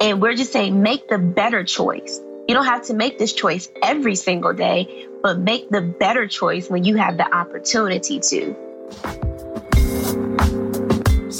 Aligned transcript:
And 0.00 0.20
we're 0.20 0.34
just 0.34 0.52
saying, 0.52 0.82
make 0.82 1.08
the 1.08 1.18
better 1.18 1.64
choice. 1.64 2.20
You 2.48 2.54
don't 2.54 2.66
have 2.66 2.82
to 2.86 2.94
make 2.94 3.18
this 3.18 3.32
choice 3.32 3.70
every 3.82 4.16
single 4.16 4.52
day, 4.52 5.06
but 5.22 5.38
make 5.38 5.70
the 5.70 5.80
better 5.80 6.26
choice 6.26 6.68
when 6.68 6.84
you 6.84 6.96
have 6.96 7.16
the 7.16 7.34
opportunity 7.34 8.20
to. 8.20 8.54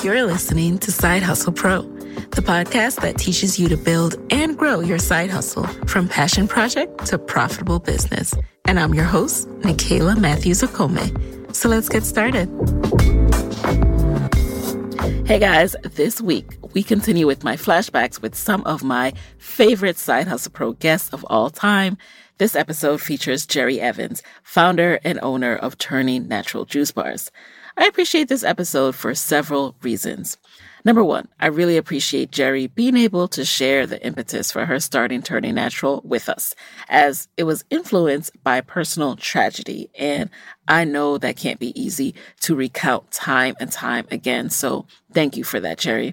You're 0.03 0.25
listening 0.25 0.79
to 0.79 0.93
Side 0.93 1.23
Hustle 1.23 1.53
Pro, 1.53 1.83
the 1.83 2.43
podcast 2.43 3.01
that 3.03 3.19
teaches 3.19 3.59
you 3.59 3.69
to 3.69 3.77
build 3.77 4.17
and 4.31 4.57
grow 4.57 4.81
your 4.81 4.99
side 4.99 5.31
hustle 5.31 5.67
from 5.87 6.09
passion 6.09 6.49
project 6.49 7.07
to 7.07 7.19
profitable 7.19 7.79
business. 7.79 8.35
And 8.67 8.81
I'm 8.81 8.95
your 8.95 9.05
host, 9.05 9.49
Nicaila 9.61 10.19
Matthews 10.19 10.63
Okome. 10.63 11.55
So 11.55 11.69
let's 11.69 11.89
get 11.89 12.05
started. 12.05 12.49
Hey 15.27 15.39
guys, 15.39 15.75
this 15.83 16.21
week 16.21 16.59
we 16.75 16.83
continue 16.83 17.27
with 17.27 17.45
my 17.45 17.57
flashbacks 17.57 18.21
with 18.21 18.35
some 18.35 18.63
of 18.65 18.85
my 18.85 19.15
favorite 19.39 19.97
Side 19.97 20.29
Hustle 20.29 20.53
Pro 20.53 20.73
guests 20.73 21.15
of 21.15 21.25
all 21.31 21.49
time. 21.49 21.97
This 22.37 22.55
episode 22.55 23.01
features 23.01 23.47
Jerri 23.47 23.79
Evans, 23.79 24.23
founder 24.43 25.01
and 25.03 25.19
owner 25.23 25.57
of 25.57 25.79
Turning 25.79 26.29
Natural 26.29 26.67
Juice 26.67 26.93
Bars. 26.93 27.31
I 27.79 27.87
appreciate 27.87 28.29
this 28.29 28.45
episode 28.45 28.95
for 28.95 29.15
several 29.15 29.77
reasons. 29.81 30.37
Number 30.87 31.03
one, 31.03 31.29
I 31.41 31.47
really 31.47 31.79
appreciate 31.79 32.31
Jerri 32.31 32.73
being 32.75 32.97
able 32.97 33.27
to 33.29 33.45
share 33.45 33.87
the 33.87 34.05
impetus 34.05 34.53
for 34.53 34.67
her 34.67 34.79
starting 34.79 35.23
Turning 35.23 35.55
Natural 35.55 36.03
with 36.05 36.29
us, 36.29 36.55
as 36.91 37.27
it 37.39 37.45
was 37.45 37.65
influenced 37.71 38.33
by 38.45 38.61
personal 38.61 39.17
tragedy. 39.17 39.89
And 39.99 40.29
I 40.69 40.85
know 40.85 41.17
that 41.17 41.39
can't 41.39 41.59
be 41.59 41.79
easy 41.81 42.15
to 42.43 42.55
recount 42.55 43.11
time 43.11 43.55
and 43.59 43.73
time 43.73 44.07
again. 44.11 44.51
So 44.51 44.85
thank 45.15 45.39
you 45.39 45.45
for 45.45 45.59
that, 45.59 45.79
Jerri. 45.79 46.13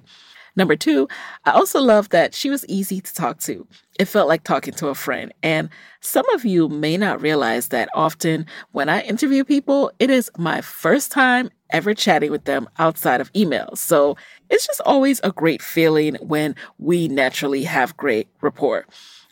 Number 0.56 0.76
two, 0.76 1.08
I 1.46 1.52
also 1.52 1.82
love 1.82 2.10
that 2.10 2.34
she 2.34 2.50
was 2.50 2.66
easy 2.68 3.02
to 3.02 3.14
talk 3.14 3.40
to. 3.42 3.68
It 4.00 4.06
felt 4.06 4.28
like 4.28 4.44
talking 4.44 4.74
to 4.76 4.88
a 4.88 4.96
friend. 4.96 5.34
And 5.44 5.70
some 6.02 6.30
of 6.32 6.46
you 6.46 6.68
may 6.68 6.98
not 6.98 7.22
realize 7.22 7.70
that 7.70 7.90
often 7.94 8.46
when 8.72 8.90
I 8.90 9.02
interview 9.02 9.44
people, 9.44 9.92
it 10.00 10.10
is 10.10 10.32
my 10.38 10.62
first 10.62 11.12
time 11.12 11.52
ever 11.72 11.94
chatting 11.94 12.32
with 12.32 12.46
them 12.46 12.68
outside 12.80 13.22
of 13.22 13.32
email. 13.36 13.76
So 13.76 14.18
it's 14.50 14.68
just 14.68 14.82
always 14.82 15.20
a 15.24 15.32
great 15.32 15.62
feeling 15.62 16.16
when 16.16 16.56
we 16.78 17.08
naturally 17.08 17.64
have 17.64 17.98
great 17.98 18.28
rapport. 18.42 18.86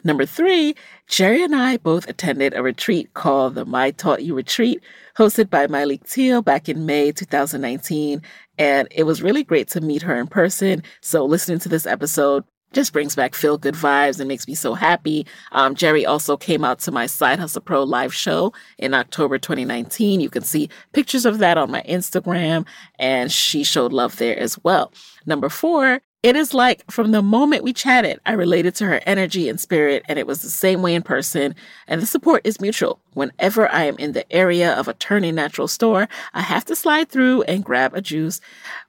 Number 0.04 0.26
three, 0.26 0.76
Jerri 1.10 1.44
and 1.44 1.54
I 1.54 1.78
both 1.78 2.08
attended 2.08 2.54
a 2.54 2.64
retreat 2.64 3.14
called 3.14 3.56
the 3.56 3.66
My 3.66 3.92
Taught 3.92 4.24
You 4.24 4.34
Retreat, 4.34 4.82
hosted 5.18 5.50
by 5.50 5.68
Miley 5.68 5.98
Teal 5.98 6.42
back 6.42 6.70
in 6.70 6.86
May 6.86 7.12
2019. 7.12 8.22
And 8.58 8.88
it 8.92 9.04
was 9.04 9.22
really 9.22 9.44
great 9.44 9.68
to 9.70 9.82
meet 9.82 10.02
her 10.04 10.16
in 10.16 10.28
person. 10.28 10.84
So 11.02 11.26
listening 11.26 11.60
to 11.60 11.70
this 11.70 11.86
episode 11.86 12.46
just 12.74 12.94
brings 12.94 13.16
back 13.16 13.36
feel 13.36 13.58
good 13.58 13.76
vibes 13.76 14.20
and 14.20 14.28
makes 14.28 14.48
me 14.48 14.56
so 14.56 14.74
happy. 14.74 15.26
Um, 15.52 15.76
Jerri 15.76 16.08
also 16.08 16.38
came 16.38 16.64
out 16.64 16.80
to 16.80 16.92
my 16.92 17.06
Side 17.06 17.40
Hustle 17.40 17.62
Pro 17.62 17.84
live 17.84 18.14
show 18.14 18.54
in 18.78 18.94
October 18.94 19.38
2019. 19.38 20.20
You 20.20 20.30
can 20.30 20.44
see 20.44 20.70
pictures 20.94 21.26
of 21.26 21.40
that 21.40 21.58
on 21.58 21.72
my 21.72 21.84
Instagram, 21.88 22.66
and 22.98 23.32
she 23.32 23.64
showed 23.64 23.94
love 23.94 24.18
there 24.18 24.38
as 24.38 24.58
well. 24.64 24.92
Number 25.26 25.50
four, 25.50 26.02
it 26.22 26.36
is 26.36 26.54
like 26.54 26.84
from 26.92 27.12
the 27.12 27.22
moment 27.22 27.64
we 27.64 27.72
chatted, 27.72 28.20
I 28.26 28.34
related 28.34 28.76
to 28.76 28.86
her 28.86 29.00
energy 29.06 29.48
and 29.48 29.58
spirit, 29.58 30.04
and 30.10 30.20
it 30.20 30.28
was 30.28 30.42
the 30.42 30.50
same 30.50 30.82
way 30.82 30.94
in 30.94 31.02
person. 31.02 31.56
And 31.88 32.02
the 32.02 32.06
support 32.06 32.42
is 32.44 32.60
mutual. 32.60 33.00
Whenever 33.14 33.72
I 33.72 33.86
am 33.86 33.98
in 33.98 34.12
the 34.12 34.30
area 34.30 34.74
of 34.74 34.90
a 34.90 34.94
turning 34.96 35.36
natural 35.36 35.70
store, 35.70 36.10
I 36.34 36.42
have 36.42 36.66
to 36.66 36.76
slide 36.76 37.08
through 37.08 37.44
and 37.44 37.64
grab 37.64 37.94
a 37.94 38.02
juice. 38.02 38.42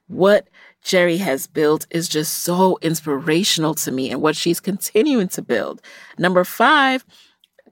What 0.07 0.49
Jerri 0.83 1.19
has 1.19 1.47
built 1.47 1.87
is 1.91 2.09
just 2.09 2.39
so 2.39 2.77
inspirational 2.81 3.75
to 3.75 3.91
me 3.91 4.11
and 4.11 4.21
what 4.21 4.35
she's 4.35 4.59
continuing 4.59 5.27
to 5.29 5.41
build. 5.41 5.81
Number 6.17 6.43
five, 6.43 7.05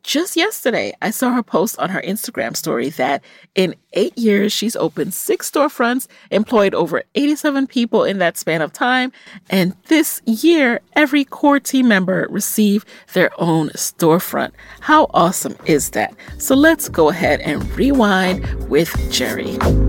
just 0.03 0.36
yesterday, 0.36 0.94
I 1.02 1.12
saw 1.12 1.34
her 1.34 1.44
post 1.44 1.78
on 1.78 1.90
her 1.90 2.02
Instagram 2.02 2.56
story 2.56 2.90
that 2.92 3.24
in 3.56 3.75
eight 3.94 4.18
years, 4.18 4.53
she's 4.53 4.75
opened 4.75 5.14
six 5.14 5.52
storefronts, 5.52 6.08
employed 6.31 6.74
over 6.74 7.03
87 7.16 7.68
people 7.68 8.03
in 8.03 8.19
that 8.19 8.38
span 8.38 8.62
of 8.62 8.72
time. 8.72 9.12
And 9.50 9.75
this 9.88 10.22
year, 10.25 10.81
every 10.94 11.25
core 11.25 11.59
team 11.59 11.88
member 11.88 12.28
received 12.30 12.88
their 13.14 13.31
own 13.40 13.69
storefront. 13.69 14.52
How 14.80 15.08
awesome 15.14 15.58
is 15.66 15.92
that? 15.92 16.14
So 16.38 16.56
let's 16.56 16.90
go 16.90 17.09
ahead 17.09 17.42
and 17.42 17.69
rewind 17.75 18.69
with 18.69 18.89
Jerri. 19.12 19.88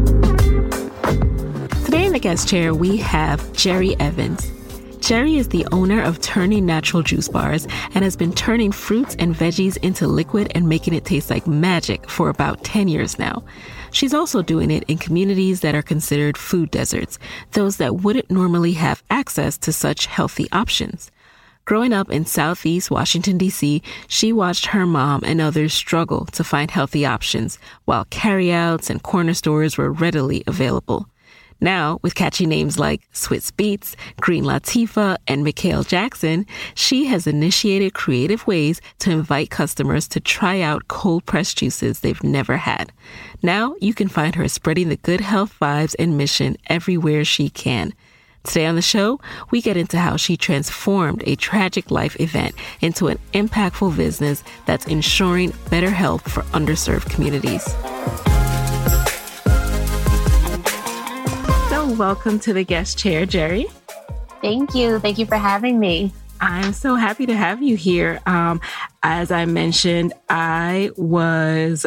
In 2.11 2.15
the 2.15 2.19
guest 2.19 2.49
chair, 2.49 2.75
we 2.75 2.97
have 2.97 3.41
Jerri 3.53 3.95
Evans. 4.01 4.51
Jerri 4.99 5.37
is 5.37 5.47
the 5.47 5.65
owner 5.71 6.03
of 6.03 6.21
Turning 6.21 6.67
Natural 6.67 7.05
Juice 7.05 7.29
Bars 7.29 7.69
and 7.95 8.03
has 8.03 8.17
been 8.17 8.33
turning 8.33 8.73
fruits 8.73 9.15
and 9.21 9.33
veggies 9.33 9.77
into 9.77 10.09
liquid 10.09 10.51
and 10.57 10.69
making 10.69 10.93
it 10.93 11.05
taste 11.05 11.31
like 11.31 11.47
magic 11.47 12.11
for 12.11 12.29
about 12.29 12.65
10 12.65 12.89
years 12.89 13.17
now. 13.17 13.45
She's 13.93 14.13
also 14.13 14.43
doing 14.43 14.73
it 14.73 14.83
in 14.89 14.99
communities 14.99 15.61
that 15.61 15.77
are 15.77 15.83
considered 15.83 16.37
food 16.37 16.73
deserts, 16.73 17.17
those 17.53 17.77
that 17.77 17.99
wouldn't 17.99 18.29
normally 18.29 18.73
have 18.73 19.05
access 19.09 19.57
to 19.59 19.73
such 19.73 20.07
healthy 20.07 20.49
options. 20.51 21.13
Growing 21.65 21.93
up 21.93 22.11
in 22.11 22.27
Southeast 22.27 22.91
Washington, 22.91 23.39
D.C., 23.39 23.85
she 24.09 24.33
watched 24.33 24.67
her 24.67 24.85
mom 24.85 25.23
and 25.25 25.41
others 25.41 25.73
struggle 25.73 26.25
to 26.33 26.43
find 26.43 26.73
healthy 26.73 27.07
options 27.07 27.61
while 27.85 28.05
carryouts 28.07 28.91
and 28.91 29.01
corner 29.01 29.33
stores 29.33 29.79
were 29.79 29.93
readily 29.93 30.43
available. 30.49 31.07
Now, 31.61 31.99
with 32.03 32.15
catchy 32.15 32.47
names 32.47 32.79
like 32.79 33.03
Swizz 33.13 33.55
Beets, 33.55 33.95
Green 34.21 34.45
Latifah, 34.45 35.19
and 35.29 35.45
Mikhail 35.45 35.83
Jackson, 35.83 36.47
she 36.75 37.05
has 37.07 37.27
initiated 37.27 37.93
creative 37.93 38.47
ways 38.47 38.81
to 39.01 39.11
invite 39.11 39.51
customers 39.51 40.09
to 40.09 40.21
try 40.21 40.61
out 40.61 40.89
cold 40.89 41.27
pressed 41.27 41.59
juices 41.59 42.01
they've 42.01 42.23
never 42.25 42.57
had. 42.57 42.93
Now, 43.43 43.75
you 43.81 43.93
can 43.93 44.09
find 44.09 44.35
her 44.37 44.49
spreading 44.49 44.89
the 44.89 44.97
good 44.97 45.21
health 45.21 45.55
vibes 45.61 45.95
and 45.99 46.17
mission 46.17 46.57
everywhere 46.69 47.25
she 47.25 47.51
can. 47.51 47.93
Today 48.45 48.65
on 48.65 48.75
the 48.75 48.83
show, 48.83 49.21
we 49.51 49.61
get 49.61 49.77
into 49.77 49.99
how 49.99 50.17
she 50.17 50.37
transformed 50.37 51.23
a 51.27 51.37
tragic 51.37 51.91
life 51.91 52.19
event 52.19 52.55
into 52.81 53.09
an 53.09 53.19
impactful 53.35 53.95
business 53.99 54.43
that's 54.65 54.87
ensuring 54.87 55.53
better 55.69 55.91
health 55.91 56.31
for 56.31 56.43
underserved 56.55 57.11
communities. 57.11 57.69
Welcome 61.99 62.39
to 62.41 62.53
the 62.53 62.65
guest 62.65 62.99
chair, 62.99 63.27
Jerri. 63.27 63.69
Thank 64.41 64.77
you. 64.77 65.01
Thank 65.01 65.19
you 65.19 65.27
for 65.27 65.37
having 65.37 65.81
me. 65.81 66.13
I'm 66.41 66.73
so 66.73 66.95
happy 66.95 67.27
to 67.27 67.35
have 67.35 67.63
you 67.63 67.77
here. 67.77 68.21
Um, 68.27 68.61
as 69.03 69.33
I 69.33 69.45
mentioned, 69.45 70.13
I 70.29 70.93
was 70.97 71.85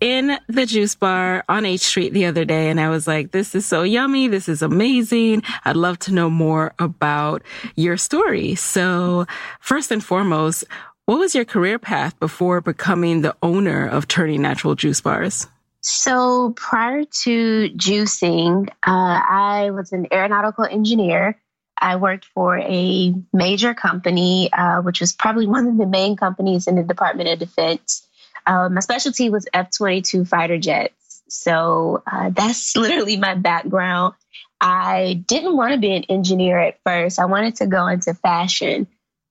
in 0.00 0.38
the 0.46 0.66
juice 0.66 0.94
bar 0.94 1.42
on 1.48 1.64
H 1.64 1.80
Street 1.80 2.12
the 2.12 2.26
other 2.26 2.44
day 2.44 2.68
and 2.68 2.78
I 2.78 2.90
was 2.90 3.06
like, 3.06 3.32
this 3.32 3.54
is 3.54 3.64
so 3.64 3.82
yummy. 3.82 4.28
This 4.28 4.48
is 4.48 4.60
amazing. 4.60 5.42
I'd 5.64 5.76
love 5.76 5.98
to 6.00 6.12
know 6.12 6.28
more 6.28 6.74
about 6.78 7.42
your 7.76 7.96
story. 7.96 8.56
So 8.56 9.26
first 9.60 9.90
and 9.90 10.04
foremost, 10.04 10.64
what 11.06 11.18
was 11.18 11.34
your 11.34 11.46
career 11.46 11.78
path 11.78 12.18
before 12.20 12.60
becoming 12.60 13.22
the 13.22 13.34
owner 13.42 13.86
of 13.88 14.06
Turning 14.06 14.42
Natural 14.42 14.74
Juice 14.74 15.00
Bars? 15.00 15.48
So 15.88 16.50
prior 16.50 17.04
to 17.04 17.70
juicing, 17.70 18.68
uh, 18.68 18.72
I 18.84 19.70
was 19.70 19.92
an 19.92 20.08
aeronautical 20.12 20.64
engineer. 20.64 21.40
I 21.78 21.94
worked 21.94 22.24
for 22.24 22.58
a 22.58 23.14
major 23.32 23.72
company, 23.72 24.52
uh, 24.52 24.82
which 24.82 24.98
was 24.98 25.12
probably 25.12 25.46
one 25.56 25.68
of 25.68 25.78
the 25.78 25.86
main 25.86 26.16
companies 26.16 26.66
in 26.66 26.74
the 26.74 26.82
Department 26.82 27.28
of 27.28 27.38
Defense. 27.38 28.04
Uh, 28.44 28.68
my 28.68 28.80
specialty 28.80 29.30
was 29.30 29.46
F 29.54 29.70
22 29.76 30.24
fighter 30.24 30.58
jets. 30.58 31.22
So 31.28 32.02
uh, 32.10 32.30
that's 32.30 32.76
literally 32.76 33.16
my 33.16 33.36
background. 33.36 34.14
I 34.60 35.22
didn't 35.28 35.56
want 35.56 35.74
to 35.74 35.78
be 35.78 35.94
an 35.94 36.02
engineer 36.08 36.58
at 36.58 36.80
first, 36.84 37.20
I 37.20 37.26
wanted 37.26 37.54
to 37.56 37.68
go 37.68 37.86
into 37.86 38.12
fashion, 38.12 38.88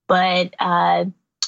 but 0.07 0.53
uh, 0.57 1.03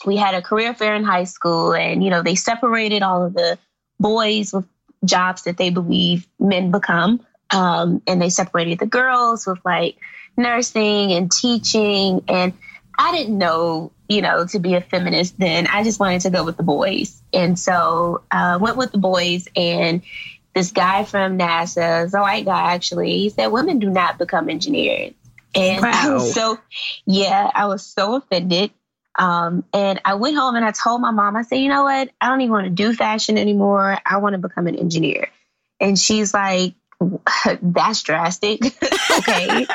we 0.05 0.17
had 0.17 0.35
a 0.35 0.41
career 0.41 0.73
fair 0.73 0.95
in 0.95 1.05
high 1.05 1.23
school, 1.23 1.73
and 1.73 2.03
you 2.03 2.09
know, 2.09 2.23
they 2.23 2.35
separated 2.35 3.03
all 3.03 3.23
of 3.23 3.33
the 3.33 3.57
boys 3.99 4.51
with 4.51 4.65
jobs 5.03 5.43
that 5.43 5.57
they 5.57 5.69
believe 5.69 6.27
men 6.39 6.71
become. 6.71 7.25
Um, 7.49 8.01
and 8.07 8.21
they 8.21 8.29
separated 8.29 8.79
the 8.79 8.85
girls 8.85 9.47
with 9.47 9.59
like 9.63 9.97
nursing 10.35 11.13
and 11.13 11.31
teaching. 11.31 12.23
And 12.27 12.53
I 12.97 13.15
didn't 13.15 13.37
know, 13.37 13.91
you 14.09 14.21
know, 14.21 14.45
to 14.47 14.59
be 14.59 14.73
a 14.75 14.81
feminist 14.81 15.39
then. 15.39 15.67
I 15.67 15.83
just 15.83 15.99
wanted 15.99 16.21
to 16.21 16.29
go 16.29 16.43
with 16.43 16.57
the 16.57 16.63
boys. 16.63 17.21
And 17.33 17.57
so 17.57 18.23
I 18.29 18.53
uh, 18.53 18.59
went 18.59 18.77
with 18.77 18.91
the 18.91 18.97
boys 18.97 19.47
and 19.55 20.01
this 20.57 20.71
guy 20.71 21.03
from 21.03 21.37
NASA, 21.37 22.11
a 22.11 22.19
white 22.19 22.45
guy 22.45 22.73
actually, 22.73 23.11
he 23.19 23.29
said 23.29 23.47
women 23.47 23.77
do 23.77 23.89
not 23.89 24.17
become 24.17 24.49
engineers. 24.49 25.13
And 25.53 25.83
wow. 25.83 25.91
I 25.93 26.13
was 26.13 26.33
so, 26.33 26.57
yeah, 27.05 27.49
I 27.53 27.67
was 27.67 27.85
so 27.85 28.15
offended. 28.15 28.71
Um, 29.17 29.63
and 29.73 29.99
I 30.05 30.15
went 30.15 30.37
home 30.37 30.55
and 30.55 30.63
I 30.63 30.71
told 30.71 31.01
my 31.01 31.11
mom, 31.11 31.35
I 31.35 31.41
said, 31.41 31.57
you 31.57 31.69
know 31.69 31.83
what? 31.83 32.09
I 32.21 32.29
don't 32.29 32.41
even 32.41 32.51
want 32.51 32.65
to 32.65 32.69
do 32.69 32.93
fashion 32.93 33.37
anymore. 33.37 33.97
I 34.05 34.17
want 34.17 34.33
to 34.33 34.39
become 34.39 34.67
an 34.67 34.75
engineer. 34.75 35.29
And 35.79 35.97
she's 35.97 36.33
like, 36.33 36.75
that's 37.61 38.03
drastic. 38.03 38.59
okay. 39.17 39.65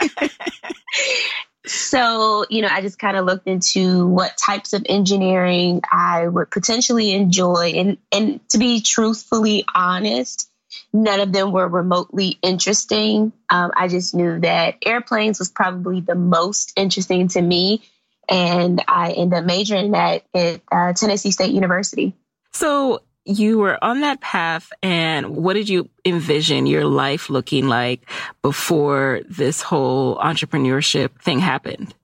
so, 1.66 2.44
you 2.50 2.62
know, 2.62 2.68
I 2.70 2.80
just 2.82 2.98
kind 2.98 3.16
of 3.16 3.24
looked 3.24 3.46
into 3.46 4.06
what 4.06 4.36
types 4.36 4.72
of 4.72 4.84
engineering 4.88 5.80
I 5.90 6.26
would 6.26 6.50
potentially 6.50 7.12
enjoy. 7.12 7.72
And, 7.76 7.98
and 8.10 8.48
to 8.50 8.58
be 8.58 8.80
truthfully 8.80 9.64
honest, 9.74 10.48
none 10.92 11.20
of 11.20 11.32
them 11.32 11.52
were 11.52 11.68
remotely 11.68 12.38
interesting. 12.42 13.32
Um, 13.50 13.72
I 13.76 13.88
just 13.88 14.14
knew 14.14 14.40
that 14.40 14.76
airplanes 14.84 15.38
was 15.38 15.48
probably 15.48 16.00
the 16.00 16.14
most 16.14 16.72
interesting 16.76 17.28
to 17.28 17.42
me. 17.42 17.82
And 18.28 18.82
I 18.86 19.12
ended 19.12 19.38
up 19.38 19.44
majoring 19.44 19.92
that 19.92 20.24
at 20.34 20.60
uh, 20.70 20.92
Tennessee 20.92 21.30
State 21.30 21.52
University. 21.52 22.14
So, 22.52 23.02
you 23.24 23.58
were 23.58 23.82
on 23.82 24.00
that 24.00 24.20
path 24.20 24.72
and 24.82 25.36
what 25.36 25.54
did 25.54 25.68
you 25.68 25.88
envision 26.04 26.66
your 26.66 26.84
life 26.84 27.30
looking 27.30 27.68
like 27.68 28.08
before 28.42 29.20
this 29.28 29.62
whole 29.62 30.16
entrepreneurship 30.16 31.20
thing 31.20 31.38
happened? 31.38 31.94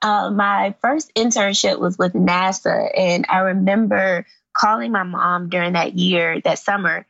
Uh, 0.00 0.30
my 0.30 0.74
first 0.80 1.14
internship 1.14 1.78
was 1.78 1.96
with 1.96 2.12
NASA, 2.12 2.90
and 2.96 3.24
I 3.28 3.38
remember 3.38 4.26
calling 4.54 4.92
my 4.92 5.02
mom 5.02 5.48
during 5.48 5.72
that 5.74 5.94
year, 5.94 6.40
that 6.42 6.58
summer, 6.58 7.06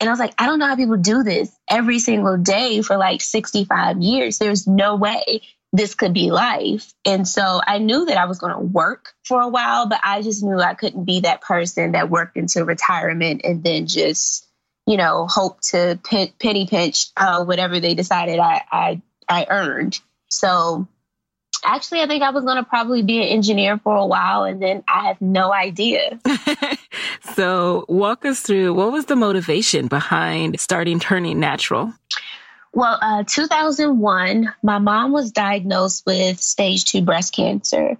and 0.00 0.08
I 0.08 0.12
was 0.12 0.20
like, 0.20 0.34
I 0.38 0.46
don't 0.46 0.58
know 0.58 0.66
how 0.66 0.76
people 0.76 0.96
do 0.96 1.22
this 1.22 1.50
every 1.68 1.98
single 1.98 2.36
day 2.36 2.82
for 2.82 2.96
like 2.96 3.20
65 3.20 3.98
years. 4.00 4.38
There's 4.38 4.66
no 4.66 4.96
way 4.96 5.42
this 5.72 5.94
could 5.94 6.14
be 6.14 6.30
life. 6.30 6.92
And 7.04 7.28
so 7.28 7.60
I 7.66 7.78
knew 7.78 8.06
that 8.06 8.16
I 8.16 8.24
was 8.24 8.38
going 8.38 8.54
to 8.54 8.58
work 8.58 9.12
for 9.24 9.40
a 9.40 9.48
while, 9.48 9.86
but 9.86 10.00
I 10.02 10.22
just 10.22 10.42
knew 10.42 10.58
I 10.58 10.74
couldn't 10.74 11.04
be 11.04 11.20
that 11.20 11.42
person 11.42 11.92
that 11.92 12.10
worked 12.10 12.36
into 12.36 12.64
retirement 12.64 13.42
and 13.44 13.62
then 13.62 13.86
just, 13.86 14.46
you 14.86 14.96
know, 14.96 15.26
hope 15.28 15.60
to 15.72 15.98
penny 16.02 16.66
pinch 16.66 17.08
uh, 17.16 17.44
whatever 17.44 17.80
they 17.80 17.94
decided 17.94 18.38
I, 18.38 18.62
I, 18.72 19.02
I 19.28 19.46
earned. 19.50 20.00
So 20.30 20.88
actually, 21.64 22.00
I 22.00 22.06
think 22.06 22.22
I 22.22 22.30
was 22.30 22.44
going 22.44 22.56
to 22.56 22.64
probably 22.64 23.02
be 23.02 23.18
an 23.18 23.28
engineer 23.28 23.78
for 23.78 23.94
a 23.94 24.06
while 24.06 24.44
and 24.44 24.62
then 24.62 24.84
I 24.88 25.08
have 25.08 25.20
no 25.20 25.52
idea. 25.52 26.18
so 27.34 27.84
walk 27.88 28.24
us 28.24 28.40
through 28.40 28.72
what 28.72 28.90
was 28.90 29.04
the 29.04 29.16
motivation 29.16 29.86
behind 29.86 30.58
starting 30.60 30.98
Turning 30.98 31.38
Natural? 31.38 31.92
Well, 32.78 32.96
uh, 33.02 33.24
2001, 33.24 34.54
my 34.62 34.78
mom 34.78 35.10
was 35.10 35.32
diagnosed 35.32 36.04
with 36.06 36.40
stage 36.40 36.84
two 36.84 37.02
breast 37.02 37.34
cancer. 37.34 37.96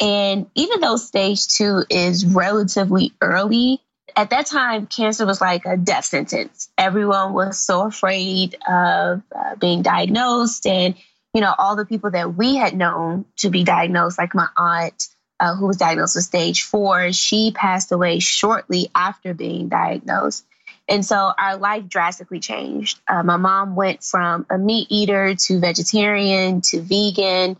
And 0.00 0.50
even 0.56 0.80
though 0.80 0.96
stage 0.96 1.46
two 1.46 1.84
is 1.88 2.26
relatively 2.26 3.12
early, 3.20 3.80
at 4.16 4.30
that 4.30 4.46
time, 4.46 4.88
cancer 4.88 5.24
was 5.24 5.40
like 5.40 5.66
a 5.66 5.76
death 5.76 6.06
sentence. 6.06 6.68
Everyone 6.76 7.32
was 7.32 7.60
so 7.60 7.86
afraid 7.86 8.56
of 8.68 9.22
uh, 9.32 9.54
being 9.54 9.82
diagnosed. 9.82 10.66
And, 10.66 10.96
you 11.32 11.40
know, 11.40 11.54
all 11.56 11.76
the 11.76 11.86
people 11.86 12.10
that 12.10 12.34
we 12.34 12.56
had 12.56 12.76
known 12.76 13.24
to 13.36 13.50
be 13.50 13.62
diagnosed, 13.62 14.18
like 14.18 14.34
my 14.34 14.48
aunt, 14.56 15.06
uh, 15.38 15.54
who 15.54 15.68
was 15.68 15.76
diagnosed 15.76 16.16
with 16.16 16.24
stage 16.24 16.64
four, 16.64 17.12
she 17.12 17.52
passed 17.52 17.92
away 17.92 18.18
shortly 18.18 18.90
after 18.96 19.32
being 19.32 19.68
diagnosed. 19.68 20.44
And 20.88 21.04
so 21.04 21.32
our 21.36 21.56
life 21.56 21.86
drastically 21.86 22.40
changed. 22.40 22.98
Uh, 23.06 23.22
my 23.22 23.36
mom 23.36 23.76
went 23.76 24.02
from 24.02 24.46
a 24.48 24.56
meat 24.56 24.86
eater 24.90 25.34
to 25.34 25.60
vegetarian 25.60 26.62
to 26.62 26.80
vegan. 26.80 27.58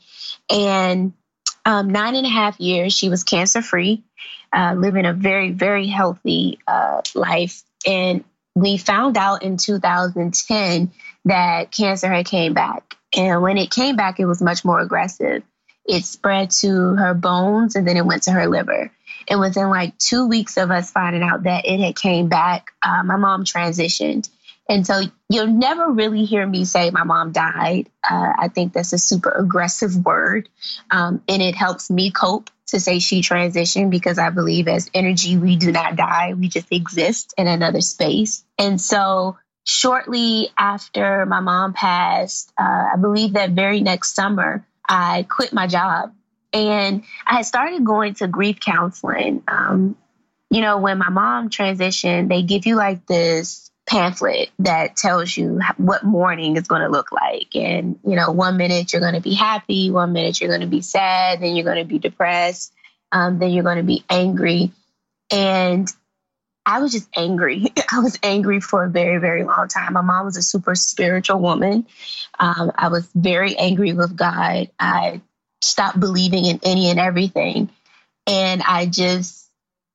And 0.50 1.12
um, 1.66 1.90
nine 1.90 2.16
and 2.16 2.26
a 2.26 2.30
half 2.30 2.58
years, 2.58 2.94
she 2.94 3.11
was 3.11 3.25
cancer 3.25 3.61
free, 3.61 4.02
uh, 4.52 4.75
living 4.76 5.04
a 5.04 5.12
very, 5.12 5.50
very 5.50 5.87
healthy 5.87 6.58
uh, 6.66 7.02
life. 7.14 7.62
And 7.87 8.25
we 8.54 8.78
found 8.78 9.18
out 9.18 9.42
in 9.42 9.58
2010 9.58 10.90
that 11.26 11.70
cancer 11.70 12.08
had 12.08 12.26
came 12.26 12.54
back. 12.54 12.97
And 13.14 13.42
when 13.42 13.58
it 13.58 13.70
came 13.70 13.97
back, 13.97 14.18
it 14.18 14.26
was 14.26 14.40
much 14.40 14.64
more 14.64 14.80
aggressive. 14.80 15.42
It 15.85 16.04
spread 16.04 16.50
to 16.62 16.94
her 16.94 17.14
bones 17.14 17.76
and 17.76 17.87
then 17.87 17.97
it 17.97 18.04
went 18.06 18.25
to 18.25 18.32
her 18.32 18.47
liver. 18.49 18.90
And 19.28 19.40
within 19.40 19.68
like 19.68 19.97
two 19.99 20.26
weeks 20.26 20.56
of 20.56 20.70
us 20.70 20.90
finding 20.90 21.23
out 21.23 21.44
that 21.44 21.66
it 21.66 21.80
had 21.80 21.97
came 21.97 22.28
back, 22.28 22.73
uh, 22.82 23.02
my 23.04 23.16
mom 23.16 23.44
transitioned. 23.44 24.28
And 24.68 24.87
so 24.87 25.00
you'll 25.30 25.47
never 25.47 25.90
really 25.90 26.25
hear 26.25 26.47
me 26.47 26.64
say 26.64 26.90
my 26.90 27.04
mom 27.04 27.32
died. 27.32 27.88
Uh, 28.08 28.32
I 28.38 28.49
think 28.49 28.73
that's 28.73 28.92
a 28.92 28.99
super 28.99 29.30
aggressive 29.30 30.04
word. 30.04 30.49
Um, 30.90 31.23
and 31.26 31.40
it 31.40 31.54
helps 31.54 31.90
me 31.90 32.11
cope 32.11 32.50
to 32.68 32.78
say 32.78 32.99
she 32.99 33.23
transitioned 33.23 33.90
because 33.90 34.18
I 34.18 34.28
believe 34.28 34.68
as 34.68 34.90
energy, 34.92 35.38
we 35.38 35.56
do 35.56 35.73
not 35.73 35.97
die. 35.97 36.35
We 36.35 36.49
just 36.49 36.70
exist 36.70 37.32
in 37.38 37.47
another 37.47 37.80
space. 37.80 38.44
And 38.58 38.78
so 38.78 39.38
shortly 39.64 40.50
after 40.58 41.25
my 41.25 41.40
mom 41.40 41.73
passed, 41.73 42.52
uh, 42.58 42.88
I 42.92 42.97
believe 43.00 43.35
that 43.35 43.50
very 43.50 43.80
next 43.80 44.14
summer, 44.14 44.66
I 44.87 45.26
quit 45.28 45.52
my 45.52 45.66
job 45.66 46.12
and 46.52 47.05
I 47.26 47.37
had 47.37 47.47
started 47.47 47.85
going 47.85 48.14
to 48.14 48.28
grief 48.28 48.61
counseling. 48.61 49.43
Um, 49.49 49.97
you 50.50 50.61
know, 50.61 50.78
when 50.78 50.99
my 50.99 51.11
mom 51.11 51.50
transitioned, 51.50 52.28
they 52.28 52.43
give 52.43 52.67
you 52.67 52.76
like 52.76 53.07
this 53.07 53.71
pamphlet 53.87 54.50
that 54.59 54.97
tells 54.97 55.37
you 55.37 55.61
what 55.76 56.05
mourning 56.05 56.57
is 56.57 56.67
going 56.67 56.83
to 56.83 56.88
look 56.88 57.11
like. 57.12 57.55
And, 57.55 57.99
you 58.05 58.17
know, 58.17 58.31
one 58.31 58.57
minute 58.57 58.93
you're 58.93 59.00
going 59.00 59.14
to 59.14 59.21
be 59.21 59.35
happy, 59.35 59.90
one 59.90 60.12
minute 60.12 60.40
you're 60.40 60.50
going 60.50 60.61
to 60.61 60.67
be 60.67 60.83
sad, 60.83 61.40
then 61.40 61.57
you're 61.57 61.64
going 61.64 61.78
to 61.78 61.88
be 61.88 61.99
depressed, 61.99 62.73
um, 63.12 63.38
then 63.38 63.50
you're 63.50 63.64
going 63.64 63.78
to 63.78 63.83
be 63.83 64.05
angry. 64.09 64.73
And 65.31 65.93
I 66.64 66.81
was 66.81 66.93
just 66.93 67.09
angry. 67.17 67.73
I 67.93 68.00
was 68.00 68.19
angry 68.23 68.61
for 68.61 68.85
a 68.85 68.90
very, 68.90 69.19
very 69.19 69.45
long 69.45 69.69
time. 69.69 69.95
My 69.95 70.02
mom 70.02 70.26
was 70.26 70.37
a 70.37 70.43
super 70.43 70.75
spiritual 70.75 71.40
woman. 71.40 71.87
Um, 72.38 72.73
I 72.75 72.88
was 72.88 73.09
very 73.14 73.57
angry 73.57 73.95
with 73.95 74.14
God. 74.14 74.71
I 74.78 75.23
stopped 75.61 75.99
believing 75.99 76.45
in 76.45 76.61
any 76.62 76.91
and 76.91 76.99
everything. 76.99 77.71
And 78.27 78.62
I 78.62 78.87
just, 78.87 79.47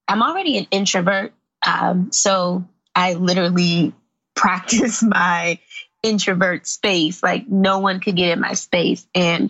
I'm 0.07 0.21
already 0.21 0.57
an 0.57 0.67
introvert. 0.71 1.33
Um, 1.65 2.11
so 2.11 2.65
I 2.95 3.13
literally 3.13 3.93
practice 4.35 5.03
my 5.03 5.59
introvert 6.01 6.67
space. 6.67 7.23
Like 7.23 7.47
no 7.47 7.79
one 7.79 7.99
could 7.99 8.15
get 8.15 8.31
in 8.31 8.39
my 8.39 8.53
space. 8.53 9.05
And 9.15 9.49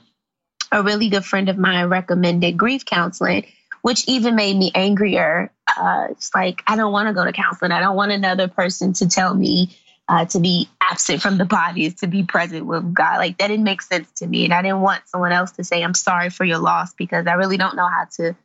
a 0.72 0.84
really 0.84 1.10
good 1.10 1.26
friend 1.26 1.50
of 1.50 1.58
mine 1.58 1.88
recommended 1.88 2.58
grief 2.58 2.86
counseling 2.86 3.46
which 3.84 4.08
even 4.08 4.36
made 4.36 4.58
me 4.58 4.72
angrier. 4.74 5.52
Uh, 5.68 6.08
it's 6.12 6.34
like, 6.34 6.64
I 6.66 6.78
don't 6.78 6.94
want 6.94 7.10
to 7.10 7.14
go 7.14 7.26
to 7.26 7.34
counseling. 7.34 7.74
I 7.74 7.82
don't 7.82 7.98
want 7.98 8.14
another 8.14 8.48
person 8.48 8.94
to 8.94 9.10
tell 9.10 9.36
me 9.36 9.78
uh, 10.08 10.26
to 10.26 10.40
be 10.40 10.70
absent 10.82 11.22
from 11.22 11.38
the 11.38 11.46
body 11.46 11.86
is 11.86 11.96
to 11.96 12.08
be 12.08 12.24
present 12.24 12.66
with 12.66 12.94
God. 12.94 13.18
Like, 13.18 13.38
that 13.38 13.48
didn't 13.48 13.64
make 13.64 13.82
sense 13.82 14.12
to 14.18 14.28
me. 14.28 14.46
And 14.46 14.54
I 14.54 14.62
didn't 14.62 14.82
want 14.82 15.08
someone 15.08 15.32
else 15.32 15.52
to 15.54 15.64
say, 15.64 15.84
I'm 15.84 15.94
sorry 15.94 16.30
for 16.30 16.44
your 16.44 16.60
loss 16.60 16.94
because 16.94 17.28
I 17.28 17.34
really 17.34 17.58
don't 17.58 17.76
know 17.76 17.88
how 17.88 18.06
to 18.18 18.36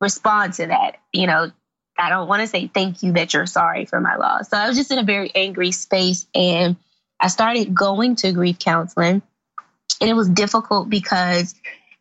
respond 0.00 0.54
to 0.54 0.66
that. 0.68 0.96
You 1.12 1.26
know, 1.26 1.50
I 1.98 2.08
don't 2.08 2.28
want 2.28 2.40
to 2.40 2.46
say 2.46 2.66
thank 2.66 3.02
you 3.02 3.12
that 3.12 3.34
you're 3.34 3.46
sorry 3.46 3.84
for 3.84 4.00
my 4.00 4.16
loss. 4.16 4.48
So 4.48 4.56
I 4.56 4.68
was 4.68 4.76
just 4.76 4.90
in 4.90 4.98
a 4.98 5.04
very 5.04 5.30
angry 5.34 5.70
space 5.72 6.26
and 6.34 6.76
I 7.20 7.28
started 7.28 7.74
going 7.74 8.16
to 8.16 8.32
grief 8.32 8.58
counseling. 8.58 9.22
And 10.00 10.10
it 10.10 10.14
was 10.14 10.28
difficult 10.28 10.88
because 10.88 11.54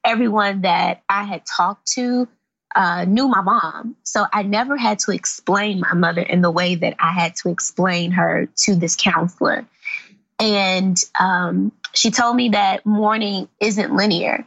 everyone 0.03 0.62
that 0.62 1.03
I 1.08 1.24
had 1.24 1.44
talked 1.46 1.91
to 1.94 2.27
uh, 2.75 3.06
knew 3.06 3.28
my 3.28 3.42
mom. 3.42 3.96
So 4.04 4.25
I 4.32 4.44
never 4.44 4.78
had 4.78 5.00
to 5.00 5.12
explain 5.12 5.80
my 5.80 5.94
mother 5.94 6.22
in 6.22 6.42
the 6.42 6.51
way 6.51 6.75
that 6.75 6.96
I 7.00 7.12
had 7.12 7.36
to 7.38 7.50
explain 7.50 8.12
her 8.12 8.48
to 8.63 8.75
this 8.75 8.96
counselor. 8.96 9.66
And 10.40 10.98
um, 11.20 11.72
she 11.94 12.12
told 12.12 12.36
me 12.36 12.50
that 12.50 12.86
mourning 12.86 13.48
isn't 13.60 13.94
linear. 13.94 14.46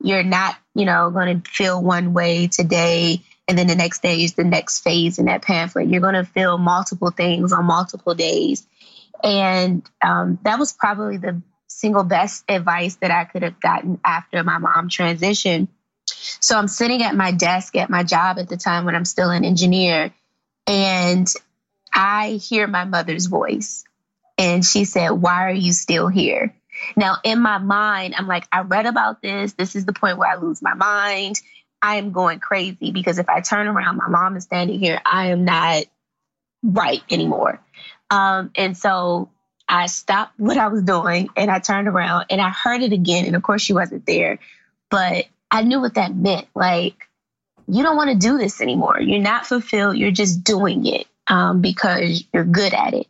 You're 0.00 0.22
not, 0.22 0.56
you 0.74 0.84
know, 0.84 1.10
going 1.10 1.42
to 1.42 1.50
feel 1.50 1.82
one 1.82 2.12
way 2.12 2.46
today, 2.48 3.22
and 3.48 3.56
then 3.56 3.66
the 3.66 3.74
next 3.74 4.02
day 4.02 4.24
is 4.24 4.34
the 4.34 4.44
next 4.44 4.80
phase 4.80 5.18
in 5.18 5.26
that 5.26 5.42
pamphlet. 5.42 5.88
You're 5.88 6.00
going 6.00 6.14
to 6.14 6.24
feel 6.24 6.58
multiple 6.58 7.10
things 7.10 7.52
on 7.52 7.64
multiple 7.64 8.14
days. 8.14 8.66
And 9.22 9.88
um, 10.02 10.38
that 10.42 10.58
was 10.58 10.72
probably 10.72 11.16
the 11.16 11.40
single 11.66 12.04
best 12.04 12.44
advice 12.48 12.96
that 12.96 13.10
I 13.10 13.24
could 13.24 13.42
have 13.42 13.60
gotten 13.60 14.00
after 14.04 14.42
my 14.42 14.58
mom 14.58 14.88
transitioned 14.88 15.68
so 16.40 16.58
I'm 16.58 16.68
sitting 16.68 17.02
at 17.02 17.14
my 17.14 17.32
desk 17.32 17.76
at 17.76 17.90
my 17.90 18.02
job 18.02 18.38
at 18.38 18.48
the 18.48 18.56
time 18.56 18.84
when 18.84 18.94
I'm 18.94 19.04
still 19.04 19.30
an 19.30 19.44
engineer, 19.44 20.12
and 20.66 21.32
I 21.92 22.32
hear 22.32 22.66
my 22.66 22.84
mother's 22.84 23.26
voice. 23.26 23.84
And 24.38 24.64
she 24.64 24.84
said, 24.84 25.10
Why 25.10 25.46
are 25.46 25.54
you 25.54 25.72
still 25.72 26.08
here? 26.08 26.54
Now, 26.94 27.16
in 27.24 27.40
my 27.40 27.58
mind, 27.58 28.14
I'm 28.16 28.26
like, 28.26 28.46
I 28.52 28.60
read 28.60 28.86
about 28.86 29.22
this. 29.22 29.54
This 29.54 29.76
is 29.76 29.86
the 29.86 29.94
point 29.94 30.18
where 30.18 30.28
I 30.28 30.36
lose 30.36 30.60
my 30.60 30.74
mind. 30.74 31.40
I 31.80 31.96
am 31.96 32.12
going 32.12 32.40
crazy 32.40 32.90
because 32.90 33.18
if 33.18 33.28
I 33.28 33.40
turn 33.40 33.66
around, 33.66 33.96
my 33.96 34.08
mom 34.08 34.36
is 34.36 34.44
standing 34.44 34.78
here. 34.78 35.00
I 35.04 35.28
am 35.28 35.44
not 35.44 35.84
right 36.62 37.02
anymore. 37.10 37.60
Um, 38.10 38.50
and 38.54 38.76
so 38.76 39.30
I 39.68 39.86
stopped 39.86 40.38
what 40.38 40.58
I 40.58 40.68
was 40.68 40.82
doing 40.82 41.28
and 41.36 41.50
I 41.50 41.58
turned 41.58 41.88
around 41.88 42.26
and 42.30 42.40
I 42.40 42.50
heard 42.50 42.82
it 42.82 42.92
again. 42.92 43.26
And 43.26 43.36
of 43.36 43.42
course, 43.42 43.62
she 43.62 43.72
wasn't 43.72 44.06
there. 44.06 44.38
But 44.90 45.26
I 45.50 45.62
knew 45.62 45.80
what 45.80 45.94
that 45.94 46.14
meant. 46.14 46.46
Like, 46.54 47.08
you 47.68 47.82
don't 47.82 47.96
want 47.96 48.10
to 48.10 48.16
do 48.16 48.38
this 48.38 48.60
anymore. 48.60 49.00
You're 49.00 49.20
not 49.20 49.46
fulfilled. 49.46 49.96
You're 49.96 50.10
just 50.10 50.44
doing 50.44 50.86
it 50.86 51.06
um, 51.26 51.60
because 51.60 52.24
you're 52.32 52.44
good 52.44 52.74
at 52.74 52.94
it. 52.94 53.06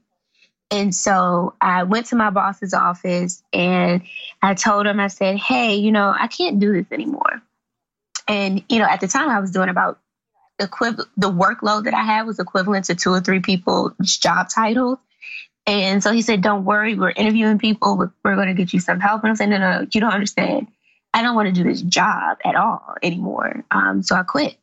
And 0.70 0.94
so 0.94 1.54
I 1.60 1.84
went 1.84 2.06
to 2.06 2.16
my 2.16 2.30
boss's 2.30 2.74
office 2.74 3.42
and 3.52 4.02
I 4.42 4.54
told 4.54 4.86
him, 4.86 4.98
I 4.98 5.08
said, 5.08 5.36
hey, 5.36 5.76
you 5.76 5.92
know, 5.92 6.12
I 6.18 6.26
can't 6.26 6.58
do 6.58 6.72
this 6.72 6.90
anymore. 6.90 7.42
And, 8.26 8.64
you 8.68 8.80
know, 8.80 8.86
at 8.86 9.00
the 9.00 9.06
time 9.06 9.28
I 9.28 9.38
was 9.38 9.52
doing 9.52 9.68
about 9.68 10.00
equivalent, 10.58 11.08
the 11.16 11.30
workload 11.30 11.84
that 11.84 11.94
I 11.94 12.02
had 12.02 12.26
was 12.26 12.40
equivalent 12.40 12.86
to 12.86 12.94
two 12.96 13.10
or 13.10 13.20
three 13.20 13.40
people's 13.40 13.92
job 14.00 14.48
titles. 14.48 14.98
And 15.66 16.02
so 16.02 16.12
he 16.12 16.22
said, 16.22 16.42
don't 16.42 16.64
worry, 16.64 16.94
we're 16.94 17.10
interviewing 17.10 17.58
people. 17.58 17.96
We're, 17.96 18.10
we're 18.24 18.36
going 18.36 18.48
to 18.48 18.54
get 18.54 18.72
you 18.72 18.80
some 18.80 19.00
help. 19.00 19.22
And 19.22 19.32
I 19.32 19.34
said, 19.34 19.50
no, 19.50 19.58
no, 19.58 19.86
you 19.90 20.00
don't 20.00 20.12
understand. 20.12 20.68
I 21.16 21.22
don't 21.22 21.34
want 21.34 21.46
to 21.46 21.52
do 21.52 21.64
this 21.64 21.80
job 21.80 22.36
at 22.44 22.56
all 22.56 22.94
anymore. 23.02 23.64
Um, 23.70 24.02
so 24.02 24.14
I 24.14 24.22
quit. 24.22 24.58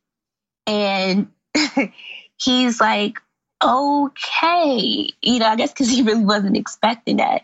And 0.68 1.32
he's 2.38 2.80
like, 2.80 3.18
okay, 3.64 5.10
you 5.20 5.40
know, 5.40 5.48
I 5.48 5.56
guess 5.56 5.72
because 5.72 5.90
he 5.90 6.04
really 6.04 6.24
wasn't 6.24 6.56
expecting 6.56 7.18
that. 7.18 7.42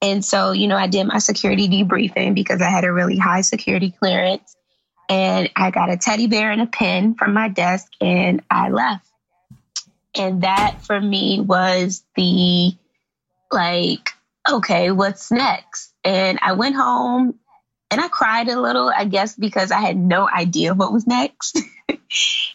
And 0.00 0.24
so, 0.24 0.52
you 0.52 0.68
know, 0.68 0.76
I 0.76 0.86
did 0.86 1.04
my 1.04 1.18
security 1.18 1.66
debriefing 1.66 2.36
because 2.36 2.62
I 2.62 2.70
had 2.70 2.84
a 2.84 2.92
really 2.92 3.18
high 3.18 3.40
security 3.40 3.90
clearance. 3.90 4.54
And 5.08 5.50
I 5.56 5.72
got 5.72 5.90
a 5.90 5.96
teddy 5.96 6.28
bear 6.28 6.52
and 6.52 6.62
a 6.62 6.66
pen 6.66 7.16
from 7.16 7.34
my 7.34 7.48
desk 7.48 7.88
and 8.00 8.40
I 8.48 8.68
left. 8.68 9.08
And 10.14 10.42
that 10.42 10.84
for 10.84 11.00
me 11.00 11.40
was 11.40 12.04
the 12.14 12.70
like, 13.50 14.10
okay, 14.48 14.92
what's 14.92 15.32
next? 15.32 15.92
And 16.04 16.38
I 16.40 16.52
went 16.52 16.76
home 16.76 17.40
and 17.90 18.00
I 18.00 18.08
cried 18.08 18.48
a 18.48 18.60
little, 18.60 18.90
I 18.94 19.04
guess, 19.04 19.36
because 19.36 19.70
I 19.70 19.80
had 19.80 19.96
no 19.96 20.28
idea 20.28 20.74
what 20.74 20.92
was 20.92 21.06
next. 21.06 21.60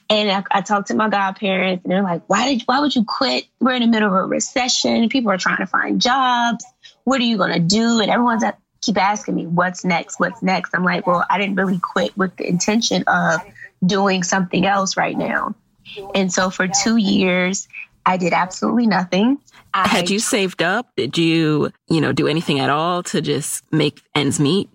and 0.09 0.31
I, 0.31 0.43
I, 0.51 0.61
talked 0.61 0.87
to 0.87 0.95
my 0.95 1.09
godparents, 1.09 1.83
and 1.83 1.91
they're 1.91 2.03
like, 2.03 2.23
"Why 2.27 2.53
did? 2.53 2.63
Why 2.65 2.79
would 2.79 2.95
you 2.95 3.05
quit? 3.05 3.45
We're 3.59 3.73
in 3.73 3.81
the 3.81 3.87
middle 3.87 4.09
of 4.09 4.15
a 4.15 4.25
recession. 4.25 5.09
People 5.09 5.31
are 5.31 5.37
trying 5.37 5.57
to 5.57 5.67
find 5.67 6.01
jobs. 6.01 6.65
What 7.03 7.21
are 7.21 7.25
you 7.25 7.37
gonna 7.37 7.59
do?" 7.59 7.99
And 7.99 8.09
everyone's 8.09 8.43
at, 8.43 8.59
keep 8.81 8.97
asking 8.97 9.35
me, 9.35 9.45
"What's 9.45 9.85
next? 9.85 10.19
What's 10.19 10.41
next?" 10.41 10.73
I'm 10.73 10.83
like, 10.83 11.05
"Well, 11.07 11.25
I 11.29 11.37
didn't 11.37 11.55
really 11.55 11.79
quit 11.79 12.17
with 12.17 12.35
the 12.35 12.47
intention 12.47 13.03
of 13.07 13.41
doing 13.85 14.23
something 14.23 14.65
else 14.65 14.97
right 14.97 15.17
now." 15.17 15.55
And 16.15 16.31
so 16.31 16.49
for 16.49 16.67
two 16.67 16.97
years, 16.97 17.67
I 18.05 18.17
did 18.17 18.33
absolutely 18.33 18.87
nothing. 18.87 19.37
I, 19.73 19.87
Had 19.87 20.09
you 20.09 20.19
saved 20.19 20.63
up? 20.63 20.87
Did 20.95 21.17
you, 21.17 21.71
you 21.87 22.01
know, 22.01 22.11
do 22.11 22.27
anything 22.27 22.59
at 22.59 22.69
all 22.69 23.03
to 23.03 23.21
just 23.21 23.63
make 23.71 24.01
ends 24.15 24.39
meet? 24.39 24.69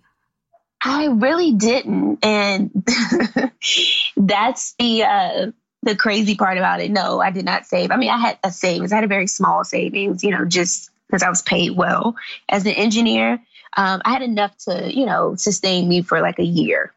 I 0.85 1.07
really 1.07 1.53
didn't. 1.53 2.19
And 2.23 2.71
that's 4.17 4.75
the 4.79 5.05
uh, 5.05 5.51
the 5.83 5.97
crazy 5.97 6.35
part 6.35 6.59
about 6.59 6.81
it. 6.81 6.91
No, 6.91 7.21
I 7.21 7.31
did 7.31 7.45
not 7.45 7.67
save. 7.67 7.91
I 7.91 7.97
mean, 7.97 8.11
I 8.11 8.19
had 8.19 8.39
a 8.45 8.51
savings. 8.51 8.93
I 8.93 8.97
had 8.97 9.05
a 9.05 9.09
very 9.09 9.27
small 9.27 9.65
savings, 9.65 10.23
you 10.23 10.31
know, 10.31 10.45
just 10.45 10.91
because 11.07 11.23
I 11.23 11.29
was 11.29 11.43
paid 11.43 11.77
well 11.77 12.17
as 12.49 12.67
an 12.67 12.73
engineer. 12.73 13.41
Um, 13.77 14.03
I 14.05 14.13
had 14.13 14.23
enough 14.23 14.57
to, 14.69 14.95
you 14.95 15.07
know, 15.07 15.35
sustain 15.37 15.89
me 15.89 16.03
for 16.03 16.21
like 16.21 16.39
a 16.39 16.45
year. 16.45 16.93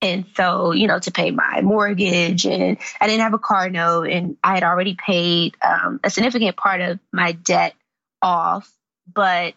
And 0.00 0.24
so, 0.36 0.72
you 0.72 0.88
know, 0.88 0.98
to 0.98 1.12
pay 1.12 1.30
my 1.30 1.60
mortgage 1.60 2.44
and 2.44 2.76
I 3.00 3.06
didn't 3.06 3.22
have 3.22 3.34
a 3.34 3.38
car 3.38 3.70
note 3.70 4.08
and 4.08 4.36
I 4.42 4.54
had 4.54 4.64
already 4.64 4.94
paid 4.94 5.56
um, 5.62 6.00
a 6.02 6.10
significant 6.10 6.56
part 6.56 6.80
of 6.80 6.98
my 7.12 7.32
debt 7.32 7.74
off. 8.20 8.70
But 9.12 9.54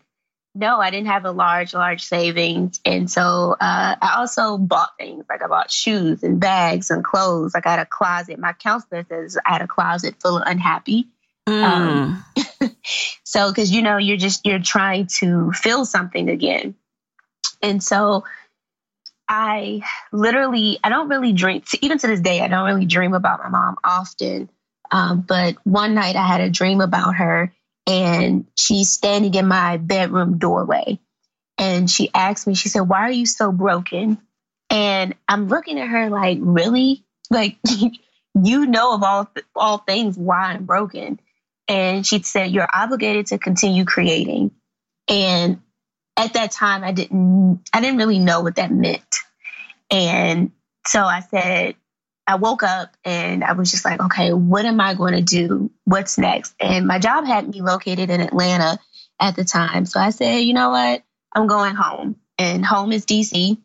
no, 0.56 0.80
I 0.80 0.90
didn't 0.90 1.08
have 1.08 1.26
a 1.26 1.32
large, 1.32 1.74
large 1.74 2.04
savings. 2.06 2.80
And 2.86 3.12
so 3.12 3.56
uh, 3.60 3.96
I 4.02 4.16
also 4.18 4.58
bought 4.58 4.98
things 4.98 5.26
like 5.30 5.44
I 5.44 5.48
bought 5.48 5.70
shoes 5.70 6.24
and 6.24 6.40
bags 6.40 6.90
and 6.90 7.04
clothes. 7.04 7.54
Like 7.54 7.68
I 7.68 7.72
had 7.72 7.80
a 7.80 7.86
closet. 7.86 8.40
My 8.40 8.54
counselor 8.54 9.06
says 9.10 9.38
I 9.46 9.52
had 9.52 9.62
a 9.62 9.68
closet 9.68 10.16
full 10.22 10.38
of 10.38 10.44
unhappy. 10.46 11.10
Mm. 11.48 11.64
Um, 11.64 12.26
so, 13.26 13.50
because 13.52 13.72
you 13.72 13.82
know, 13.82 13.98
you're 13.98 14.18
just, 14.18 14.46
you're 14.46 14.60
trying 14.60 15.08
to 15.20 15.52
feel 15.52 15.84
something 15.84 16.30
again. 16.30 16.76
And 17.62 17.84
so 17.84 18.24
I 19.28 19.82
literally, 20.14 20.80
I 20.82 20.90
don't 20.90 21.10
really 21.10 21.34
dream, 21.34 21.64
even 21.82 21.98
to 21.98 22.08
this 22.08 22.22
day, 22.22 22.40
I 22.40 22.48
don't 22.48 22.66
really 22.66 22.86
dream 22.86 23.14
about 23.14 23.40
my 23.40 23.50
mom 23.50 23.76
often. 23.84 24.50
Um, 24.90 25.22
but 25.22 25.58
one 25.66 25.96
night 25.96 26.16
I 26.16 26.26
had 26.26 26.40
a 26.40 26.50
dream 26.50 26.80
about 26.80 27.16
her 27.16 27.52
and 27.88 28.46
she's 28.56 28.90
standing 28.92 29.34
in 29.34 29.48
my 29.48 29.78
bedroom 29.78 30.38
doorway. 30.38 31.00
And 31.58 31.90
she 31.90 32.10
asked 32.14 32.48
me, 32.48 32.56
she 32.56 32.70
said, 32.70 32.82
Why 32.82 33.02
are 33.02 33.12
you 33.12 33.26
so 33.26 33.52
broken? 33.52 34.18
And 34.70 35.16
I'm 35.28 35.48
looking 35.48 35.80
at 35.80 35.88
her 35.88 36.10
like, 36.10 36.40
Really? 36.42 37.04
Like, 37.30 37.58
you 38.44 38.66
know 38.66 38.94
of 38.96 39.04
all, 39.04 39.30
all 39.56 39.78
things 39.78 40.18
why 40.18 40.54
I'm 40.54 40.66
broken. 40.66 41.20
And 41.68 42.06
she 42.06 42.22
said, 42.24 42.52
You're 42.52 42.70
obligated 42.72 43.28
to 43.28 43.38
continue 43.38 43.86
creating. 43.86 44.52
And 45.08 45.62
at 46.18 46.34
that 46.34 46.52
time, 46.52 46.84
I 46.84 46.92
didn't, 46.92 47.62
I 47.74 47.82
didn't 47.82 47.98
really 47.98 48.20
know 48.20 48.42
what 48.42 48.56
that 48.56 48.72
meant. 48.72 49.04
And 49.92 50.52
so 50.86 51.02
I 51.02 51.22
said, 51.22 51.76
I 52.28 52.36
woke 52.36 52.64
up 52.64 52.96
and 53.04 53.44
I 53.44 53.54
was 53.54 53.72
just 53.72 53.86
like, 53.86 54.02
okay, 54.02 54.34
what 54.34 54.66
am 54.66 54.82
I 54.82 54.96
going 54.96 55.14
to 55.14 55.22
do? 55.22 55.72
What's 55.84 56.18
next? 56.18 56.56
And 56.60 56.88
my 56.88 57.00
job 57.00 57.26
had 57.26 57.48
me 57.48 57.62
located 57.62 58.10
in 58.10 58.22
Atlanta 58.22 58.80
at 59.20 59.36
the 59.36 59.44
time. 59.44 59.86
So 59.86 60.00
I 60.00 60.10
said, 60.10 60.40
you 60.40 60.54
know 60.54 60.72
what? 60.72 61.04
I'm 61.34 61.48
going 61.48 61.76
home. 61.76 62.16
And 62.38 62.66
home 62.66 62.92
is 62.92 63.06
DC. 63.06 63.58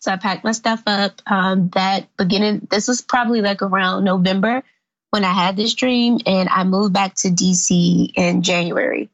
So 0.00 0.12
I 0.12 0.16
packed 0.16 0.44
my 0.44 0.52
stuff 0.52 0.82
up. 0.86 1.20
Um, 1.26 1.70
that 1.74 2.08
beginning, 2.16 2.66
this 2.70 2.88
was 2.88 3.00
probably 3.00 3.42
like 3.42 3.62
around 3.62 4.04
November 4.04 4.62
when 5.10 5.24
I 5.24 5.32
had 5.32 5.56
this 5.56 5.74
dream, 5.74 6.18
and 6.26 6.48
I 6.48 6.64
moved 6.64 6.92
back 6.92 7.14
to 7.16 7.28
DC 7.28 8.12
in 8.14 8.42
January. 8.42 9.08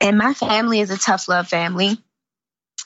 And 0.00 0.18
my 0.18 0.34
family 0.34 0.80
is 0.80 0.90
a 0.90 0.98
tough 0.98 1.28
love 1.28 1.48
family. 1.48 1.96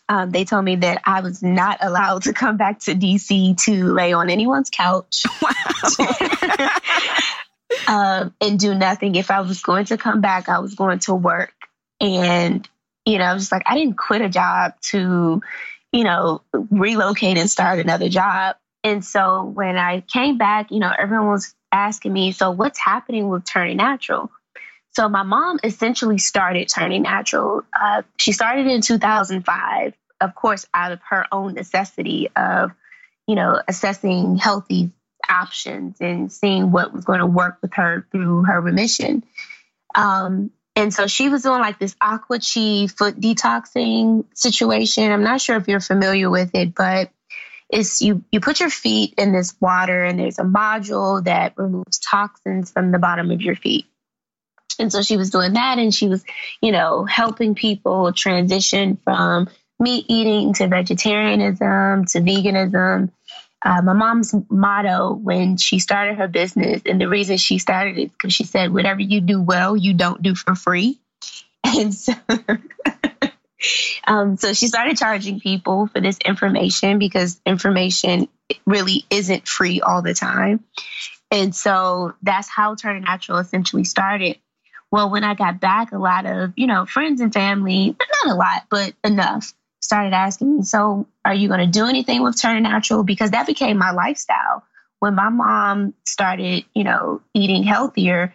Um, 0.08 0.30
they 0.30 0.44
told 0.44 0.64
me 0.64 0.76
that 0.76 1.02
I 1.04 1.20
was 1.20 1.42
not 1.42 1.78
allowed 1.80 2.22
to 2.22 2.32
come 2.32 2.56
back 2.56 2.80
to 2.80 2.94
DC 2.94 3.56
to 3.64 3.84
lay 3.92 4.12
on 4.12 4.30
anyone's 4.30 4.70
couch 4.70 5.24
um, 7.88 8.34
and 8.40 8.58
do 8.58 8.74
nothing. 8.74 9.14
If 9.14 9.30
I 9.30 9.40
was 9.40 9.62
going 9.62 9.86
to 9.86 9.96
come 9.96 10.20
back, 10.20 10.48
I 10.48 10.60
was 10.60 10.74
going 10.74 11.00
to 11.00 11.14
work. 11.14 11.54
And, 12.00 12.68
you 13.04 13.18
know, 13.18 13.24
I 13.24 13.34
was 13.34 13.50
like, 13.50 13.62
I 13.66 13.74
didn't 13.74 13.96
quit 13.96 14.22
a 14.22 14.28
job 14.28 14.74
to, 14.90 15.42
you 15.92 16.04
know, 16.04 16.42
relocate 16.52 17.38
and 17.38 17.50
start 17.50 17.78
another 17.78 18.08
job. 18.08 18.56
And 18.84 19.04
so 19.04 19.44
when 19.44 19.76
I 19.76 20.02
came 20.02 20.38
back, 20.38 20.70
you 20.70 20.78
know, 20.78 20.92
everyone 20.96 21.28
was 21.28 21.54
asking 21.72 22.12
me, 22.12 22.32
so 22.32 22.50
what's 22.50 22.78
happening 22.78 23.28
with 23.28 23.44
Turning 23.44 23.78
Natural? 23.78 24.30
So 24.96 25.10
my 25.10 25.24
mom 25.24 25.58
essentially 25.62 26.16
started 26.16 26.70
Turning 26.70 27.02
Natural. 27.02 27.60
Uh, 27.78 28.00
she 28.16 28.32
started 28.32 28.66
in 28.66 28.80
2005, 28.80 29.92
of 30.22 30.34
course, 30.34 30.64
out 30.72 30.90
of 30.90 31.00
her 31.10 31.26
own 31.30 31.52
necessity 31.52 32.30
of, 32.34 32.72
you 33.26 33.34
know, 33.34 33.60
assessing 33.68 34.38
healthy 34.38 34.92
options 35.28 35.98
and 36.00 36.32
seeing 36.32 36.72
what 36.72 36.94
was 36.94 37.04
going 37.04 37.18
to 37.18 37.26
work 37.26 37.58
with 37.60 37.74
her 37.74 38.06
through 38.10 38.44
her 38.44 38.58
remission. 38.58 39.22
Um, 39.94 40.50
and 40.74 40.94
so 40.94 41.06
she 41.06 41.28
was 41.28 41.42
doing 41.42 41.60
like 41.60 41.78
this 41.78 41.94
aqua 42.00 42.38
chi 42.38 42.86
foot 42.86 43.20
detoxing 43.20 44.24
situation. 44.32 45.12
I'm 45.12 45.24
not 45.24 45.42
sure 45.42 45.58
if 45.58 45.68
you're 45.68 45.80
familiar 45.80 46.30
with 46.30 46.54
it, 46.54 46.74
but 46.74 47.10
it's 47.68 48.00
you 48.00 48.24
you 48.32 48.40
put 48.40 48.60
your 48.60 48.70
feet 48.70 49.12
in 49.18 49.32
this 49.32 49.54
water 49.60 50.04
and 50.04 50.18
there's 50.18 50.38
a 50.38 50.44
module 50.44 51.22
that 51.24 51.52
removes 51.58 51.98
toxins 51.98 52.70
from 52.70 52.92
the 52.92 52.98
bottom 52.98 53.30
of 53.30 53.42
your 53.42 53.56
feet. 53.56 53.84
And 54.78 54.92
so 54.92 55.02
she 55.02 55.16
was 55.16 55.30
doing 55.30 55.54
that 55.54 55.78
and 55.78 55.94
she 55.94 56.08
was, 56.08 56.24
you 56.60 56.72
know, 56.72 57.04
helping 57.04 57.54
people 57.54 58.12
transition 58.12 58.98
from 59.04 59.48
meat 59.78 60.06
eating 60.08 60.54
to 60.54 60.68
vegetarianism 60.68 62.06
to 62.06 62.20
veganism. 62.20 63.10
Uh, 63.62 63.82
my 63.82 63.94
mom's 63.94 64.34
motto 64.48 65.12
when 65.12 65.56
she 65.56 65.78
started 65.78 66.18
her 66.18 66.28
business, 66.28 66.82
and 66.86 67.00
the 67.00 67.08
reason 67.08 67.36
she 67.36 67.58
started 67.58 67.98
it 67.98 68.12
because 68.12 68.32
she 68.32 68.44
said, 68.44 68.72
"Whatever 68.72 69.00
you 69.00 69.20
do 69.20 69.40
well, 69.40 69.76
you 69.76 69.94
don't 69.94 70.22
do 70.22 70.34
for 70.34 70.54
free." 70.54 70.98
And 71.64 71.92
so, 71.92 72.12
um, 74.06 74.36
so 74.36 74.52
she 74.52 74.68
started 74.68 74.96
charging 74.96 75.40
people 75.40 75.88
for 75.88 76.00
this 76.00 76.16
information 76.24 77.00
because 77.00 77.40
information 77.44 78.28
really 78.66 79.04
isn't 79.10 79.48
free 79.48 79.80
all 79.80 80.00
the 80.00 80.14
time. 80.14 80.62
And 81.32 81.54
so 81.54 82.14
that's 82.22 82.48
how 82.48 82.76
Turning 82.76 83.02
Natural 83.02 83.38
essentially 83.38 83.82
started. 83.82 84.38
Well, 84.96 85.10
when 85.10 85.24
I 85.24 85.34
got 85.34 85.60
back, 85.60 85.92
a 85.92 85.98
lot 85.98 86.24
of, 86.24 86.54
you 86.56 86.66
know, 86.66 86.86
friends 86.86 87.20
and 87.20 87.30
family, 87.30 87.94
not 88.24 88.32
a 88.32 88.34
lot, 88.34 88.62
but 88.70 88.94
enough, 89.04 89.52
started 89.82 90.14
asking 90.14 90.56
me, 90.56 90.62
So, 90.62 91.06
are 91.22 91.34
you 91.34 91.48
going 91.48 91.60
to 91.60 91.66
do 91.66 91.84
anything 91.84 92.22
with 92.22 92.40
Turning 92.40 92.62
Natural? 92.62 93.04
Because 93.04 93.32
that 93.32 93.46
became 93.46 93.76
my 93.76 93.90
lifestyle. 93.90 94.64
When 95.00 95.14
my 95.14 95.28
mom 95.28 95.92
started, 96.06 96.64
you 96.74 96.82
know, 96.84 97.20
eating 97.34 97.62
healthier, 97.62 98.32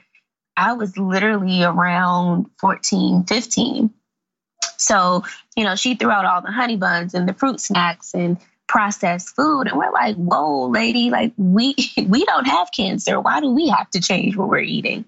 I 0.56 0.74
was 0.74 1.00
literally 1.00 1.63
around 1.63 2.46
14, 2.60 3.24
15. 3.24 3.89
So, 4.77 5.24
you 5.58 5.63
know, 5.63 5.75
she 5.75 5.96
threw 5.96 6.12
out 6.12 6.25
all 6.25 6.44
the 6.44 6.51
honey 6.51 6.77
buns 6.77 7.15
and 7.15 7.27
the 7.27 7.34
fruit 7.34 7.60
snacks 7.60 8.13
and 8.13 8.38
processed 8.68 9.36
food. 9.36 9.63
And 9.63 9.80
we're 9.80 9.91
like, 9.91 10.15
whoa, 10.15 10.68
lady, 10.68 11.10
like 11.10 11.34
we 11.38 11.74
we 12.08 12.24
don't 12.24 12.46
have 12.46 12.70
cancer. 12.72 13.20
Why 13.20 13.39
do 13.41 13.50
we 13.50 13.70
have 13.70 13.89
to 13.89 14.00
change 14.00 14.38
what 14.38 14.48
we're 14.48 14.60
eating? 14.60 15.06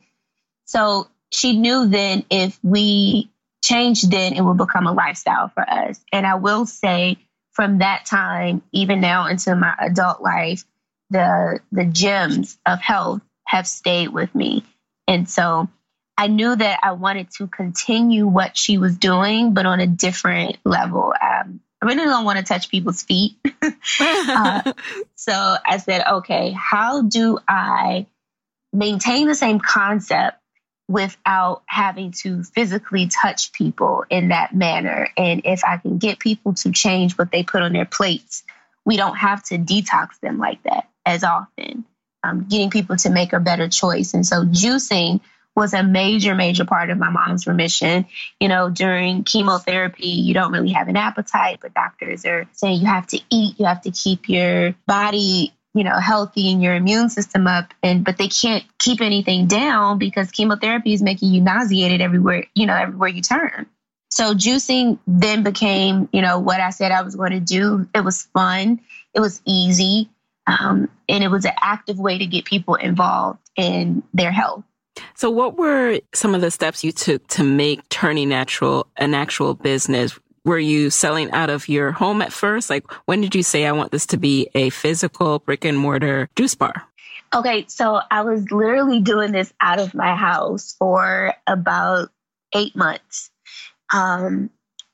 So 0.66 1.10
she 1.34 1.58
knew 1.58 1.88
then 1.88 2.26
if 2.30 2.60
we 2.64 3.30
changed 3.64 4.12
then 4.12 4.34
it 4.34 4.42
will 4.42 4.54
become 4.54 4.88
a 4.88 4.94
lifestyle 4.94 5.50
for 5.50 5.68
us. 5.68 6.00
And 6.12 6.28
I 6.28 6.36
will 6.36 6.66
say 6.66 7.18
from 7.54 7.80
that 7.80 8.06
time, 8.06 8.62
even 8.72 9.00
now 9.00 9.28
into 9.28 9.56
my 9.56 9.74
adult 9.80 10.22
life, 10.22 10.64
the 11.10 11.60
the 11.72 11.86
gems 11.86 12.58
of 12.66 12.80
health 12.80 13.22
have 13.46 13.68
stayed 13.68 14.10
with 14.10 14.34
me. 14.36 14.64
And 15.08 15.30
so 15.30 15.70
I 16.18 16.28
knew 16.28 16.56
that 16.56 16.80
I 16.84 16.94
wanted 16.94 17.30
to 17.38 17.48
continue 17.48 18.28
what 18.28 18.58
she 18.58 18.78
was 18.78 18.98
doing, 18.98 19.54
but 19.54 19.66
on 19.66 19.80
a 19.80 19.88
different 19.88 20.58
level. 20.64 21.14
Um, 21.20 21.62
I 21.82 21.86
really 21.86 22.06
don't 22.06 22.26
want 22.26 22.40
to 22.40 22.46
touch 22.46 22.70
people's 22.70 23.04
feet. 23.04 23.36
uh, 24.00 24.74
so 25.16 25.56
I 25.66 25.78
said, 25.78 26.04
okay, 26.08 26.52
how 26.52 27.02
do 27.02 27.40
I 27.48 28.06
maintain 28.72 29.28
the 29.28 29.36
same 29.36 29.60
concept 29.60 30.38
without 30.88 31.64
having 31.66 32.12
to 32.12 32.44
physically 32.44 33.08
touch 33.08 33.52
people 33.54 34.06
in 34.10 34.30
that 34.30 34.54
manner. 34.54 35.10
And 35.18 35.42
if 35.46 35.64
I 35.64 35.78
can 35.78 35.98
get 35.98 36.20
people 36.20 36.54
to 36.56 36.72
change 36.72 37.18
what 37.18 37.32
they 37.32 37.44
put 37.44 37.62
on 37.62 37.74
their 37.74 37.86
plates, 37.86 38.44
we 38.86 38.98
don't 38.98 39.16
have 39.16 39.44
to 39.46 39.58
detox 39.58 40.20
them 40.20 40.38
like 40.40 40.62
that 40.64 40.90
as 41.06 41.24
often. 41.24 41.86
Um, 42.26 42.48
getting 42.50 42.70
people 42.70 42.96
to 42.98 43.10
make 43.10 43.34
a 43.34 43.40
better 43.40 43.68
choice. 43.68 44.14
And 44.14 44.26
so 44.26 44.46
juicing 44.46 45.20
was 45.56 45.74
a 45.74 45.84
major, 45.84 46.36
major 46.36 46.66
part 46.66 46.90
of 46.90 46.98
my 46.98 47.10
mom's 47.10 47.48
remission. 47.48 48.06
You 48.40 48.48
know, 48.48 48.70
during 48.70 49.24
chemotherapy, 49.24 50.08
you 50.08 50.34
don't 50.34 50.52
really 50.52 50.72
have 50.72 50.88
an 50.88 50.98
appetite, 50.98 51.60
but 51.62 51.74
doctors 51.74 52.26
are 52.26 52.48
saying 52.54 52.82
you 52.82 52.88
have 52.88 53.08
to 53.08 53.20
eat, 53.30 53.60
you 53.60 53.66
have 53.66 53.82
to 53.82 53.92
keep 53.92 54.30
your 54.30 54.74
body 54.88 55.54
you 55.74 55.84
know 55.84 55.96
healthy 56.00 56.52
and 56.52 56.62
your 56.62 56.76
immune 56.76 57.10
system 57.10 57.48
up 57.48 57.74
and 57.82 58.04
but 58.04 58.18
they 58.18 58.28
can't 58.28 58.64
keep 58.78 59.02
anything 59.02 59.48
down 59.48 59.98
because 59.98 60.32
chemotherapy 60.32 60.94
is 60.94 61.02
making 61.02 61.34
you 61.34 61.42
nauseated 61.42 62.02
everywhere 62.02 62.46
you 62.56 62.66
know 62.66 62.76
everywhere 62.76 63.10
you 63.10 63.22
turn. 63.22 63.66
So 64.12 64.36
juicing 64.36 65.00
then 65.08 65.44
became 65.44 66.10
you 66.14 66.22
know 66.22 66.40
what 66.40 66.60
i 66.60 66.70
said 66.70 66.92
i 66.92 67.02
was 67.02 67.16
going 67.16 67.32
to 67.32 67.40
do. 67.40 67.88
It 67.94 68.04
was 68.04 68.24
fun. 68.24 68.80
It 69.14 69.20
was 69.20 69.42
easy. 69.46 70.10
Um, 70.46 70.90
and 71.08 71.24
it 71.24 71.30
was 71.30 71.46
an 71.46 71.54
active 71.62 72.00
way 72.00 72.18
to 72.18 72.26
get 72.26 72.44
people 72.44 72.76
involved 72.76 73.40
in 73.56 74.04
their 74.14 74.32
health. 74.32 74.64
So 75.16 75.30
what 75.30 75.58
were 75.58 76.00
some 76.14 76.36
of 76.36 76.42
the 76.42 76.52
steps 76.52 76.84
you 76.84 76.92
took 76.92 77.26
to 77.30 77.44
make 77.44 77.88
turning 77.90 78.30
natural 78.30 78.88
an 78.98 79.14
actual 79.14 79.54
business 79.54 80.20
were 80.46 80.60
you 80.60 80.90
selling 80.90 81.32
out 81.32 81.50
of 81.50 81.70
your 81.70 81.92
home 81.92 82.22
at 82.22 82.34
first? 82.34 82.70
Like, 82.70 82.92
when 83.06 83.22
did 83.22 83.36
you 83.36 83.44
say, 83.44 83.66
I 83.66 83.72
want 83.72 83.92
this 83.92 84.06
to 84.08 84.18
be 84.18 84.50
a 84.54 84.70
physical 84.70 85.40
brick 85.40 85.66
and 85.66 85.78
mortar 85.78 86.30
juice 86.36 86.56
bar? 86.56 86.88
Okay, 87.34 87.66
so 87.68 88.00
I 88.12 88.22
was 88.22 88.52
literally 88.52 89.02
doing 89.02 89.32
this 89.32 89.52
out 89.60 89.80
of 89.80 89.96
my 89.96 90.16
house 90.16 90.76
for 90.78 91.34
about 91.48 92.10
eight 92.54 92.76
months. 92.76 93.32
Um, 93.92 94.50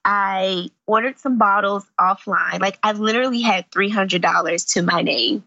I 0.05 0.69
ordered 0.87 1.19
some 1.19 1.37
bottles 1.37 1.85
offline. 1.99 2.61
Like 2.61 2.79
I 2.81 2.93
literally 2.93 3.41
had 3.41 3.69
$300 3.71 4.73
to 4.73 4.81
my 4.81 5.01
name. 5.01 5.43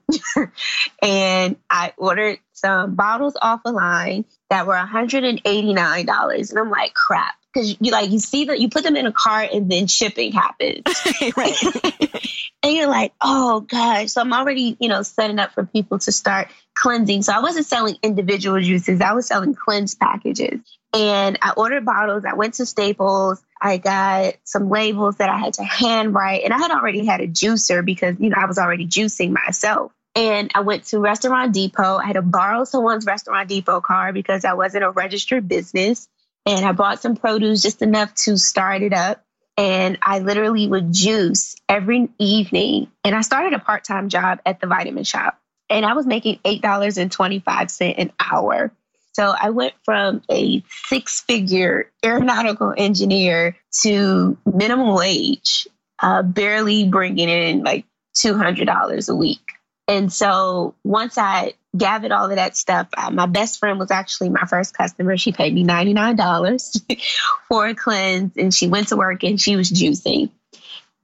and 1.02 1.56
I 1.70 1.94
ordered 1.96 2.38
some 2.52 2.94
bottles 2.94 3.34
offline 3.42 4.26
that 4.50 4.66
were 4.66 4.74
$189. 4.74 6.50
And 6.50 6.58
I'm 6.58 6.70
like, 6.70 6.94
crap 6.94 7.34
because 7.52 7.76
you 7.80 7.90
like 7.90 8.10
you 8.10 8.18
see 8.18 8.46
that 8.46 8.60
you 8.60 8.68
put 8.68 8.82
them 8.82 8.96
in 8.96 9.06
a 9.06 9.12
cart 9.12 9.50
and 9.52 9.70
then 9.70 9.86
shipping 9.86 10.32
happens. 10.32 10.82
Right. 11.36 11.56
And 12.64 12.76
you're 12.76 12.88
like 12.88 13.12
oh 13.20 13.60
gosh. 13.60 14.12
So 14.12 14.20
i'm 14.20 14.32
already 14.32 14.76
you 14.78 14.88
know 14.88 15.02
setting 15.02 15.40
up 15.40 15.52
for 15.52 15.66
people 15.66 15.98
to 15.98 16.12
start 16.12 16.48
cleansing. 16.74 17.22
So 17.22 17.32
i 17.32 17.40
wasn't 17.40 17.66
selling 17.66 17.96
individual 18.02 18.60
juices. 18.60 19.00
I 19.00 19.14
was 19.14 19.26
selling 19.26 19.54
cleanse 19.54 19.96
packages. 19.96 20.60
And 20.94 21.38
i 21.42 21.52
ordered 21.56 21.84
bottles. 21.84 22.24
I 22.24 22.34
went 22.34 22.54
to 22.54 22.66
staples. 22.66 23.42
I 23.60 23.78
got 23.78 24.34
some 24.44 24.70
labels 24.70 25.16
that 25.16 25.28
i 25.28 25.38
had 25.38 25.54
to 25.54 25.64
handwrite 25.64 26.44
and 26.44 26.52
i 26.52 26.58
had 26.58 26.70
already 26.70 27.04
had 27.04 27.20
a 27.20 27.26
juicer 27.26 27.84
because 27.84 28.16
you 28.20 28.30
know 28.30 28.36
i 28.38 28.46
was 28.46 28.58
already 28.58 28.86
juicing 28.86 29.30
myself. 29.32 29.92
And 30.14 30.50
I 30.54 30.60
went 30.60 30.84
to 30.88 31.00
Restaurant 31.00 31.54
Depot. 31.54 31.96
I 31.96 32.04
had 32.04 32.16
to 32.16 32.22
borrow 32.22 32.64
someone's 32.64 33.06
Restaurant 33.06 33.48
Depot 33.48 33.80
card 33.80 34.12
because 34.12 34.44
I 34.44 34.52
wasn't 34.52 34.84
a 34.84 34.90
registered 34.90 35.48
business 35.48 36.06
and 36.46 36.64
I 36.64 36.72
bought 36.72 37.00
some 37.00 37.16
produce 37.16 37.62
just 37.62 37.82
enough 37.82 38.14
to 38.24 38.36
start 38.36 38.82
it 38.82 38.92
up. 38.92 39.24
And 39.56 39.98
I 40.02 40.20
literally 40.20 40.66
would 40.66 40.92
juice 40.92 41.56
every 41.68 42.08
evening. 42.18 42.88
And 43.04 43.14
I 43.14 43.20
started 43.20 43.52
a 43.52 43.58
part 43.58 43.84
time 43.84 44.08
job 44.08 44.40
at 44.46 44.60
the 44.60 44.66
vitamin 44.66 45.04
shop, 45.04 45.38
and 45.68 45.84
I 45.84 45.92
was 45.92 46.06
making 46.06 46.38
$8.25 46.44 47.94
an 47.98 48.12
hour. 48.18 48.72
So 49.12 49.34
I 49.38 49.50
went 49.50 49.74
from 49.84 50.22
a 50.30 50.64
six 50.86 51.20
figure 51.20 51.90
aeronautical 52.02 52.72
engineer 52.76 53.56
to 53.82 54.38
minimum 54.46 54.94
wage, 54.94 55.68
uh, 55.98 56.22
barely 56.22 56.88
bringing 56.88 57.28
in 57.28 57.62
like 57.62 57.84
$200 58.16 59.08
a 59.08 59.14
week. 59.14 59.40
And 59.86 60.10
so 60.10 60.74
once 60.82 61.18
I 61.18 61.54
gathered 61.76 62.12
all 62.12 62.28
of 62.30 62.36
that 62.36 62.56
stuff. 62.56 62.88
Uh, 62.96 63.10
my 63.10 63.26
best 63.26 63.58
friend 63.58 63.78
was 63.78 63.90
actually 63.90 64.28
my 64.28 64.44
first 64.46 64.76
customer. 64.76 65.16
She 65.16 65.32
paid 65.32 65.54
me 65.54 65.64
$99 65.64 67.02
for 67.48 67.66
a 67.66 67.74
cleanse 67.74 68.36
and 68.36 68.52
she 68.52 68.68
went 68.68 68.88
to 68.88 68.96
work 68.96 69.24
and 69.24 69.40
she 69.40 69.56
was 69.56 69.70
juicing. 69.70 70.30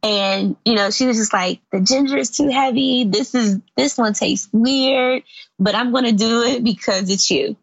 And, 0.03 0.57
you 0.65 0.75
know, 0.75 0.91
she 0.91 1.07
was 1.07 1.17
just 1.17 1.33
like, 1.33 1.61
the 1.73 1.81
ginger 1.81 2.17
is 2.17 2.31
too 2.31 2.49
heavy. 2.49 3.05
This 3.05 3.35
is, 3.35 3.59
this 3.77 3.99
one 3.99 4.13
tastes 4.13 4.49
weird, 4.53 5.25
but 5.59 5.75
I'm 5.75 5.91
going 5.91 6.05
to 6.05 6.13
do 6.13 6.43
it 6.43 6.63
because 6.63 7.11
it's 7.11 7.31
you. 7.31 7.57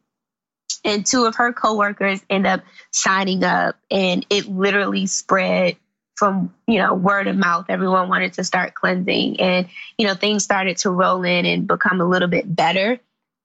And 0.83 1.05
two 1.05 1.25
of 1.25 1.35
her 1.35 1.53
coworkers 1.53 2.21
end 2.29 2.45
up 2.45 2.61
signing 2.91 3.43
up 3.43 3.77
and 3.89 4.25
it 4.29 4.47
literally 4.47 5.07
spread 5.07 5.77
from, 6.15 6.53
you 6.67 6.79
know, 6.79 6.93
word 6.93 7.27
of 7.27 7.35
mouth. 7.35 7.65
Everyone 7.69 8.09
wanted 8.09 8.33
to 8.33 8.43
start 8.43 8.73
cleansing 8.73 9.39
and, 9.39 9.67
you 9.97 10.07
know, 10.07 10.13
things 10.15 10.43
started 10.43 10.77
to 10.77 10.89
roll 10.89 11.23
in 11.23 11.45
and 11.45 11.67
become 11.67 12.01
a 12.01 12.05
little 12.05 12.27
bit 12.27 12.53
better. 12.53 12.99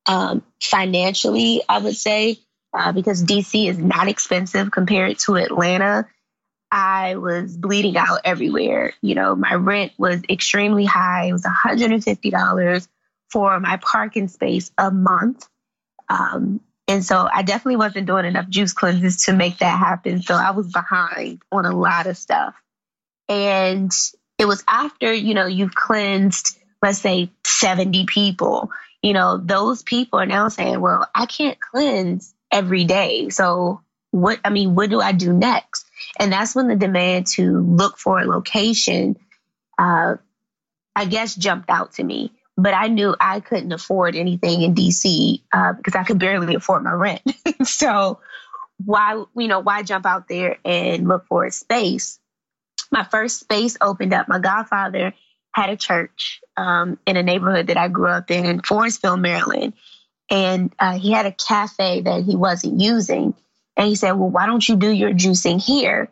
Um, 0.06 0.42
financially, 0.62 1.62
I 1.68 1.78
would 1.78 1.96
say, 1.96 2.38
uh, 2.72 2.92
because 2.92 3.22
DC 3.24 3.68
is 3.68 3.78
not 3.78 4.08
expensive 4.08 4.70
compared 4.70 5.18
to 5.20 5.36
Atlanta. 5.36 6.08
I 6.70 7.16
was 7.16 7.56
bleeding 7.56 7.96
out 7.96 8.20
everywhere. 8.24 8.92
You 9.02 9.16
know, 9.16 9.34
my 9.34 9.54
rent 9.54 9.92
was 9.98 10.22
extremely 10.28 10.84
high. 10.84 11.26
It 11.26 11.32
was 11.32 11.42
$150 11.42 12.88
for 13.30 13.58
my 13.58 13.76
parking 13.76 14.28
space 14.28 14.70
a 14.78 14.90
month. 14.90 15.48
Um, 16.08 16.60
and 16.90 17.04
so 17.04 17.28
I 17.32 17.42
definitely 17.42 17.76
wasn't 17.76 18.08
doing 18.08 18.24
enough 18.24 18.48
juice 18.48 18.72
cleanses 18.72 19.26
to 19.26 19.32
make 19.32 19.58
that 19.58 19.78
happen. 19.78 20.22
So 20.22 20.34
I 20.34 20.50
was 20.50 20.72
behind 20.72 21.40
on 21.52 21.64
a 21.64 21.76
lot 21.76 22.08
of 22.08 22.16
stuff. 22.16 22.56
And 23.28 23.92
it 24.38 24.46
was 24.46 24.64
after, 24.66 25.12
you 25.12 25.34
know, 25.34 25.46
you've 25.46 25.74
cleansed, 25.74 26.58
let's 26.82 26.98
say 26.98 27.30
70 27.44 28.06
people, 28.06 28.72
you 29.02 29.12
know, 29.12 29.36
those 29.36 29.84
people 29.84 30.18
are 30.18 30.26
now 30.26 30.48
saying, 30.48 30.80
well, 30.80 31.08
I 31.14 31.26
can't 31.26 31.60
cleanse 31.60 32.34
every 32.50 32.82
day. 32.82 33.28
So 33.28 33.82
what, 34.10 34.40
I 34.44 34.50
mean, 34.50 34.74
what 34.74 34.90
do 34.90 35.00
I 35.00 35.12
do 35.12 35.32
next? 35.32 35.86
And 36.18 36.32
that's 36.32 36.56
when 36.56 36.66
the 36.66 36.74
demand 36.74 37.28
to 37.34 37.60
look 37.60 37.98
for 37.98 38.18
a 38.18 38.26
location, 38.26 39.16
uh, 39.78 40.16
I 40.96 41.04
guess, 41.04 41.36
jumped 41.36 41.70
out 41.70 41.92
to 41.94 42.02
me. 42.02 42.32
But 42.60 42.74
I 42.74 42.88
knew 42.88 43.14
I 43.18 43.40
couldn't 43.40 43.72
afford 43.72 44.16
anything 44.16 44.62
in 44.62 44.74
DC 44.74 45.42
uh, 45.52 45.72
because 45.72 45.94
I 45.94 46.04
could 46.04 46.18
barely 46.18 46.54
afford 46.54 46.84
my 46.84 46.92
rent. 46.92 47.22
so 47.62 48.20
why, 48.84 49.22
you 49.36 49.48
know, 49.48 49.60
why 49.60 49.82
jump 49.82 50.06
out 50.06 50.28
there 50.28 50.58
and 50.64 51.08
look 51.08 51.26
for 51.26 51.44
a 51.44 51.50
space? 51.50 52.18
My 52.92 53.04
first 53.04 53.40
space 53.40 53.76
opened 53.80 54.12
up. 54.12 54.28
My 54.28 54.38
godfather 54.38 55.14
had 55.52 55.70
a 55.70 55.76
church 55.76 56.40
um, 56.56 56.98
in 57.06 57.16
a 57.16 57.22
neighborhood 57.22 57.68
that 57.68 57.76
I 57.76 57.88
grew 57.88 58.08
up 58.08 58.30
in 58.30 58.44
in 58.44 58.60
Forestville, 58.60 59.20
Maryland. 59.20 59.74
And 60.30 60.72
uh, 60.78 60.98
he 60.98 61.10
had 61.10 61.26
a 61.26 61.32
cafe 61.32 62.02
that 62.02 62.22
he 62.22 62.36
wasn't 62.36 62.80
using. 62.80 63.34
And 63.76 63.88
he 63.88 63.94
said, 63.94 64.12
Well, 64.12 64.30
why 64.30 64.46
don't 64.46 64.66
you 64.66 64.76
do 64.76 64.90
your 64.90 65.12
juicing 65.12 65.62
here? 65.62 66.10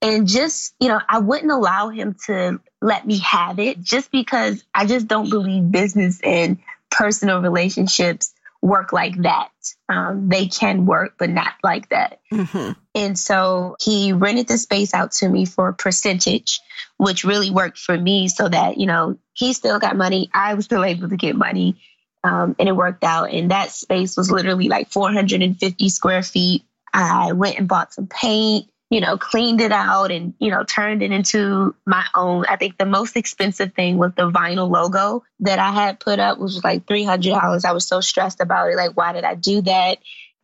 And 0.00 0.26
just, 0.26 0.74
you 0.80 0.88
know, 0.88 1.00
I 1.08 1.20
wouldn't 1.20 1.52
allow 1.52 1.90
him 1.90 2.16
to 2.26 2.60
let 2.82 3.06
me 3.06 3.18
have 3.20 3.58
it 3.58 3.80
just 3.80 4.10
because 4.10 4.62
I 4.74 4.86
just 4.86 5.06
don't 5.06 5.30
believe 5.30 5.70
business 5.70 6.20
and 6.22 6.58
personal 6.90 7.40
relationships 7.40 8.34
work 8.60 8.92
like 8.92 9.16
that. 9.22 9.50
Um, 9.88 10.28
they 10.28 10.46
can 10.46 10.86
work, 10.86 11.14
but 11.18 11.30
not 11.30 11.54
like 11.62 11.88
that. 11.88 12.20
Mm-hmm. 12.32 12.72
And 12.94 13.18
so 13.18 13.76
he 13.80 14.12
rented 14.12 14.48
the 14.48 14.56
space 14.56 14.94
out 14.94 15.12
to 15.12 15.28
me 15.28 15.44
for 15.44 15.68
a 15.68 15.74
percentage, 15.74 16.60
which 16.96 17.24
really 17.24 17.50
worked 17.50 17.78
for 17.78 17.96
me 17.96 18.28
so 18.28 18.48
that, 18.48 18.78
you 18.78 18.86
know, 18.86 19.18
he 19.32 19.52
still 19.52 19.80
got 19.80 19.96
money. 19.96 20.30
I 20.32 20.54
was 20.54 20.64
still 20.64 20.84
able 20.84 21.08
to 21.08 21.16
get 21.16 21.34
money. 21.34 21.76
Um, 22.24 22.54
and 22.60 22.68
it 22.68 22.76
worked 22.76 23.02
out. 23.02 23.32
And 23.32 23.50
that 23.50 23.72
space 23.72 24.16
was 24.16 24.30
literally 24.30 24.68
like 24.68 24.90
450 24.90 25.88
square 25.88 26.22
feet. 26.22 26.62
I 26.94 27.32
went 27.32 27.58
and 27.58 27.66
bought 27.66 27.94
some 27.94 28.06
paint, 28.06 28.68
you 28.92 29.00
know, 29.00 29.16
cleaned 29.16 29.62
it 29.62 29.72
out 29.72 30.10
and, 30.10 30.34
you 30.38 30.50
know, 30.50 30.64
turned 30.64 31.02
it 31.02 31.12
into 31.12 31.74
my 31.86 32.04
own. 32.14 32.44
I 32.46 32.56
think 32.56 32.76
the 32.76 32.84
most 32.84 33.16
expensive 33.16 33.72
thing 33.72 33.96
was 33.96 34.12
the 34.18 34.30
vinyl 34.30 34.68
logo 34.68 35.24
that 35.40 35.58
I 35.58 35.70
had 35.70 35.98
put 35.98 36.18
up, 36.18 36.36
which 36.36 36.52
was 36.52 36.62
like 36.62 36.84
$300. 36.84 37.64
I 37.64 37.72
was 37.72 37.88
so 37.88 38.02
stressed 38.02 38.42
about 38.42 38.70
it. 38.70 38.76
Like, 38.76 38.94
why 38.94 39.14
did 39.14 39.24
I 39.24 39.34
do 39.34 39.62
that? 39.62 39.96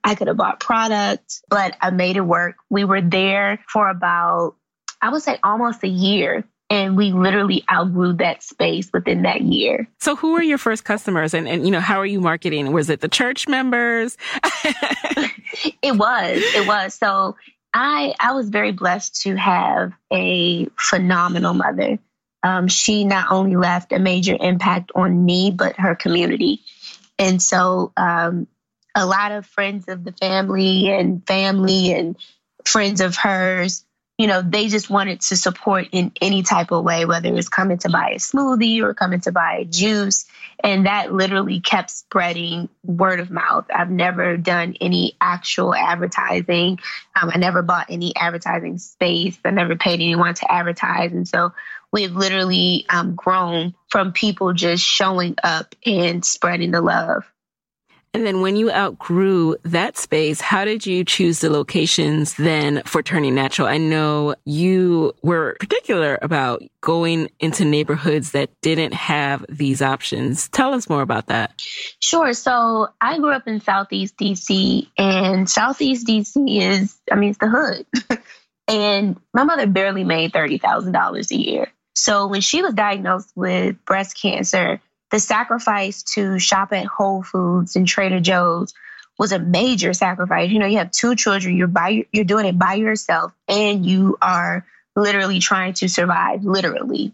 I 0.03 0.15
could 0.15 0.29
have 0.29 0.39
bought 0.39 0.61
product, 0.61 1.43
but 1.51 1.77
I 1.83 1.91
made 1.91 2.17
it 2.17 2.23
work. 2.23 2.57
We 2.71 2.87
were 2.87 3.03
there 3.03 3.63
for 3.69 3.91
about, 3.91 4.57
I 5.03 5.11
would 5.11 5.23
say 5.23 5.39
almost 5.45 5.85
a 5.85 5.89
year 5.89 6.45
and 6.71 6.97
we 6.97 7.13
literally 7.13 7.65
outgrew 7.71 8.15
that 8.15 8.43
space 8.43 8.89
within 8.95 9.23
that 9.23 9.43
year. 9.43 9.91
So 10.01 10.17
who 10.17 10.33
were 10.33 10.43
your 10.43 10.59
first 10.59 10.85
customers 10.85 11.35
and, 11.35 11.47
and 11.47 11.67
you 11.67 11.71
know, 11.71 11.81
how 11.81 11.99
are 11.99 12.07
you 12.07 12.23
marketing? 12.23 12.73
Was 12.73 12.89
it 12.89 13.01
the 13.01 13.09
church 13.09 13.47
members? 13.47 14.17
it 15.83 15.97
was, 15.97 16.39
it 16.39 16.67
was. 16.67 16.95
So 16.95 17.37
I, 17.75 18.15
I 18.19 18.33
was 18.33 18.49
very 18.49 18.73
blessed 18.73 19.23
to 19.23 19.37
have 19.37 19.93
a 20.13 20.67
phenomenal 20.77 21.55
mother. 21.55 21.99
Um, 22.43 22.69
she 22.69 23.05
not 23.05 23.31
only 23.31 23.57
left 23.57 23.93
a 23.93 23.99
major 23.99 24.37
impact 24.39 24.93
on 24.95 25.25
me, 25.25 25.51
but 25.51 25.77
her 25.77 25.95
community. 25.95 26.61
And 27.19 27.43
so, 27.43 27.93
um, 27.97 28.47
a 28.95 29.07
lot 29.07 29.33
of 29.33 29.47
friends 29.47 29.87
of 29.89 30.05
the 30.05 30.13
family 30.13 30.91
and 30.91 31.25
family 31.27 31.93
and 31.93 32.17
friends 32.65 33.01
of 33.01 33.17
hers 33.17 33.85
you 34.19 34.27
know, 34.27 34.43
they 34.43 34.67
just 34.67 34.91
wanted 34.91 35.21
to 35.21 35.37
support 35.37 35.87
in 35.93 36.11
any 36.21 36.43
type 36.43 36.73
of 36.73 36.85
way, 36.85 37.05
whether 37.05 37.29
it 37.29 37.35
was 37.35 37.49
coming 37.49 37.79
to 37.79 37.89
buy 37.89 38.11
a 38.11 38.17
smoothie 38.17 38.83
or 38.83 38.93
coming 38.93 39.21
to 39.21 39.33
buy 39.33 39.59
a 39.61 39.65
juice. 39.65 40.27
And 40.63 40.87
that 40.87 41.15
literally 41.15 41.61
kept 41.61 41.91
spreading 41.93 42.69
word 42.83 43.21
of 43.21 43.31
mouth. 43.31 43.67
I've 43.73 43.91
never 43.91 44.37
done 44.37 44.75
any 44.81 45.17
actual 45.21 45.73
advertising. 45.73 46.81
Um, 47.15 47.31
I 47.33 47.39
never 47.39 47.63
bought 47.63 47.87
any 47.91 48.15
advertising 48.17 48.79
space. 48.79 49.39
I 49.45 49.53
never 49.53 49.77
paid 49.77 50.01
anyone 50.01 50.35
to 50.35 50.53
advertise. 50.53 51.13
And 51.13 51.29
so 51.29 51.53
we've 51.93 52.15
literally 52.15 52.87
um, 52.91 53.15
grown 53.15 53.75
from 53.89 54.13
people 54.13 54.53
just 54.53 54.85
showing 54.85 55.37
up 55.45 55.77
and 55.87 56.25
spreading 56.25 56.73
the 56.73 56.81
love. 56.81 57.25
And 58.19 58.27
then 58.27 58.41
when 58.41 58.57
you 58.57 58.69
outgrew 58.73 59.55
that 59.63 59.97
space, 59.97 60.41
how 60.41 60.65
did 60.65 60.85
you 60.85 61.05
choose 61.05 61.39
the 61.39 61.51
locations 61.51 62.35
then 62.35 62.83
for 62.85 63.01
turning 63.01 63.37
natural? 63.37 63.69
I 63.69 63.79
know 63.79 64.35
you 64.45 65.15
were 65.23 65.57
particular 65.61 66.19
about 66.21 66.65
going 66.81 67.31
into 67.39 67.65
neighborhoods 67.65 68.33
that 68.33 68.51
didn't 68.61 68.93
have 68.95 69.47
these 69.49 69.83
options. 69.83 70.49
Tell 70.49 70.75
us 70.75 70.89
more 70.89 71.01
about 71.01 71.29
that. 71.29 71.53
Sure. 72.01 72.33
So 72.33 72.89
I 73.01 73.19
grew 73.19 73.31
up 73.31 73.47
in 73.47 73.61
Southeast 73.61 74.17
DC 74.17 74.89
and 74.99 75.49
Southeast 75.49 76.05
DC 76.09 76.61
is, 76.61 76.99
I 77.13 77.15
mean, 77.15 77.31
it's 77.31 77.39
the 77.39 77.49
hood. 77.49 78.19
and 78.67 79.17
my 79.33 79.45
mother 79.45 79.69
barely 79.69 80.03
made 80.03 80.33
$30,000 80.33 81.31
a 81.31 81.37
year. 81.37 81.73
So 81.95 82.27
when 82.27 82.41
she 82.41 82.63
was 82.63 82.75
diagnosed 82.75 83.31
with 83.37 83.85
breast 83.85 84.21
cancer, 84.21 84.81
the 85.11 85.18
sacrifice 85.18 86.03
to 86.14 86.38
shop 86.38 86.73
at 86.73 86.87
Whole 86.87 87.23
Foods 87.23 87.77
and 87.77 87.87
Trader 87.87 88.21
Joe's 88.21 88.75
was 89.18 89.33
a 89.33 89.38
major 89.38 89.92
sacrifice. 89.92 90.51
You 90.51 90.59
know, 90.59 90.66
you 90.66 90.79
have 90.79 90.90
two 90.90 91.16
children, 91.16 91.57
you're 91.57 91.66
by 91.66 92.07
you're 92.12 92.25
doing 92.25 92.47
it 92.47 92.59
by 92.59 92.75
yourself 92.75 93.33
and 93.49 93.85
you 93.85 94.16
are 94.23 94.66
literally 94.94 95.40
trying 95.40 95.75
to 95.75 95.88
survive, 95.88 96.44
literally. 96.44 97.12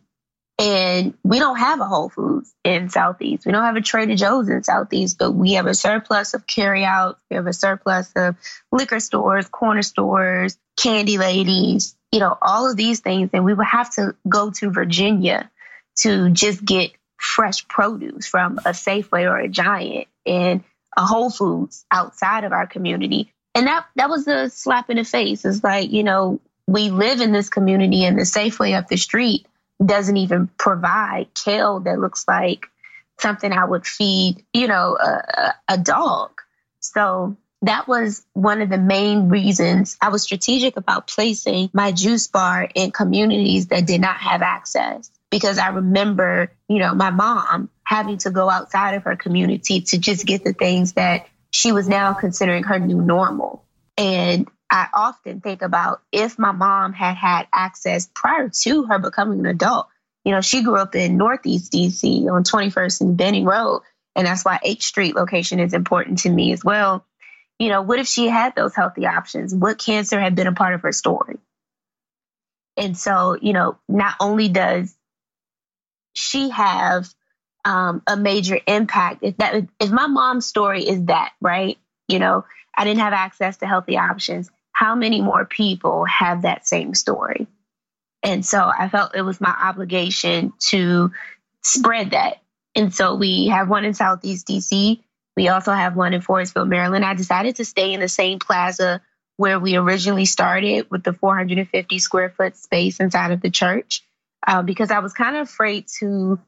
And 0.56 1.14
we 1.24 1.40
don't 1.40 1.56
have 1.56 1.80
a 1.80 1.84
Whole 1.84 2.08
Foods 2.08 2.54
in 2.62 2.88
Southeast. 2.88 3.44
We 3.44 3.50
don't 3.50 3.64
have 3.64 3.76
a 3.76 3.80
Trader 3.80 4.14
Joe's 4.14 4.48
in 4.48 4.62
Southeast, 4.62 5.18
but 5.18 5.32
we 5.32 5.54
have 5.54 5.66
a 5.66 5.74
surplus 5.74 6.32
of 6.34 6.46
carryouts. 6.46 7.20
We 7.28 7.36
have 7.36 7.48
a 7.48 7.52
surplus 7.52 8.12
of 8.14 8.36
liquor 8.70 9.00
stores, 9.00 9.48
corner 9.48 9.82
stores, 9.82 10.56
candy 10.76 11.18
ladies, 11.18 11.96
you 12.12 12.20
know, 12.20 12.38
all 12.40 12.70
of 12.70 12.76
these 12.76 13.00
things. 13.00 13.30
And 13.32 13.44
we 13.44 13.52
would 13.52 13.66
have 13.66 13.90
to 13.94 14.14
go 14.28 14.52
to 14.52 14.70
Virginia 14.70 15.50
to 15.96 16.30
just 16.30 16.64
get 16.64 16.92
fresh 17.24 17.66
produce 17.66 18.26
from 18.26 18.58
a 18.58 18.70
Safeway 18.70 19.28
or 19.28 19.38
a 19.38 19.48
Giant 19.48 20.06
and 20.26 20.62
a 20.96 21.04
Whole 21.04 21.30
Foods 21.30 21.84
outside 21.90 22.44
of 22.44 22.52
our 22.52 22.66
community. 22.66 23.32
And 23.54 23.66
that 23.66 23.86
that 23.96 24.10
was 24.10 24.26
a 24.28 24.50
slap 24.50 24.90
in 24.90 24.96
the 24.96 25.04
face. 25.04 25.44
It's 25.44 25.64
like, 25.64 25.90
you 25.90 26.02
know, 26.02 26.40
we 26.66 26.90
live 26.90 27.20
in 27.20 27.32
this 27.32 27.48
community 27.48 28.04
and 28.04 28.18
the 28.18 28.22
Safeway 28.22 28.76
up 28.76 28.88
the 28.88 28.96
street 28.96 29.46
doesn't 29.84 30.16
even 30.16 30.48
provide 30.58 31.28
kale 31.34 31.80
that 31.80 31.98
looks 31.98 32.26
like 32.28 32.66
something 33.18 33.50
I 33.50 33.64
would 33.64 33.86
feed, 33.86 34.44
you 34.52 34.66
know, 34.66 34.96
a, 35.00 35.54
a 35.68 35.78
dog. 35.78 36.30
So 36.80 37.36
that 37.62 37.88
was 37.88 38.24
one 38.32 38.60
of 38.60 38.68
the 38.68 38.78
main 38.78 39.28
reasons 39.28 39.96
I 40.00 40.10
was 40.10 40.22
strategic 40.22 40.76
about 40.76 41.06
placing 41.06 41.70
my 41.72 41.92
juice 41.92 42.26
bar 42.26 42.68
in 42.74 42.90
communities 42.90 43.68
that 43.68 43.86
did 43.86 44.00
not 44.00 44.16
have 44.16 44.42
access 44.42 45.10
because 45.34 45.58
I 45.58 45.68
remember, 45.68 46.52
you 46.68 46.78
know, 46.78 46.94
my 46.94 47.10
mom 47.10 47.68
having 47.82 48.18
to 48.18 48.30
go 48.30 48.48
outside 48.48 48.94
of 48.94 49.02
her 49.02 49.16
community 49.16 49.80
to 49.80 49.98
just 49.98 50.24
get 50.26 50.44
the 50.44 50.52
things 50.52 50.92
that 50.92 51.26
she 51.50 51.72
was 51.72 51.88
now 51.88 52.14
considering 52.14 52.62
her 52.62 52.78
new 52.78 53.00
normal. 53.00 53.64
And 53.98 54.48
I 54.70 54.86
often 54.94 55.40
think 55.40 55.62
about 55.62 56.02
if 56.12 56.38
my 56.38 56.52
mom 56.52 56.92
had 56.92 57.16
had 57.16 57.48
access 57.52 58.08
prior 58.14 58.48
to 58.62 58.84
her 58.84 58.98
becoming 58.98 59.40
an 59.40 59.46
adult. 59.46 59.88
You 60.24 60.32
know, 60.32 60.40
she 60.40 60.62
grew 60.62 60.76
up 60.76 60.94
in 60.94 61.16
Northeast 61.16 61.72
DC 61.72 62.30
on 62.30 62.44
21st 62.44 63.00
and 63.00 63.16
Benning 63.16 63.44
Road. 63.44 63.82
And 64.16 64.26
that's 64.26 64.44
why 64.44 64.60
H 64.62 64.84
Street 64.84 65.16
location 65.16 65.58
is 65.58 65.74
important 65.74 66.20
to 66.20 66.30
me 66.30 66.52
as 66.52 66.64
well. 66.64 67.04
You 67.58 67.70
know, 67.70 67.82
what 67.82 67.98
if 67.98 68.06
she 68.06 68.28
had 68.28 68.54
those 68.54 68.74
healthy 68.74 69.06
options? 69.06 69.52
What 69.52 69.78
cancer 69.78 70.18
had 70.20 70.36
been 70.36 70.46
a 70.46 70.52
part 70.52 70.74
of 70.74 70.82
her 70.82 70.92
story? 70.92 71.38
And 72.76 72.96
so, 72.96 73.36
you 73.40 73.52
know, 73.52 73.78
not 73.88 74.14
only 74.20 74.48
does 74.48 74.96
she 76.14 76.48
have 76.50 77.08
um, 77.64 78.02
a 78.06 78.16
major 78.16 78.58
impact, 78.66 79.18
if 79.22 79.36
that 79.38 79.66
if 79.80 79.90
my 79.90 80.06
mom's 80.06 80.46
story 80.46 80.86
is 80.86 81.04
that, 81.06 81.32
right? 81.40 81.78
You 82.08 82.18
know, 82.18 82.44
I 82.76 82.84
didn't 82.84 83.00
have 83.00 83.12
access 83.12 83.58
to 83.58 83.66
healthy 83.66 83.96
options. 83.96 84.50
How 84.72 84.94
many 84.94 85.20
more 85.20 85.44
people 85.44 86.04
have 86.04 86.42
that 86.42 86.66
same 86.66 86.94
story? 86.94 87.46
And 88.22 88.44
so 88.44 88.70
I 88.76 88.88
felt 88.88 89.14
it 89.14 89.22
was 89.22 89.40
my 89.40 89.54
obligation 89.54 90.52
to 90.70 91.12
spread 91.62 92.10
that. 92.12 92.40
And 92.74 92.92
so 92.92 93.14
we 93.14 93.46
have 93.48 93.68
one 93.68 93.84
in 93.84 93.94
Southeast 93.94 94.48
DC. 94.48 95.00
We 95.36 95.48
also 95.48 95.72
have 95.72 95.96
one 95.96 96.14
in 96.14 96.22
Forestville, 96.22 96.68
Maryland. 96.68 97.04
I 97.04 97.14
decided 97.14 97.56
to 97.56 97.64
stay 97.64 97.92
in 97.92 98.00
the 98.00 98.08
same 98.08 98.38
plaza 98.38 99.00
where 99.36 99.58
we 99.58 99.76
originally 99.76 100.24
started 100.26 100.90
with 100.90 101.02
the 101.02 101.12
450 101.12 101.98
square 101.98 102.30
foot 102.30 102.56
space 102.56 103.00
inside 103.00 103.32
of 103.32 103.40
the 103.40 103.50
church 103.50 104.02
uh, 104.46 104.62
because 104.62 104.90
I 104.90 105.00
was 105.00 105.12
kind 105.12 105.36
of 105.36 105.42
afraid 105.42 105.86
to 105.98 106.38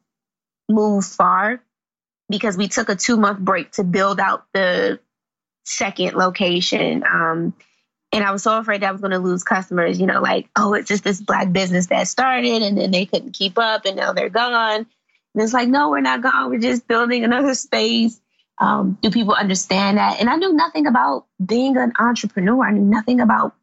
move 0.69 1.05
far 1.05 1.63
because 2.29 2.57
we 2.57 2.69
took 2.69 2.89
a 2.89 2.97
two 2.97 3.17
month 3.17 3.39
break 3.39 3.73
to 3.73 3.85
build 3.85 4.21
out 4.21 4.47
the 4.53 5.01
second 5.65 6.15
location. 6.15 7.05
Um, 7.05 7.55
and 8.13 8.25
I 8.25 8.31
was 8.31 8.43
so 8.43 8.59
afraid 8.59 8.83
that 8.83 8.89
I 8.89 8.93
was 8.93 9.01
going 9.01 9.13
to 9.13 9.19
lose 9.19 9.43
customers, 9.43 10.01
you 10.01 10.07
know, 10.07 10.21
like, 10.21 10.49
oh, 10.57 10.75
it's 10.75 10.89
just 10.89 11.05
this 11.05 11.21
black 11.21 11.53
business 11.53 11.87
that 11.87 12.09
started 12.09 12.63
and 12.63 12.79
then 12.79 12.91
they 12.91 13.07
couldn't 13.07 13.33
keep 13.33 13.59
up 13.59 13.85
and 13.85 13.97
now 13.97 14.13
they're 14.13 14.29
gone. 14.29 14.87
And 15.35 15.43
it's 15.43 15.53
like, 15.53 15.69
no, 15.69 15.91
we're 15.91 16.01
not 16.01 16.23
gone. 16.23 16.51
We're 16.51 16.61
just 16.61 16.89
building 16.89 17.25
another 17.25 17.55
space. 17.55 18.21
Um, 18.59 18.97
do 19.03 19.11
people 19.11 19.35
understand 19.35 19.99
that? 19.99 20.19
And 20.19 20.31
I 20.31 20.37
knew 20.37 20.53
nothing 20.53 20.87
about 20.87 21.27
being 21.45 21.77
an 21.77 21.93
entrepreneur. 21.99 22.65
I 22.65 22.71
knew 22.71 22.85
nothing 22.85 23.21
about, 23.21 23.55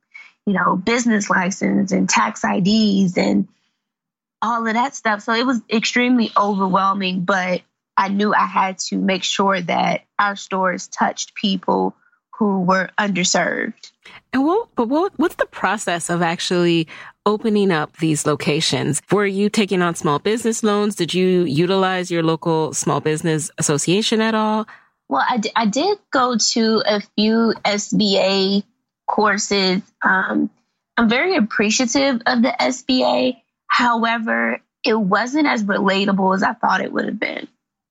you 0.46 0.54
know, 0.54 0.76
business 0.76 1.30
license 1.30 1.92
and 1.92 2.08
tax 2.08 2.44
IDs 2.44 3.18
and 3.18 3.48
all 4.44 4.68
of 4.68 4.74
that 4.74 4.94
stuff. 4.94 5.22
So 5.22 5.34
it 5.34 5.46
was 5.46 5.62
extremely 5.72 6.32
overwhelming, 6.38 7.22
but 7.22 7.62
I 7.96 8.10
knew 8.10 8.34
I 8.34 8.46
had 8.46 8.78
to 8.90 8.98
make 8.98 9.24
sure 9.24 9.60
that 9.62 10.02
our 10.20 10.36
stores 10.36 10.88
touched 10.88 11.34
people 11.34 11.96
who 12.38 12.62
were 12.62 12.90
underserved. 13.00 13.92
And 14.34 14.44
what, 14.44 14.70
but 14.76 14.90
what, 14.90 15.14
what's 15.18 15.36
the 15.36 15.46
process 15.46 16.10
of 16.10 16.22
actually 16.22 16.88
opening 17.26 17.72
up 17.72 17.98
these 17.98 18.26
locations? 18.26 19.02
Were 19.12 19.26
you 19.26 19.50
taking 19.50 19.82
on 19.82 19.96
small 19.96 20.20
business 20.20 20.64
loans? 20.64 20.96
Did 20.96 21.14
you 21.14 21.44
utilize 21.44 22.12
your 22.12 22.24
local 22.24 22.74
small 22.74 23.00
business 23.00 23.50
association 23.58 24.20
at 24.20 24.36
all? 24.36 24.68
Well, 25.08 25.24
I, 25.28 25.38
d- 25.38 25.52
I 25.56 25.68
did 25.68 26.00
go 26.12 26.36
to 26.38 26.84
a 26.86 27.02
few 27.16 27.54
SBA 27.64 28.64
courses. 29.08 29.82
Um, 30.04 30.50
I'm 30.98 31.08
very 31.08 31.38
appreciative 31.38 32.22
of 32.26 32.42
the 32.42 32.56
SBA. 32.60 33.43
However, 33.74 34.62
it 34.84 34.94
wasn't 34.94 35.48
as 35.48 35.64
relatable 35.64 36.36
as 36.36 36.44
I 36.44 36.54
thought 36.54 36.82
it 36.82 36.94
would 36.94 37.06
have 37.06 37.20
been. 37.20 37.48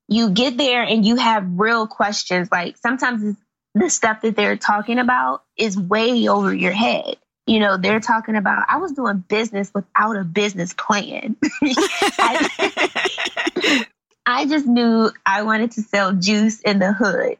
You 0.07 0.29
get 0.29 0.57
there 0.57 0.81
and 0.81 1.05
you 1.05 1.17
have 1.17 1.59
real 1.59 1.87
questions. 1.87 2.47
Like 2.49 2.77
sometimes 2.77 3.35
the 3.75 3.89
stuff 3.89 4.21
that 4.21 4.37
they're 4.37 4.55
talking 4.55 4.97
about 4.97 5.43
is 5.57 5.77
way 5.77 6.29
over 6.29 6.53
your 6.53 6.71
head. 6.71 7.17
You 7.47 7.59
know, 7.59 7.75
they're 7.75 7.99
talking 7.99 8.37
about, 8.37 8.63
I 8.69 8.77
was 8.77 8.93
doing 8.93 9.25
business 9.27 9.73
without 9.75 10.15
a 10.15 10.23
business 10.23 10.73
plan. 10.73 11.35
I, 11.61 13.85
I 14.25 14.45
just 14.45 14.65
knew 14.65 15.11
I 15.25 15.43
wanted 15.43 15.71
to 15.71 15.81
sell 15.81 16.13
juice 16.13 16.61
in 16.61 16.79
the 16.79 16.93
hood. 16.93 17.37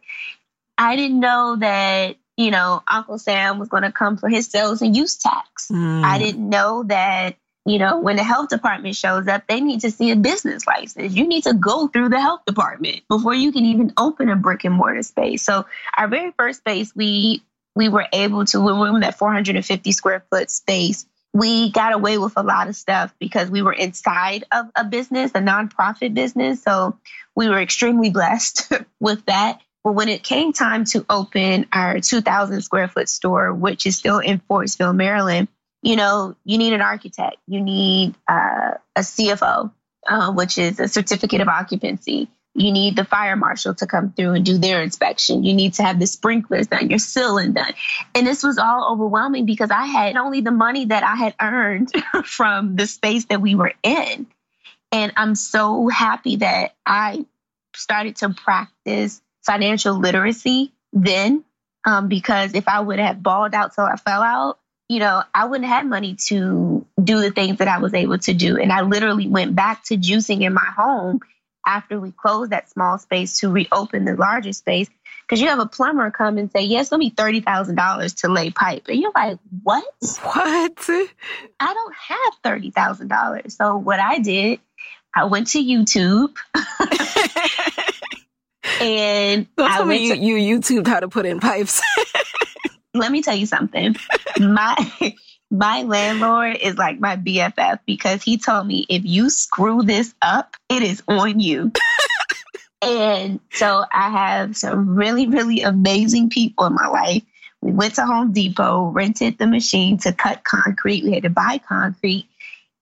I 0.78 0.98
didn't 0.98 1.22
know 1.22 1.56
that, 1.62 2.18
you 2.36 2.52
know, 2.52 2.84
Uncle 2.92 3.20
Sam 3.20 3.58
was 3.58 3.70
going 3.70 3.84
to 3.84 3.92
come 3.94 4.18
for 4.18 4.28
his 4.28 4.48
sales 4.48 4.82
and 4.82 4.98
use 4.98 5.16
tax. 5.16 5.70
Mm. 5.70 6.04
I 6.04 6.18
didn't 6.18 6.50
know 6.50 6.84
that 6.84 7.38
you 7.66 7.80
know, 7.80 8.00
when 8.00 8.18
the 8.18 8.24
health 8.24 8.50
department 8.50 8.96
shows 8.96 9.28
up, 9.28 9.44
they 9.48 9.62
need 9.62 9.82
to 9.82 9.92
see 9.92 10.12
a 10.12 10.18
business 10.18 10.68
license. 10.68 11.14
You 11.14 11.28
need 11.28 11.44
to 11.44 11.54
go 11.54 11.88
through 11.88 12.10
the 12.10 12.20
health 12.20 12.42
department 12.46 13.02
before 13.08 13.34
you 13.34 13.54
can 13.54 13.64
even 13.66 13.94
open 13.98 14.30
a 14.30 14.36
brick 14.36 14.66
and 14.66 14.76
mortar 14.76 15.04
space. 15.04 15.44
So 15.44 15.66
our 15.98 16.10
very 16.10 16.32
first 16.38 16.60
space, 16.60 16.94
we 16.96 17.42
we 17.76 17.90
were 17.90 18.06
able 18.12 18.46
to 18.46 18.60
when 18.60 18.76
we 18.76 18.90
were 18.90 18.96
in 18.96 19.00
that 19.02 19.18
450 19.18 19.92
square 19.94 20.24
foot 20.30 20.52
space, 20.52 21.06
we 21.34 21.72
got 21.72 21.94
away 21.94 22.18
with 22.18 22.34
a 22.36 22.44
lot 22.44 22.68
of 22.68 22.76
stuff 22.76 23.14
because 23.18 23.50
we 23.50 23.62
were 23.62 23.74
inside 23.74 24.44
of 24.52 24.70
a 24.76 24.84
business, 24.84 25.32
a 25.34 25.40
nonprofit 25.40 26.14
business. 26.14 26.62
So 26.62 27.00
we 27.34 27.48
were 27.48 27.62
extremely 27.62 28.10
blessed 28.12 28.74
with 29.00 29.26
that. 29.26 29.62
But 29.86 29.94
when 29.94 30.10
it 30.10 30.24
came 30.24 30.54
time 30.54 30.86
to 30.86 31.06
open 31.10 31.68
our 31.74 32.00
2,000 32.00 32.62
square 32.62 32.88
foot 32.88 33.10
store, 33.10 33.54
which 33.54 33.86
is 33.86 33.98
still 33.98 34.20
in 34.20 34.42
Forestville, 34.50 34.96
Maryland, 34.96 35.50
you 35.84 35.98
know, 35.98 36.36
you 36.46 36.58
need 36.58 36.74
an 36.74 36.82
architect, 36.82 37.38
you 37.46 37.62
need 37.62 38.16
uh, 38.28 38.76
a 38.96 39.04
C 39.04 39.32
of 39.32 39.44
O, 39.44 39.72
uh, 40.08 40.32
which 40.32 40.58
is 40.58 40.80
a 40.80 40.88
certificate 40.88 41.42
of 41.42 41.50
occupancy. 41.50 42.30
You 42.56 42.72
need 42.72 42.96
the 42.96 43.04
fire 43.04 43.36
marshal 43.36 43.74
to 43.76 43.88
come 43.88 44.14
through 44.14 44.32
and 44.34 44.46
do 44.46 44.58
their 44.60 44.82
inspection. 44.82 45.44
You 45.44 45.54
need 45.54 45.74
to 45.76 45.84
have 45.84 46.00
the 46.00 46.08
sprinklers 46.08 46.68
done, 46.68 46.90
your 46.90 47.00
ceiling 47.00 47.54
done. 47.54 47.74
And 48.16 48.26
this 48.26 48.44
was 48.44 48.58
all 48.60 48.94
overwhelming 48.94 49.46
because 49.46 49.72
I 49.72 49.86
had 49.86 50.16
only 50.16 50.42
the 50.42 50.52
money 50.52 50.86
that 50.86 51.04
I 51.04 51.16
had 51.16 51.36
earned 51.42 51.92
from 52.26 52.76
the 52.76 52.88
space 52.88 53.26
that 53.26 53.42
we 53.42 53.56
were 53.56 53.74
in. 53.84 54.28
And 54.92 55.12
I'm 55.18 55.36
so 55.36 55.90
happy 55.90 56.38
that 56.38 56.76
I 56.86 57.26
started 57.76 58.18
to 58.18 58.30
practice 58.30 59.20
financial 59.42 60.00
literacy 60.00 60.72
then, 60.94 61.44
um, 61.86 62.08
because 62.08 62.54
if 62.54 62.68
I 62.68 62.80
would 62.80 63.00
have 63.00 63.22
balled 63.22 63.56
out 63.56 63.74
till 63.74 63.84
I 63.84 63.96
fell 63.96 64.22
out, 64.22 64.60
you 64.90 65.00
know, 65.00 65.24
I 65.34 65.46
wouldn't 65.46 65.70
have 65.70 65.86
money 65.86 66.16
to 66.28 66.86
do 67.02 67.22
the 67.22 67.32
things 67.32 67.60
that 67.60 67.68
I 67.68 67.80
was 67.80 67.94
able 67.94 68.18
to 68.20 68.34
do. 68.34 68.58
And 68.58 68.72
I 68.72 68.82
literally 68.82 69.28
went 69.28 69.56
back 69.56 69.84
to 69.86 69.98
juicing 69.98 70.42
in 70.42 70.54
my 70.54 70.66
home 70.78 71.20
after 71.66 72.00
we 72.00 72.12
closed 72.12 72.52
that 72.52 72.70
small 72.70 72.98
space 72.98 73.40
to 73.40 73.50
reopen 73.50 74.06
the 74.06 74.16
larger 74.16 74.54
space. 74.54 74.90
Because 75.22 75.42
you 75.42 75.48
have 75.48 75.60
a 75.60 75.66
plumber 75.66 76.12
come 76.12 76.38
and 76.38 76.52
say, 76.52 76.64
Yes, 76.64 76.92
let 76.92 77.00
me 77.00 77.10
$30,000 77.10 78.22
to 78.22 78.28
lay 78.28 78.52
pipe. 78.52 78.84
And 78.90 79.00
you're 79.00 79.14
like, 79.16 79.40
What? 79.64 79.86
What? 80.22 80.86
I 80.90 81.74
don't 81.74 81.96
have 81.96 82.34
$30,000. 82.62 83.52
So 83.52 83.78
what 83.78 84.00
I 84.02 84.20
did, 84.20 84.60
I 85.16 85.26
went 85.26 85.48
to 85.48 85.64
YouTube. 85.64 86.36
and 88.82 89.48
Don't 89.56 89.72
I 89.72 89.82
went 89.84 90.02
you, 90.02 90.16
to- 90.16 90.22
you 90.22 90.60
YouTubed 90.60 90.88
how 90.88 91.00
to 91.00 91.08
put 91.08 91.26
in 91.26 91.40
pipes. 91.40 91.82
let 92.94 93.12
me 93.12 93.22
tell 93.22 93.36
you 93.36 93.46
something. 93.46 93.96
my 94.40 95.16
my 95.52 95.84
landlord 95.84 96.58
is 96.58 96.78
like 96.78 97.00
my 97.00 97.16
BFF 97.16 97.80
because 97.86 98.24
he 98.24 98.38
told 98.38 98.66
me 98.66 98.86
if 98.90 99.06
you 99.06 99.30
screw 99.30 99.84
this 99.84 100.14
up, 100.22 100.56
it 100.70 100.82
is 100.82 101.04
on 101.08 101.40
you. 101.40 101.72
and 102.82 103.40
so 103.52 103.86
I 103.92 104.10
have 104.10 104.58
some 104.58 104.96
really, 104.96 105.28
really 105.28 105.62
amazing 105.62 106.30
people 106.30 106.66
in 106.66 106.74
my 106.74 106.88
life. 106.88 107.24
We 107.62 107.72
went 107.72 107.96
to 107.96 108.06
Home 108.06 108.34
Depot, 108.34 108.90
rented 108.90 109.38
the 109.38 109.48
machine 109.48 110.00
to 110.00 110.12
cut 110.12 110.44
concrete. 110.44 111.04
We 111.04 111.14
had 111.14 111.24
to 111.24 111.30
buy 111.30 111.62
concrete 111.66 112.28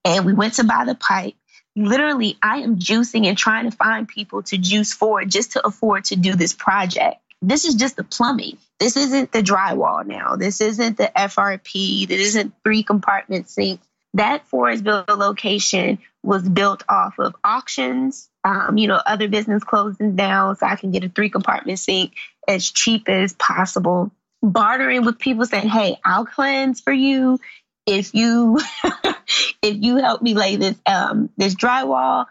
and 0.04 0.24
we 0.24 0.32
went 0.32 0.54
to 0.54 0.64
buy 0.64 0.84
the 0.86 0.94
pipe. 0.94 1.34
Literally, 1.76 2.36
I 2.42 2.58
am 2.58 2.78
juicing 2.78 3.26
and 3.26 3.38
trying 3.38 3.70
to 3.70 3.76
find 3.76 4.08
people 4.08 4.42
to 4.44 4.58
juice 4.58 4.92
for 4.92 5.24
just 5.24 5.52
to 5.52 5.66
afford 5.66 6.06
to 6.06 6.16
do 6.16 6.34
this 6.34 6.52
project 6.52 7.21
this 7.42 7.64
is 7.64 7.74
just 7.74 7.96
the 7.96 8.04
plumbing. 8.04 8.56
This 8.78 8.96
isn't 8.96 9.32
the 9.32 9.42
drywall 9.42 10.06
now. 10.06 10.36
This 10.36 10.60
isn't 10.60 10.96
the 10.96 11.10
FRP. 11.14 12.06
This 12.06 12.28
isn't 12.28 12.54
three 12.62 12.84
compartment 12.84 13.48
sinks. 13.48 13.86
That 14.14 14.48
Forestville 14.48 15.08
location 15.08 15.98
was 16.22 16.48
built 16.48 16.84
off 16.88 17.18
of 17.18 17.34
auctions, 17.42 18.28
um, 18.44 18.78
you 18.78 18.86
know, 18.86 19.00
other 19.04 19.28
business 19.28 19.64
closing 19.64 20.14
down 20.14 20.56
so 20.56 20.66
I 20.66 20.76
can 20.76 20.92
get 20.92 21.04
a 21.04 21.08
three 21.08 21.30
compartment 21.30 21.78
sink 21.78 22.14
as 22.46 22.70
cheap 22.70 23.08
as 23.08 23.32
possible. 23.32 24.12
Bartering 24.42 25.04
with 25.04 25.18
people 25.18 25.46
saying, 25.46 25.68
hey, 25.68 25.98
I'll 26.04 26.26
cleanse 26.26 26.80
for 26.80 26.92
you 26.92 27.38
if 27.86 28.14
you 28.14 28.60
if 29.62 29.76
you 29.76 29.96
help 29.96 30.22
me 30.22 30.34
lay 30.34 30.56
this 30.56 30.76
um 30.86 31.30
this 31.36 31.54
drywall. 31.54 32.26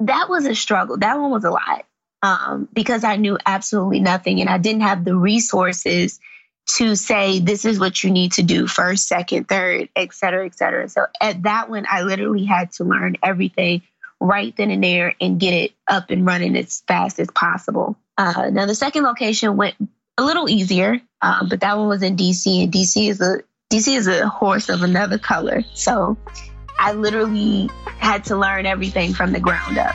That 0.00 0.28
was 0.28 0.46
a 0.46 0.54
struggle. 0.54 0.98
That 0.98 1.18
one 1.18 1.30
was 1.30 1.44
a 1.44 1.50
lot 1.50 1.86
um, 2.22 2.68
because 2.72 3.04
I 3.04 3.16
knew 3.16 3.38
absolutely 3.44 4.00
nothing 4.00 4.40
and 4.40 4.48
I 4.48 4.58
didn't 4.58 4.82
have 4.82 5.04
the 5.04 5.16
resources 5.16 6.20
to 6.76 6.94
say 6.94 7.40
this 7.40 7.64
is 7.64 7.78
what 7.78 8.02
you 8.04 8.10
need 8.10 8.32
to 8.32 8.42
do 8.42 8.66
first, 8.66 9.08
second, 9.08 9.48
third, 9.48 9.88
et 9.96 10.14
cetera, 10.14 10.46
et 10.46 10.56
cetera. 10.56 10.88
So 10.88 11.06
at 11.20 11.42
that 11.42 11.68
one, 11.68 11.86
I 11.90 12.02
literally 12.02 12.44
had 12.44 12.72
to 12.72 12.84
learn 12.84 13.16
everything 13.22 13.82
right 14.20 14.56
then 14.56 14.70
and 14.70 14.82
there 14.82 15.14
and 15.20 15.40
get 15.40 15.52
it 15.52 15.72
up 15.88 16.10
and 16.10 16.24
running 16.24 16.56
as 16.56 16.82
fast 16.86 17.18
as 17.18 17.28
possible. 17.28 17.96
Uh, 18.16 18.50
now 18.52 18.66
the 18.66 18.74
second 18.74 19.02
location 19.02 19.56
went 19.56 19.74
a 20.16 20.24
little 20.24 20.48
easier, 20.48 21.00
um, 21.20 21.48
but 21.48 21.60
that 21.60 21.76
one 21.76 21.88
was 21.88 22.02
in 22.02 22.16
DC, 22.16 22.62
and 22.62 22.72
DC 22.72 23.08
is 23.08 23.20
a 23.20 23.38
DC 23.72 23.96
is 23.96 24.06
a 24.06 24.28
horse 24.28 24.68
of 24.68 24.82
another 24.82 25.18
color. 25.18 25.62
So 25.72 26.16
I 26.78 26.92
literally 26.92 27.70
had 27.98 28.24
to 28.26 28.36
learn 28.36 28.66
everything 28.66 29.14
from 29.14 29.32
the 29.32 29.40
ground 29.40 29.78
up. 29.78 29.94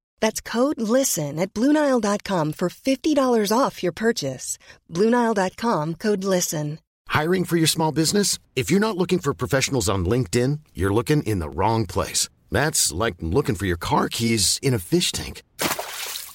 That's 0.21 0.39
code 0.39 0.81
LISTEN 0.81 1.37
at 1.39 1.53
Bluenile.com 1.53 2.53
for 2.53 2.69
$50 2.69 3.51
off 3.57 3.83
your 3.83 3.91
purchase. 3.91 4.57
Bluenile.com 4.89 5.95
code 5.95 6.23
LISTEN. 6.23 6.79
Hiring 7.09 7.43
for 7.43 7.57
your 7.57 7.67
small 7.67 7.91
business? 7.91 8.39
If 8.55 8.71
you're 8.71 8.79
not 8.79 8.95
looking 8.95 9.19
for 9.19 9.33
professionals 9.33 9.89
on 9.89 10.05
LinkedIn, 10.05 10.59
you're 10.73 10.93
looking 10.93 11.23
in 11.23 11.39
the 11.39 11.49
wrong 11.49 11.85
place. 11.85 12.29
That's 12.49 12.93
like 12.93 13.15
looking 13.19 13.55
for 13.55 13.65
your 13.65 13.77
car 13.89 14.07
keys 14.07 14.59
in 14.61 14.73
a 14.73 14.79
fish 14.79 15.11
tank. 15.11 15.43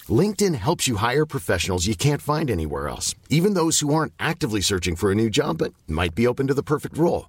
LinkedIn 0.09 0.55
helps 0.55 0.87
you 0.87 0.97
hire 0.97 1.25
professionals 1.27 1.87
you 1.87 1.97
can't 1.97 2.23
find 2.23 2.51
anywhere 2.51 2.89
else, 2.89 3.15
even 3.31 3.55
those 3.55 3.81
who 3.81 3.95
aren't 3.95 4.13
actively 4.19 4.61
searching 4.61 4.97
for 4.97 5.11
a 5.11 5.15
new 5.15 5.31
job 5.31 5.59
but 5.59 5.73
might 5.89 6.15
be 6.15 6.27
open 6.27 6.47
to 6.49 6.55
the 6.55 6.63
perfect 6.63 6.99
role. 6.99 7.29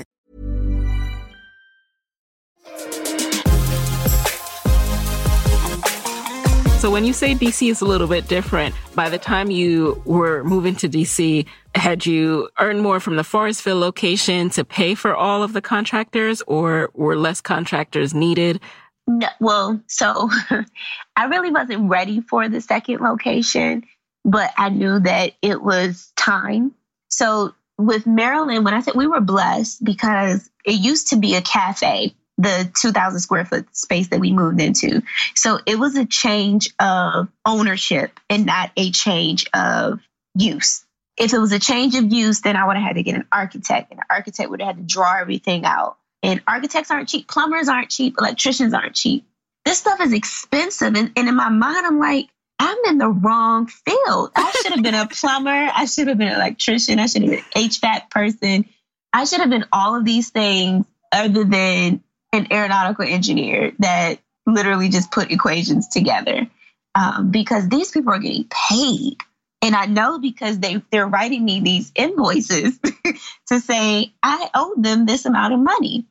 So 6.81 6.89
when 6.89 7.05
you 7.05 7.13
say 7.13 7.35
DC 7.35 7.69
is 7.69 7.81
a 7.81 7.85
little 7.85 8.07
bit 8.07 8.27
different, 8.27 8.73
by 8.95 9.09
the 9.09 9.19
time 9.19 9.51
you 9.51 10.01
were 10.03 10.43
moving 10.43 10.75
to 10.77 10.89
DC, 10.89 11.45
had 11.75 12.07
you 12.07 12.49
earned 12.57 12.81
more 12.81 12.99
from 12.99 13.17
the 13.17 13.21
Forestville 13.21 13.79
location 13.79 14.49
to 14.49 14.65
pay 14.65 14.95
for 14.95 15.15
all 15.15 15.43
of 15.43 15.53
the 15.53 15.61
contractors 15.61 16.41
or 16.47 16.89
were 16.95 17.15
less 17.15 17.39
contractors 17.39 18.15
needed? 18.15 18.59
No, 19.05 19.27
well, 19.39 19.79
so 19.85 20.31
I 21.15 21.25
really 21.25 21.51
wasn't 21.51 21.87
ready 21.87 22.19
for 22.19 22.49
the 22.49 22.61
second 22.61 22.99
location 22.99 23.83
but 24.23 24.51
I 24.57 24.69
knew 24.69 24.99
that 24.99 25.33
it 25.41 25.61
was 25.61 26.11
time. 26.15 26.73
So 27.09 27.53
with 27.77 28.05
Maryland, 28.05 28.65
when 28.65 28.73
I 28.73 28.81
said 28.81 28.95
we 28.95 29.07
were 29.07 29.21
blessed 29.21 29.83
because 29.83 30.49
it 30.65 30.79
used 30.79 31.09
to 31.09 31.17
be 31.17 31.35
a 31.35 31.41
cafe, 31.41 32.15
the 32.41 32.71
2,000 32.81 33.19
square 33.19 33.45
foot 33.45 33.75
space 33.75 34.07
that 34.09 34.19
we 34.19 34.31
moved 34.31 34.59
into. 34.59 35.01
So 35.35 35.59
it 35.65 35.77
was 35.77 35.95
a 35.95 36.05
change 36.05 36.73
of 36.79 37.29
ownership 37.45 38.19
and 38.29 38.45
not 38.45 38.71
a 38.75 38.91
change 38.91 39.45
of 39.53 39.99
use. 40.35 40.83
If 41.17 41.33
it 41.33 41.37
was 41.37 41.51
a 41.51 41.59
change 41.59 41.95
of 41.95 42.11
use, 42.11 42.41
then 42.41 42.55
I 42.55 42.65
would 42.65 42.77
have 42.77 42.85
had 42.85 42.95
to 42.95 43.03
get 43.03 43.15
an 43.15 43.27
architect, 43.31 43.91
and 43.91 43.99
the 43.99 44.05
architect 44.09 44.49
would 44.49 44.61
have 44.61 44.75
had 44.75 44.77
to 44.77 44.93
draw 44.93 45.19
everything 45.19 45.65
out. 45.65 45.97
And 46.23 46.41
architects 46.47 46.89
aren't 46.89 47.09
cheap, 47.09 47.27
plumbers 47.27 47.67
aren't 47.67 47.89
cheap, 47.89 48.15
electricians 48.17 48.73
aren't 48.73 48.95
cheap. 48.95 49.25
This 49.65 49.77
stuff 49.77 50.01
is 50.01 50.13
expensive. 50.13 50.95
And, 50.95 51.11
and 51.15 51.27
in 51.27 51.35
my 51.35 51.49
mind, 51.49 51.85
I'm 51.85 51.99
like, 51.99 52.29
I'm 52.57 52.77
in 52.87 52.97
the 52.97 53.09
wrong 53.09 53.67
field. 53.67 54.31
I 54.35 54.51
should 54.51 54.73
have 54.73 54.83
been 54.83 54.95
a 54.95 55.07
plumber. 55.07 55.49
I 55.73 55.85
should 55.85 56.07
have 56.07 56.17
been 56.17 56.27
an 56.27 56.35
electrician. 56.35 56.99
I 56.99 57.07
should 57.07 57.23
have 57.23 57.31
been 57.31 57.39
an 57.39 57.69
HVAC 57.69 58.09
person. 58.09 58.65
I 59.13 59.25
should 59.25 59.41
have 59.41 59.49
been 59.49 59.65
all 59.71 59.95
of 59.95 60.05
these 60.05 60.29
things 60.29 60.85
other 61.11 61.43
than 61.43 62.03
an 62.33 62.47
aeronautical 62.51 63.05
engineer 63.05 63.73
that 63.79 64.19
literally 64.45 64.89
just 64.89 65.11
put 65.11 65.31
equations 65.31 65.87
together. 65.87 66.47
Um, 66.93 67.31
because 67.31 67.69
these 67.69 67.91
people 67.91 68.13
are 68.13 68.19
getting 68.19 68.49
paid. 68.49 69.17
And 69.61 69.75
I 69.75 69.85
know 69.85 70.19
because 70.19 70.59
they, 70.59 70.81
they're 70.91 71.07
writing 71.07 71.45
me 71.45 71.61
these 71.61 71.91
invoices 71.95 72.77
to 73.47 73.59
say, 73.59 74.11
I 74.21 74.49
owe 74.53 74.75
them 74.77 75.05
this 75.05 75.25
amount 75.25 75.53
of 75.53 75.59
money. 75.59 76.05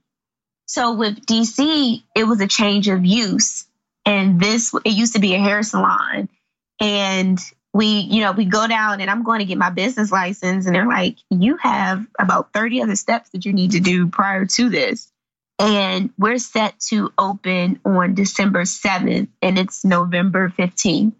So 0.66 0.94
with 0.94 1.26
DC, 1.26 2.02
it 2.14 2.24
was 2.24 2.40
a 2.40 2.46
change 2.46 2.88
of 2.88 3.04
use. 3.04 3.66
And 4.06 4.40
this, 4.40 4.72
it 4.84 4.92
used 4.92 5.14
to 5.14 5.18
be 5.18 5.34
a 5.34 5.38
hair 5.38 5.62
salon. 5.62 6.28
And 6.80 7.38
we, 7.74 7.86
you 8.00 8.20
know, 8.22 8.32
we 8.32 8.46
go 8.46 8.66
down 8.66 9.00
and 9.00 9.10
I'm 9.10 9.22
going 9.22 9.40
to 9.40 9.44
get 9.44 9.58
my 9.58 9.70
business 9.70 10.10
license. 10.10 10.66
And 10.66 10.74
they're 10.74 10.86
like, 10.86 11.16
you 11.28 11.56
have 11.58 12.06
about 12.18 12.52
30 12.52 12.82
other 12.82 12.96
steps 12.96 13.30
that 13.30 13.44
you 13.44 13.52
need 13.52 13.72
to 13.72 13.80
do 13.80 14.06
prior 14.06 14.46
to 14.46 14.70
this. 14.70 15.09
And 15.60 16.10
we're 16.16 16.38
set 16.38 16.80
to 16.88 17.12
open 17.18 17.80
on 17.84 18.14
December 18.14 18.62
7th 18.62 19.28
and 19.42 19.58
it's 19.58 19.84
November 19.84 20.48
15th. 20.48 21.16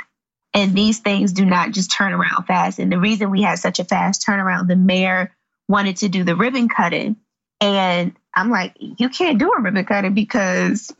And 0.55 0.75
these 0.75 1.01
things 1.01 1.35
do 1.35 1.45
not 1.45 1.73
just 1.73 1.93
turn 1.93 2.15
around 2.15 2.47
fast. 2.47 2.79
And 2.79 2.91
the 2.91 2.99
reason 2.99 3.31
we 3.31 3.43
had 3.43 3.59
such 3.59 3.81
a 3.81 3.85
fast 3.85 4.27
turnaround, 4.27 4.67
the 4.67 4.77
mayor 4.77 5.31
wanted 5.69 5.99
to 5.99 6.09
do 6.09 6.25
the 6.25 6.37
ribbon 6.37 6.71
cutting. 6.71 7.17
And 7.61 8.17
I'm 8.35 8.49
like, 8.49 8.75
you 8.79 9.11
can't 9.11 9.39
do 9.39 9.53
a 9.53 9.61
ribbon 9.61 9.85
cutting 9.85 10.15
because 10.15 10.91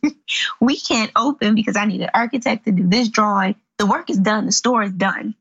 we 0.60 0.76
can't 0.76 1.12
open 1.14 1.54
because 1.54 1.76
I 1.76 1.84
need 1.84 2.00
an 2.00 2.10
architect 2.12 2.64
to 2.64 2.72
do 2.72 2.88
this 2.88 3.08
drawing. 3.08 3.54
The 3.78 3.86
work 3.86 4.10
is 4.10 4.18
done, 4.18 4.46
the 4.46 4.52
store 4.52 4.82
is 4.82 4.92
done. 4.92 5.36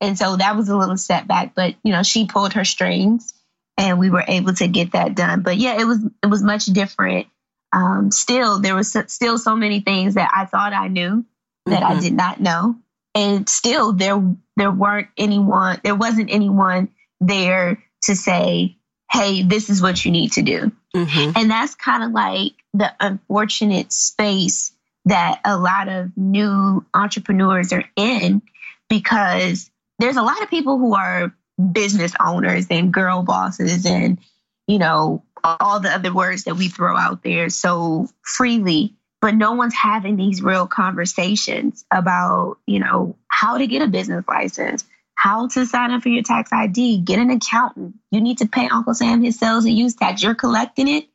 And 0.00 0.16
so 0.16 0.36
that 0.36 0.54
was 0.54 0.68
a 0.68 0.76
little 0.76 0.96
setback, 0.96 1.56
but 1.56 1.74
you 1.82 1.90
know, 1.90 2.04
she 2.04 2.26
pulled 2.26 2.52
her 2.52 2.64
strings 2.64 3.34
and 3.76 3.98
we 3.98 4.10
were 4.10 4.24
able 4.26 4.54
to 4.54 4.68
get 4.68 4.92
that 4.92 5.14
done. 5.14 5.42
But 5.42 5.56
yeah, 5.56 5.80
it 5.80 5.84
was 5.84 6.04
it 6.22 6.26
was 6.26 6.42
much 6.42 6.66
different. 6.66 7.26
Um, 7.72 8.10
still, 8.10 8.60
there 8.60 8.76
was 8.76 8.96
still 9.08 9.38
so 9.38 9.56
many 9.56 9.80
things 9.80 10.14
that 10.14 10.30
I 10.32 10.44
thought 10.44 10.72
I 10.72 10.88
knew 10.88 11.24
that 11.66 11.82
mm-hmm. 11.82 11.98
I 11.98 12.00
did 12.00 12.12
not 12.12 12.40
know, 12.40 12.76
and 13.14 13.48
still 13.48 13.92
there 13.92 14.22
there 14.56 14.70
weren't 14.70 15.08
anyone 15.16 15.80
there 15.82 15.94
wasn't 15.94 16.30
anyone 16.30 16.88
there 17.20 17.82
to 18.02 18.14
say, 18.14 18.76
"Hey, 19.10 19.42
this 19.42 19.70
is 19.70 19.82
what 19.82 20.04
you 20.04 20.12
need 20.12 20.32
to 20.32 20.42
do." 20.42 20.72
Mm-hmm. 20.94 21.32
And 21.36 21.50
that's 21.50 21.74
kind 21.74 22.04
of 22.04 22.12
like 22.12 22.52
the 22.72 22.92
unfortunate 23.00 23.92
space 23.92 24.72
that 25.06 25.40
a 25.44 25.56
lot 25.58 25.88
of 25.88 26.16
new 26.16 26.84
entrepreneurs 26.94 27.72
are 27.72 27.84
in 27.96 28.40
because 28.88 29.70
there's 29.98 30.16
a 30.16 30.22
lot 30.22 30.42
of 30.42 30.50
people 30.50 30.78
who 30.78 30.94
are 30.94 31.34
business 31.72 32.12
owners 32.24 32.66
and 32.70 32.92
girl 32.92 33.22
bosses 33.22 33.86
and, 33.86 34.18
you 34.66 34.78
know, 34.78 35.24
all 35.42 35.80
the 35.80 35.90
other 35.90 36.12
words 36.12 36.44
that 36.44 36.56
we 36.56 36.68
throw 36.68 36.96
out 36.96 37.22
there 37.22 37.48
so 37.50 38.08
freely. 38.22 38.94
But 39.20 39.34
no 39.34 39.52
one's 39.52 39.74
having 39.74 40.16
these 40.16 40.42
real 40.42 40.66
conversations 40.66 41.84
about, 41.90 42.58
you 42.66 42.78
know, 42.78 43.16
how 43.28 43.56
to 43.58 43.66
get 43.66 43.80
a 43.80 43.86
business 43.86 44.24
license, 44.28 44.84
how 45.14 45.48
to 45.48 45.64
sign 45.64 45.92
up 45.92 46.02
for 46.02 46.10
your 46.10 46.22
tax 46.22 46.52
ID, 46.52 46.98
get 46.98 47.18
an 47.18 47.30
accountant. 47.30 47.94
You 48.10 48.20
need 48.20 48.38
to 48.38 48.48
pay 48.48 48.68
Uncle 48.68 48.94
Sam 48.94 49.22
his 49.22 49.38
sales 49.38 49.64
and 49.64 49.76
use 49.76 49.94
tax. 49.94 50.22
You're 50.22 50.34
collecting 50.34 50.88
it. 50.88 51.06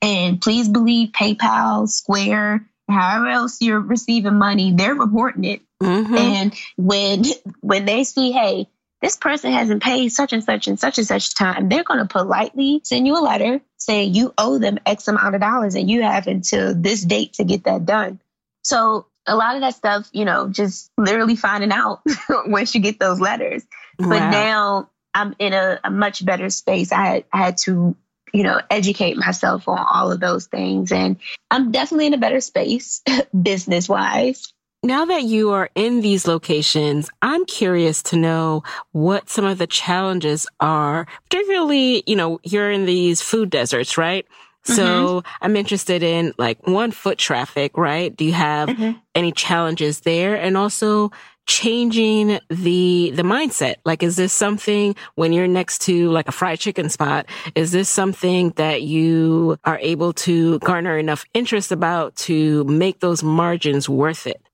And 0.00 0.40
please 0.40 0.68
believe 0.68 1.10
PayPal, 1.10 1.88
Square, 1.88 2.68
however 2.88 3.28
else 3.28 3.60
you're 3.60 3.80
receiving 3.80 4.34
money, 4.34 4.72
they're 4.72 4.94
reporting 4.94 5.44
it. 5.44 5.62
Mm-hmm. 5.82 6.14
And 6.14 6.54
when 6.76 7.24
when 7.60 7.84
they 7.84 8.04
see, 8.04 8.32
hey, 8.32 8.68
this 9.02 9.16
person 9.16 9.52
hasn't 9.52 9.82
paid 9.82 10.08
such 10.08 10.32
and 10.32 10.42
such 10.42 10.66
and 10.68 10.78
such 10.78 10.98
and 10.98 11.06
such 11.06 11.34
time, 11.34 11.68
they're 11.68 11.84
going 11.84 12.00
to 12.00 12.06
politely 12.06 12.80
send 12.84 13.06
you 13.06 13.18
a 13.18 13.20
letter 13.20 13.60
saying 13.76 14.14
you 14.14 14.32
owe 14.38 14.58
them 14.58 14.78
X 14.86 15.06
amount 15.08 15.34
of 15.34 15.40
dollars 15.40 15.74
and 15.74 15.88
you 15.88 16.02
have 16.02 16.26
until 16.26 16.74
this 16.74 17.02
date 17.02 17.34
to 17.34 17.44
get 17.44 17.64
that 17.64 17.84
done. 17.84 18.20
So 18.62 19.06
a 19.26 19.36
lot 19.36 19.56
of 19.56 19.60
that 19.60 19.74
stuff, 19.74 20.08
you 20.12 20.24
know, 20.24 20.48
just 20.48 20.90
literally 20.96 21.36
finding 21.36 21.72
out 21.72 22.00
once 22.46 22.74
you 22.74 22.80
get 22.80 22.98
those 22.98 23.20
letters. 23.20 23.64
Wow. 23.98 24.08
But 24.08 24.30
now 24.30 24.90
I'm 25.14 25.34
in 25.38 25.52
a, 25.52 25.78
a 25.84 25.90
much 25.90 26.24
better 26.24 26.50
space. 26.50 26.92
I 26.92 27.06
had, 27.06 27.24
I 27.32 27.38
had 27.38 27.56
to, 27.58 27.96
you 28.32 28.42
know, 28.42 28.60
educate 28.70 29.16
myself 29.16 29.68
on 29.68 29.78
all 29.78 30.10
of 30.10 30.20
those 30.20 30.46
things. 30.46 30.90
And 30.90 31.16
I'm 31.50 31.70
definitely 31.70 32.06
in 32.06 32.14
a 32.14 32.18
better 32.18 32.40
space 32.40 33.02
business 33.42 33.88
wise. 33.88 34.52
Now 34.86 35.04
that 35.06 35.24
you 35.24 35.50
are 35.50 35.68
in 35.74 36.00
these 36.00 36.28
locations, 36.28 37.10
I'm 37.20 37.44
curious 37.44 38.04
to 38.04 38.16
know 38.16 38.62
what 38.92 39.28
some 39.28 39.44
of 39.44 39.58
the 39.58 39.66
challenges 39.66 40.46
are, 40.60 41.08
particularly, 41.24 42.04
you 42.06 42.14
know, 42.14 42.38
you're 42.44 42.70
in 42.70 42.84
these 42.84 43.20
food 43.20 43.50
deserts, 43.50 43.98
right? 43.98 44.24
So 44.62 44.84
mm-hmm. 45.22 45.28
I'm 45.42 45.56
interested 45.56 46.04
in 46.04 46.34
like 46.38 46.64
one 46.68 46.92
foot 46.92 47.18
traffic, 47.18 47.76
right? 47.76 48.16
Do 48.16 48.24
you 48.24 48.32
have 48.34 48.68
mm-hmm. 48.68 48.92
any 49.16 49.32
challenges 49.32 50.02
there? 50.02 50.36
And 50.36 50.56
also 50.56 51.10
changing 51.46 52.38
the, 52.48 53.10
the 53.12 53.22
mindset. 53.24 53.76
Like, 53.84 54.04
is 54.04 54.14
this 54.14 54.32
something 54.32 54.94
when 55.16 55.32
you're 55.32 55.48
next 55.48 55.80
to 55.82 56.10
like 56.10 56.28
a 56.28 56.32
fried 56.32 56.60
chicken 56.60 56.90
spot? 56.90 57.26
Is 57.56 57.72
this 57.72 57.88
something 57.88 58.50
that 58.50 58.82
you 58.82 59.58
are 59.64 59.80
able 59.80 60.12
to 60.12 60.60
garner 60.60 60.96
enough 60.96 61.24
interest 61.34 61.72
about 61.72 62.14
to 62.16 62.62
make 62.64 63.00
those 63.00 63.24
margins 63.24 63.88
worth 63.88 64.28
it? 64.28 64.45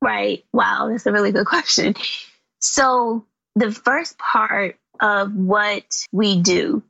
Right. 0.00 0.44
Wow. 0.52 0.88
That's 0.90 1.06
a 1.06 1.12
really 1.12 1.32
good 1.32 1.46
question. 1.46 1.94
So, 2.60 3.24
the 3.54 3.72
first 3.72 4.18
part 4.18 4.76
of 5.00 5.34
what 5.34 5.84
we 6.12 6.40
do, 6.40 6.82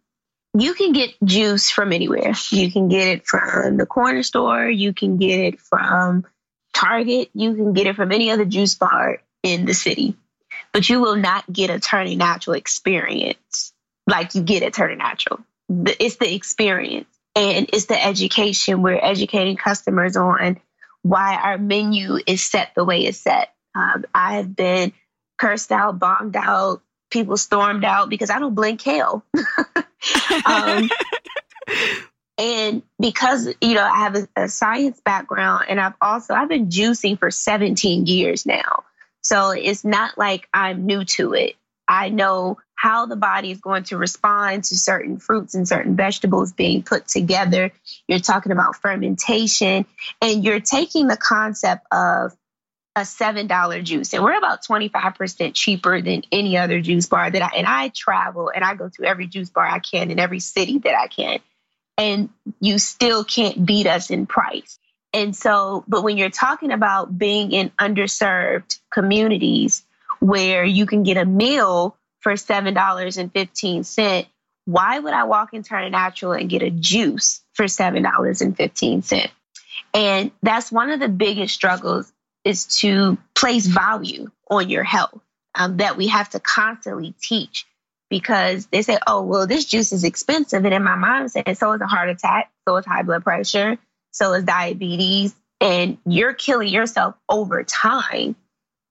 you 0.58 0.74
can 0.74 0.92
get 0.92 1.14
juice 1.24 1.70
from 1.70 1.92
anywhere. 1.92 2.32
You 2.50 2.70
can 2.70 2.88
get 2.88 3.08
it 3.08 3.26
from 3.26 3.76
the 3.76 3.86
corner 3.86 4.22
store, 4.22 4.68
you 4.68 4.92
can 4.92 5.18
get 5.18 5.40
it 5.40 5.60
from 5.60 6.26
Target, 6.74 7.30
you 7.34 7.54
can 7.54 7.72
get 7.72 7.86
it 7.86 7.96
from 7.96 8.12
any 8.12 8.30
other 8.30 8.44
juice 8.44 8.74
bar 8.74 9.22
in 9.42 9.64
the 9.64 9.74
city. 9.74 10.16
But 10.72 10.88
you 10.88 11.00
will 11.00 11.16
not 11.16 11.50
get 11.50 11.70
a 11.70 11.80
Turning 11.80 12.18
Natural 12.18 12.54
experience 12.54 13.72
like 14.06 14.34
you 14.34 14.42
get 14.42 14.62
at 14.62 14.74
Turning 14.74 14.98
Natural. 14.98 15.40
It's 15.68 16.16
the 16.16 16.32
experience 16.34 17.08
and 17.34 17.68
it's 17.72 17.86
the 17.86 18.02
education. 18.02 18.82
We're 18.82 19.00
educating 19.00 19.56
customers 19.56 20.16
on 20.16 20.60
why 21.02 21.36
our 21.36 21.58
menu 21.58 22.18
is 22.26 22.44
set 22.44 22.72
the 22.74 22.84
way 22.84 23.06
it's 23.06 23.18
set. 23.18 23.52
Um, 23.74 24.04
I 24.14 24.36
have 24.36 24.54
been 24.54 24.92
cursed 25.38 25.72
out, 25.72 25.98
bombed 25.98 26.36
out, 26.36 26.82
people 27.10 27.36
stormed 27.36 27.84
out 27.84 28.08
because 28.08 28.30
I 28.30 28.38
don't 28.38 28.54
blink 28.54 28.80
kale. 28.80 29.24
um, 30.46 30.90
and 32.38 32.82
because 33.00 33.48
you 33.60 33.74
know 33.74 33.84
I 33.84 33.98
have 33.98 34.16
a, 34.16 34.28
a, 34.36 34.48
science 34.48 35.00
background, 35.00 35.66
and 35.68 35.80
I've 35.80 35.94
also 36.00 36.34
I've 36.34 36.48
been 36.48 36.68
juicing 36.68 37.18
for 37.18 37.30
17 37.30 38.06
years 38.06 38.46
now, 38.46 38.84
so 39.22 39.50
it's 39.50 39.84
not 39.84 40.18
like 40.18 40.48
I'm 40.52 40.86
new 40.86 41.04
to 41.04 41.34
it. 41.34 41.54
I 41.86 42.10
know 42.10 42.58
how 42.78 43.06
the 43.06 43.16
body 43.16 43.50
is 43.50 43.60
going 43.60 43.82
to 43.82 43.96
respond 43.98 44.62
to 44.62 44.78
certain 44.78 45.18
fruits 45.18 45.56
and 45.56 45.66
certain 45.66 45.96
vegetables 45.96 46.52
being 46.52 46.80
put 46.84 47.08
together. 47.08 47.72
You're 48.06 48.20
talking 48.20 48.52
about 48.52 48.76
fermentation, 48.76 49.84
and 50.22 50.44
you're 50.44 50.60
taking 50.60 51.08
the 51.08 51.16
concept 51.16 51.84
of 51.90 52.36
a 52.94 53.00
$7 53.00 53.82
juice. 53.82 54.14
And 54.14 54.22
we're 54.22 54.38
about 54.38 54.64
25% 54.64 55.54
cheaper 55.54 56.00
than 56.00 56.22
any 56.30 56.56
other 56.56 56.80
juice 56.80 57.06
bar 57.06 57.28
that 57.28 57.42
I 57.42 57.56
and 57.56 57.66
I 57.66 57.88
travel 57.88 58.52
and 58.54 58.62
I 58.62 58.76
go 58.76 58.88
to 58.88 59.04
every 59.04 59.26
juice 59.26 59.50
bar 59.50 59.66
I 59.66 59.80
can 59.80 60.12
in 60.12 60.20
every 60.20 60.38
city 60.38 60.78
that 60.78 60.94
I 60.96 61.08
can. 61.08 61.40
And 61.96 62.28
you 62.60 62.78
still 62.78 63.24
can't 63.24 63.66
beat 63.66 63.88
us 63.88 64.10
in 64.10 64.26
price. 64.26 64.78
And 65.12 65.34
so, 65.34 65.82
but 65.88 66.04
when 66.04 66.16
you're 66.16 66.30
talking 66.30 66.70
about 66.70 67.18
being 67.18 67.50
in 67.50 67.70
underserved 67.70 68.78
communities 68.92 69.84
where 70.20 70.64
you 70.64 70.86
can 70.86 71.02
get 71.02 71.16
a 71.16 71.24
meal 71.24 71.96
for 72.20 72.32
$7.15, 72.34 74.26
why 74.66 74.98
would 74.98 75.14
I 75.14 75.24
walk 75.24 75.54
into 75.54 75.68
Turning 75.70 75.92
Natural 75.92 76.32
and 76.32 76.50
get 76.50 76.62
a 76.62 76.70
juice 76.70 77.42
for 77.54 77.66
$7.15? 77.66 79.30
And 79.94 80.30
that's 80.42 80.72
one 80.72 80.90
of 80.90 81.00
the 81.00 81.08
biggest 81.08 81.54
struggles 81.54 82.12
is 82.44 82.66
to 82.80 83.18
place 83.34 83.66
value 83.66 84.30
on 84.50 84.68
your 84.70 84.84
health. 84.84 85.20
um, 85.54 85.78
that 85.78 85.96
we 85.96 86.08
have 86.08 86.30
to 86.30 86.40
constantly 86.40 87.14
teach 87.22 87.66
because 88.10 88.66
they 88.68 88.82
say, 88.82 88.98
oh, 89.06 89.22
well, 89.22 89.46
this 89.46 89.64
juice 89.66 89.92
is 89.92 90.04
expensive. 90.04 90.64
And 90.64 90.74
in 90.74 90.84
my 90.84 90.96
mind, 90.96 91.30
saying, 91.32 91.54
so 91.56 91.72
is 91.72 91.80
a 91.80 91.86
heart 91.86 92.08
attack, 92.10 92.50
so 92.68 92.76
is 92.76 92.86
high 92.86 93.02
blood 93.02 93.24
pressure, 93.24 93.78
so 94.12 94.34
is 94.34 94.44
diabetes. 94.44 95.34
And 95.60 95.98
you're 96.06 96.34
killing 96.34 96.68
yourself 96.68 97.16
over 97.28 97.64
time. 97.64 98.36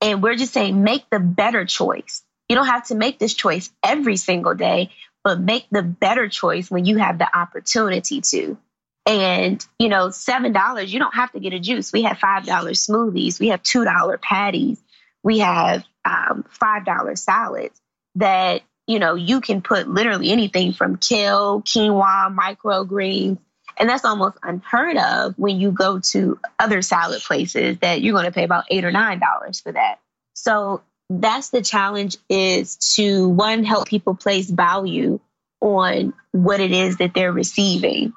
And 0.01 0.21
we're 0.23 0.35
just 0.35 0.53
saying, 0.53 0.83
make 0.83 1.09
the 1.09 1.19
better 1.19 1.65
choice. 1.65 2.23
You 2.49 2.55
don't 2.55 2.67
have 2.67 2.87
to 2.87 2.95
make 2.95 3.19
this 3.19 3.33
choice 3.33 3.71
every 3.83 4.17
single 4.17 4.53
day, 4.53 4.91
but 5.23 5.39
make 5.39 5.67
the 5.71 5.83
better 5.83 6.29
choice 6.29 6.71
when 6.71 6.85
you 6.85 6.97
have 6.97 7.17
the 7.17 7.37
opportunity 7.37 8.21
to. 8.21 8.57
And, 9.05 9.65
you 9.79 9.89
know, 9.89 10.07
$7, 10.07 10.87
you 10.87 10.99
don't 10.99 11.15
have 11.15 11.31
to 11.31 11.39
get 11.39 11.53
a 11.53 11.59
juice. 11.59 11.93
We 11.93 12.03
have 12.03 12.17
$5 12.17 12.45
smoothies, 12.45 13.39
we 13.39 13.49
have 13.49 13.63
$2 13.63 14.21
patties, 14.21 14.81
we 15.23 15.39
have 15.39 15.83
um, 16.05 16.45
$5 16.61 17.17
salads 17.17 17.81
that 18.15 18.63
you 18.87 18.99
know, 18.99 19.15
you 19.15 19.41
can 19.41 19.61
put 19.61 19.89
literally 19.89 20.31
anything 20.31 20.71
from 20.71 20.95
kale, 20.95 21.61
quinoa, 21.61 22.35
microgreens, 22.35 23.37
and 23.77 23.89
that's 23.89 24.05
almost 24.05 24.37
unheard 24.41 24.97
of 24.97 25.37
when 25.37 25.59
you 25.59 25.71
go 25.71 25.99
to 25.99 26.39
other 26.57 26.81
salad 26.81 27.21
places 27.21 27.77
that 27.79 28.01
you're 28.01 28.13
going 28.13 28.25
to 28.25 28.31
pay 28.31 28.45
about 28.45 28.63
eight 28.71 28.85
or 28.85 28.91
nine 28.91 29.19
dollars 29.19 29.59
for 29.59 29.73
that. 29.73 29.99
So 30.33 30.81
that's 31.09 31.49
the 31.49 31.61
challenge 31.61 32.17
is 32.29 32.75
to 32.95 33.29
one 33.29 33.63
help 33.63 33.87
people 33.87 34.15
place 34.15 34.49
value 34.49 35.19
on 35.61 36.13
what 36.31 36.59
it 36.59 36.71
is 36.71 36.97
that 36.97 37.13
they're 37.13 37.31
receiving. 37.31 38.13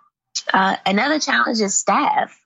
Uh, 0.53 0.77
another 0.85 1.19
challenge 1.19 1.61
is 1.61 1.75
staff. 1.75 2.37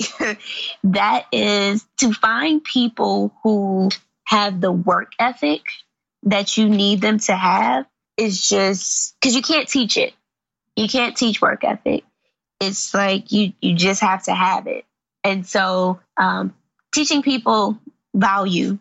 that 0.84 1.26
is 1.32 1.84
to 2.00 2.12
find 2.12 2.62
people 2.62 3.32
who 3.42 3.88
have 4.24 4.60
the 4.60 4.72
work 4.72 5.12
ethic 5.18 5.62
that 6.24 6.56
you 6.56 6.68
need 6.68 7.00
them 7.00 7.18
to 7.18 7.34
have 7.34 7.86
is 8.16 8.48
just 8.48 9.14
because 9.20 9.34
you 9.34 9.42
can't 9.42 9.68
teach 9.68 9.96
it. 9.96 10.14
You 10.76 10.88
can't 10.88 11.16
teach 11.16 11.40
work 11.40 11.64
ethic. 11.64 12.04
It's 12.60 12.94
like 12.94 13.32
you 13.32 13.52
you 13.60 13.74
just 13.74 14.00
have 14.00 14.24
to 14.24 14.34
have 14.34 14.66
it. 14.66 14.84
And 15.24 15.46
so 15.46 16.00
um, 16.16 16.54
teaching 16.92 17.22
people 17.22 17.78
value 18.14 18.78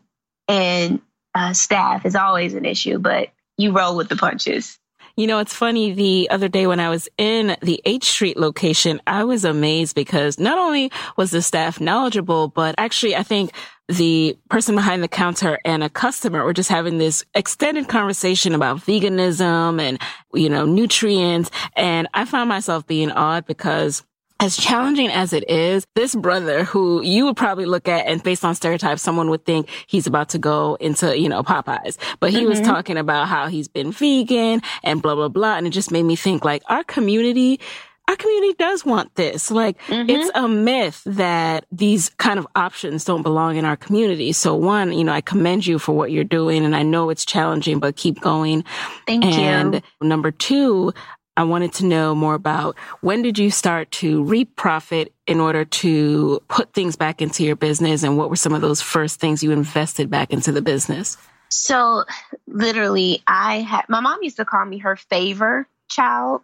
and 0.47 1.01
uh, 1.33 1.53
staff 1.53 2.05
is 2.05 2.15
always 2.15 2.53
an 2.53 2.65
issue, 2.65 2.99
but 2.99 3.29
you 3.57 3.71
roll 3.71 3.95
with 3.95 4.09
the 4.09 4.15
punches. 4.15 4.77
You 5.17 5.27
know, 5.27 5.39
it's 5.39 5.53
funny. 5.53 5.91
The 5.91 6.29
other 6.31 6.47
day 6.47 6.67
when 6.67 6.79
I 6.79 6.89
was 6.89 7.09
in 7.17 7.57
the 7.61 7.81
H 7.85 8.05
Street 8.05 8.37
location, 8.37 9.01
I 9.05 9.25
was 9.25 9.43
amazed 9.43 9.93
because 9.93 10.39
not 10.39 10.57
only 10.57 10.91
was 11.17 11.31
the 11.31 11.41
staff 11.41 11.81
knowledgeable, 11.81 12.47
but 12.47 12.75
actually 12.77 13.15
I 13.15 13.23
think 13.23 13.51
the 13.89 14.37
person 14.49 14.75
behind 14.75 15.03
the 15.03 15.09
counter 15.09 15.59
and 15.65 15.83
a 15.83 15.89
customer 15.89 16.45
were 16.45 16.53
just 16.53 16.69
having 16.69 16.97
this 16.97 17.25
extended 17.33 17.89
conversation 17.89 18.55
about 18.55 18.77
veganism 18.77 19.81
and, 19.81 19.99
you 20.33 20.49
know, 20.49 20.65
nutrients. 20.65 21.51
And 21.75 22.07
I 22.13 22.23
found 22.23 22.47
myself 22.47 22.87
being 22.87 23.11
awed 23.11 23.45
because 23.45 24.03
as 24.41 24.57
challenging 24.57 25.09
as 25.09 25.33
it 25.33 25.47
is, 25.49 25.85
this 25.95 26.15
brother 26.15 26.63
who 26.63 27.01
you 27.03 27.25
would 27.25 27.37
probably 27.37 27.65
look 27.65 27.87
at 27.87 28.07
and 28.07 28.21
based 28.23 28.43
on 28.43 28.55
stereotypes, 28.55 29.01
someone 29.01 29.29
would 29.29 29.45
think 29.45 29.69
he's 29.85 30.07
about 30.07 30.29
to 30.29 30.39
go 30.39 30.75
into, 30.79 31.17
you 31.17 31.29
know, 31.29 31.43
Popeyes. 31.43 31.97
But 32.19 32.31
he 32.31 32.39
mm-hmm. 32.39 32.49
was 32.49 32.59
talking 32.61 32.97
about 32.97 33.27
how 33.27 33.47
he's 33.47 33.67
been 33.67 33.91
vegan 33.91 34.61
and 34.83 35.01
blah, 35.01 35.13
blah, 35.13 35.27
blah. 35.27 35.57
And 35.57 35.67
it 35.67 35.69
just 35.69 35.91
made 35.91 36.03
me 36.03 36.15
think 36.15 36.43
like 36.43 36.63
our 36.67 36.83
community 36.83 37.59
our 38.07 38.15
community 38.17 38.53
does 38.57 38.83
want 38.83 39.13
this. 39.15 39.51
Like 39.51 39.79
mm-hmm. 39.83 40.09
it's 40.09 40.31
a 40.35 40.47
myth 40.47 41.01
that 41.05 41.65
these 41.71 42.09
kind 42.17 42.39
of 42.39 42.47
options 42.55 43.05
don't 43.05 43.21
belong 43.21 43.55
in 43.55 43.63
our 43.63 43.77
community. 43.77 44.33
So 44.33 44.55
one, 44.55 44.91
you 44.91 45.05
know, 45.05 45.13
I 45.13 45.21
commend 45.21 45.65
you 45.65 45.79
for 45.79 45.95
what 45.95 46.11
you're 46.11 46.25
doing 46.25 46.65
and 46.65 46.75
I 46.75 46.83
know 46.83 47.09
it's 47.09 47.23
challenging, 47.23 47.79
but 47.79 47.95
keep 47.95 48.19
going. 48.19 48.65
Thank 49.07 49.23
and 49.23 49.73
you. 49.75 49.81
And 50.01 50.09
number 50.09 50.31
two, 50.31 50.93
I 51.41 51.43
wanted 51.43 51.73
to 51.73 51.85
know 51.85 52.13
more 52.13 52.35
about 52.35 52.77
when 53.01 53.23
did 53.23 53.39
you 53.39 53.49
start 53.49 53.89
to 53.93 54.23
reap 54.23 54.55
profit 54.55 55.11
in 55.25 55.39
order 55.39 55.65
to 55.65 56.39
put 56.47 56.71
things 56.73 56.95
back 56.95 57.21
into 57.21 57.43
your 57.43 57.55
business 57.55 58.03
and 58.03 58.15
what 58.15 58.29
were 58.29 58.35
some 58.35 58.53
of 58.53 58.61
those 58.61 58.79
first 58.79 59.19
things 59.19 59.41
you 59.41 59.51
invested 59.51 60.09
back 60.09 60.31
into 60.31 60.51
the 60.51 60.61
business? 60.61 61.17
So 61.49 62.05
literally 62.45 63.23
I 63.25 63.61
had 63.61 63.89
my 63.89 64.01
mom 64.01 64.19
used 64.21 64.37
to 64.37 64.45
call 64.45 64.63
me 64.63 64.77
her 64.77 64.95
favor 64.95 65.67
child 65.89 66.41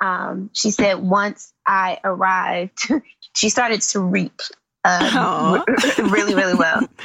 um, 0.00 0.50
she 0.52 0.70
said 0.70 0.98
once 0.98 1.52
I 1.66 1.98
arrived, 2.04 2.92
she 3.34 3.48
started 3.48 3.80
to 3.82 4.00
reap 4.00 4.40
um, 4.84 5.64
really, 5.98 6.34
really 6.34 6.54
well. 6.54 6.86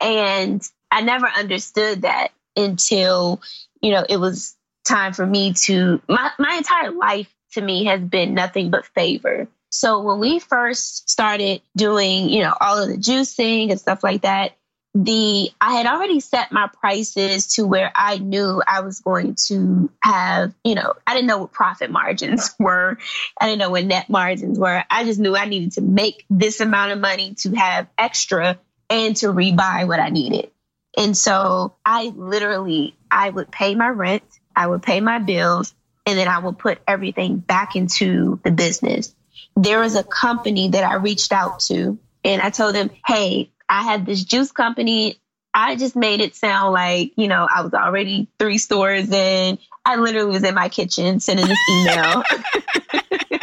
And 0.00 0.60
I 0.90 1.02
never 1.02 1.28
understood 1.28 2.02
that 2.02 2.32
until, 2.56 3.40
you 3.80 3.92
know, 3.92 4.04
it 4.08 4.16
was 4.16 4.56
time 4.84 5.12
for 5.12 5.26
me 5.26 5.54
to, 5.64 6.00
my, 6.08 6.30
my 6.38 6.54
entire 6.56 6.92
life 6.92 7.32
to 7.52 7.60
me 7.60 7.84
has 7.84 8.00
been 8.00 8.34
nothing 8.34 8.70
but 8.70 8.86
favor. 8.86 9.48
So 9.70 10.00
when 10.00 10.18
we 10.18 10.38
first 10.38 11.08
started 11.08 11.62
doing, 11.76 12.28
you 12.28 12.42
know, 12.42 12.54
all 12.60 12.82
of 12.82 12.88
the 12.88 12.96
juicing 12.96 13.70
and 13.70 13.80
stuff 13.80 14.02
like 14.02 14.22
that, 14.22 14.56
the 14.94 15.50
I 15.60 15.72
had 15.72 15.86
already 15.86 16.20
set 16.20 16.52
my 16.52 16.68
prices 16.80 17.54
to 17.54 17.66
where 17.66 17.90
I 17.96 18.18
knew 18.18 18.62
I 18.66 18.80
was 18.80 19.00
going 19.00 19.36
to 19.46 19.90
have, 20.02 20.52
you 20.64 20.74
know, 20.74 20.92
I 21.06 21.14
didn't 21.14 21.28
know 21.28 21.38
what 21.38 21.52
profit 21.52 21.90
margins 21.90 22.54
were. 22.58 22.98
I 23.40 23.46
didn't 23.46 23.60
know 23.60 23.70
what 23.70 23.84
net 23.86 24.10
margins 24.10 24.58
were. 24.58 24.84
I 24.90 25.04
just 25.04 25.18
knew 25.18 25.34
I 25.34 25.46
needed 25.46 25.72
to 25.72 25.80
make 25.80 26.26
this 26.28 26.60
amount 26.60 26.92
of 26.92 27.00
money 27.00 27.34
to 27.38 27.52
have 27.52 27.88
extra 27.96 28.58
and 28.90 29.16
to 29.16 29.28
rebuy 29.28 29.88
what 29.88 30.00
I 30.00 30.10
needed. 30.10 30.50
And 30.98 31.16
so 31.16 31.74
I 31.86 32.12
literally 32.14 32.94
I 33.10 33.30
would 33.30 33.50
pay 33.50 33.74
my 33.74 33.88
rent, 33.88 34.24
I 34.54 34.66
would 34.66 34.82
pay 34.82 35.00
my 35.00 35.18
bills, 35.18 35.74
and 36.06 36.18
then 36.18 36.28
I 36.28 36.38
would 36.38 36.58
put 36.58 36.80
everything 36.86 37.38
back 37.38 37.76
into 37.76 38.40
the 38.44 38.50
business. 38.50 39.14
There 39.56 39.80
was 39.80 39.96
a 39.96 40.04
company 40.04 40.68
that 40.68 40.84
I 40.84 40.94
reached 40.94 41.32
out 41.32 41.60
to 41.60 41.98
and 42.24 42.40
I 42.40 42.50
told 42.50 42.74
them, 42.74 42.90
"Hey, 43.06 43.50
I 43.68 43.82
had 43.82 44.06
this 44.06 44.22
juice 44.22 44.52
company. 44.52 45.18
I 45.54 45.76
just 45.76 45.96
made 45.96 46.20
it 46.20 46.34
sound 46.34 46.72
like, 46.72 47.12
you 47.16 47.28
know, 47.28 47.46
I 47.52 47.62
was 47.62 47.74
already 47.74 48.28
three 48.38 48.58
stores 48.58 49.10
in. 49.10 49.58
I 49.84 49.96
literally 49.96 50.30
was 50.30 50.44
in 50.44 50.54
my 50.54 50.68
kitchen 50.68 51.20
sending 51.20 51.46
this 51.46 51.58
email. 51.70 52.22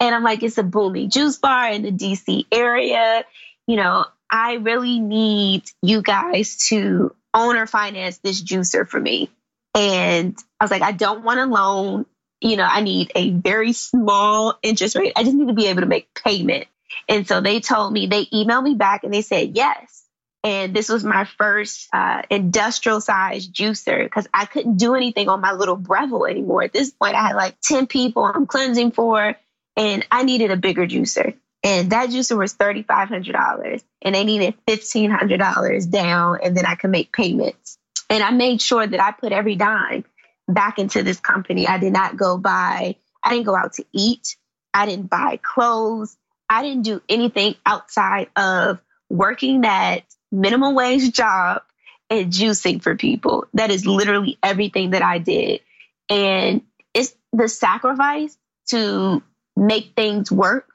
and 0.00 0.14
I'm 0.14 0.22
like, 0.22 0.42
it's 0.42 0.58
a 0.58 0.62
booming 0.62 1.10
juice 1.10 1.38
bar 1.38 1.70
in 1.70 1.82
the 1.82 1.90
DC 1.90 2.46
area. 2.52 3.24
You 3.66 3.76
know, 3.76 4.04
I 4.30 4.54
really 4.54 5.00
need 5.00 5.64
you 5.82 6.02
guys 6.02 6.56
to 6.68 7.14
own 7.34 7.56
or 7.56 7.66
finance 7.66 8.18
this 8.18 8.42
juicer 8.42 8.88
for 8.88 9.00
me. 9.00 9.30
And 9.74 10.36
I 10.58 10.64
was 10.64 10.70
like, 10.70 10.82
I 10.82 10.92
don't 10.92 11.24
want 11.24 11.40
a 11.40 11.46
loan. 11.46 12.06
You 12.40 12.56
know, 12.56 12.64
I 12.64 12.80
need 12.80 13.12
a 13.14 13.30
very 13.30 13.72
small 13.72 14.58
interest 14.62 14.96
rate. 14.96 15.12
I 15.16 15.24
just 15.24 15.36
need 15.36 15.48
to 15.48 15.54
be 15.54 15.66
able 15.66 15.82
to 15.82 15.86
make 15.86 16.08
payment. 16.14 16.66
And 17.08 17.26
so 17.26 17.40
they 17.40 17.60
told 17.60 17.92
me, 17.92 18.06
they 18.06 18.26
emailed 18.26 18.64
me 18.64 18.74
back 18.74 19.04
and 19.04 19.12
they 19.12 19.22
said 19.22 19.56
yes. 19.56 20.04
And 20.42 20.74
this 20.74 20.88
was 20.88 21.04
my 21.04 21.24
first 21.24 21.88
uh, 21.92 22.22
industrial 22.30 23.00
sized 23.00 23.54
juicer 23.54 24.02
because 24.02 24.26
I 24.32 24.46
couldn't 24.46 24.78
do 24.78 24.94
anything 24.94 25.28
on 25.28 25.40
my 25.40 25.52
little 25.52 25.76
Breville 25.76 26.26
anymore. 26.26 26.62
At 26.62 26.72
this 26.72 26.90
point, 26.90 27.14
I 27.14 27.28
had 27.28 27.36
like 27.36 27.60
10 27.60 27.86
people 27.86 28.24
I'm 28.24 28.46
cleansing 28.46 28.92
for, 28.92 29.36
and 29.76 30.06
I 30.10 30.22
needed 30.22 30.50
a 30.50 30.56
bigger 30.56 30.86
juicer. 30.86 31.34
And 31.62 31.90
that 31.92 32.08
juicer 32.08 32.38
was 32.38 32.54
$3,500, 32.54 33.82
and 34.00 34.14
they 34.14 34.24
needed 34.24 34.54
$1,500 34.66 35.90
down, 35.90 36.38
and 36.42 36.56
then 36.56 36.64
I 36.64 36.74
could 36.74 36.90
make 36.90 37.12
payments. 37.12 37.76
And 38.10 38.22
I 38.22 38.30
made 38.32 38.60
sure 38.60 38.86
that 38.86 39.00
I 39.00 39.12
put 39.12 39.32
every 39.32 39.56
dime 39.56 40.04
back 40.48 40.78
into 40.78 41.02
this 41.02 41.20
company. 41.20 41.66
I 41.66 41.78
did 41.78 41.92
not 41.92 42.16
go 42.16 42.36
buy, 42.36 42.96
I 43.22 43.30
didn't 43.30 43.46
go 43.46 43.56
out 43.56 43.74
to 43.74 43.84
eat, 43.92 44.36
I 44.74 44.84
didn't 44.84 45.08
buy 45.08 45.38
clothes. 45.42 46.16
I 46.48 46.62
didn't 46.62 46.82
do 46.82 47.00
anything 47.08 47.54
outside 47.64 48.28
of 48.34 48.80
working 49.08 49.60
that 49.60 50.02
minimum 50.32 50.74
wage 50.74 51.12
job 51.12 51.62
and 52.10 52.32
juicing 52.32 52.82
for 52.82 52.96
people. 52.96 53.46
That 53.54 53.70
is 53.70 53.86
literally 53.86 54.36
everything 54.42 54.90
that 54.90 55.02
I 55.02 55.18
did. 55.18 55.60
And 56.08 56.62
it's 56.92 57.14
the 57.32 57.48
sacrifice 57.48 58.36
to 58.70 59.22
make 59.56 59.92
things 59.94 60.32
work. 60.32 60.66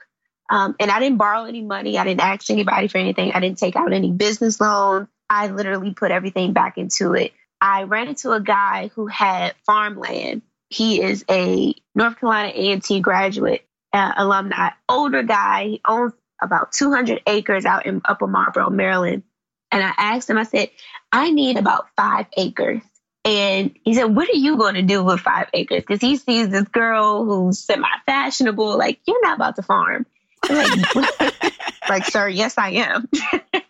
Um, 0.49 0.75
and 0.79 0.89
I 0.89 0.99
didn't 0.99 1.17
borrow 1.17 1.43
any 1.43 1.61
money. 1.61 1.97
I 1.97 2.05
didn't 2.05 2.21
ask 2.21 2.49
anybody 2.49 2.88
for 2.88 2.99
anything. 2.99 3.33
I 3.33 3.41
didn't 3.41 3.57
take 3.57 3.75
out 3.75 3.91
any 3.91 4.11
business 4.11 4.61
loans. 4.61 5.07
I 5.30 5.47
literally 5.47 5.93
put 5.93 6.11
everything 6.11 6.53
back 6.53 6.78
into 6.78 7.13
it. 7.13 7.34
I 7.61 7.84
ran 7.84 8.07
into 8.09 8.32
a 8.32 8.39
guy 8.39 8.89
who 8.95 9.07
had 9.07 9.55
farmland. 9.65 10.41
He 10.69 11.01
is 11.01 11.23
a 11.30 11.73
North 11.93 12.19
Carolina 12.19 12.51
A&T 12.53 12.99
graduate 12.99 13.65
uh, 13.93 14.13
alumni, 14.17 14.71
older 14.89 15.23
guy. 15.23 15.65
He 15.65 15.82
owns 15.88 16.13
about 16.41 16.73
200 16.73 17.21
acres 17.26 17.65
out 17.65 17.86
in 17.86 18.01
Upper 18.05 18.28
Marlboro, 18.28 18.69
Maryland. 18.69 19.23
And 19.71 19.84
I 19.84 19.93
asked 19.97 20.30
him, 20.30 20.38
I 20.38 20.43
said, 20.43 20.69
I 21.11 21.32
need 21.32 21.57
about 21.57 21.88
five 21.95 22.28
acres. 22.38 22.82
And 23.23 23.76
he 23.84 23.95
said, 23.95 24.05
What 24.05 24.30
are 24.30 24.36
you 24.36 24.57
going 24.57 24.76
to 24.76 24.84
do 24.84 25.03
with 25.03 25.21
five 25.21 25.47
acres? 25.53 25.82
Because 25.82 26.01
he 26.01 26.17
sees 26.17 26.49
this 26.49 26.67
girl 26.67 27.26
who's 27.26 27.59
semi 27.59 27.88
fashionable, 28.05 28.78
like, 28.78 28.99
you're 29.07 29.21
not 29.21 29.38
about 29.38 29.55
to 29.55 29.63
farm. 29.63 30.05
Like, 30.47 30.95
like, 31.89 32.05
sir, 32.05 32.28
yes, 32.30 32.55
I 32.57 32.69
am. 32.71 33.09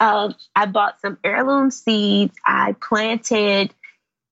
Um, 0.00 0.34
I 0.56 0.66
bought 0.66 1.00
some 1.00 1.18
heirloom 1.22 1.70
seeds. 1.70 2.34
I 2.44 2.72
planted 2.72 3.74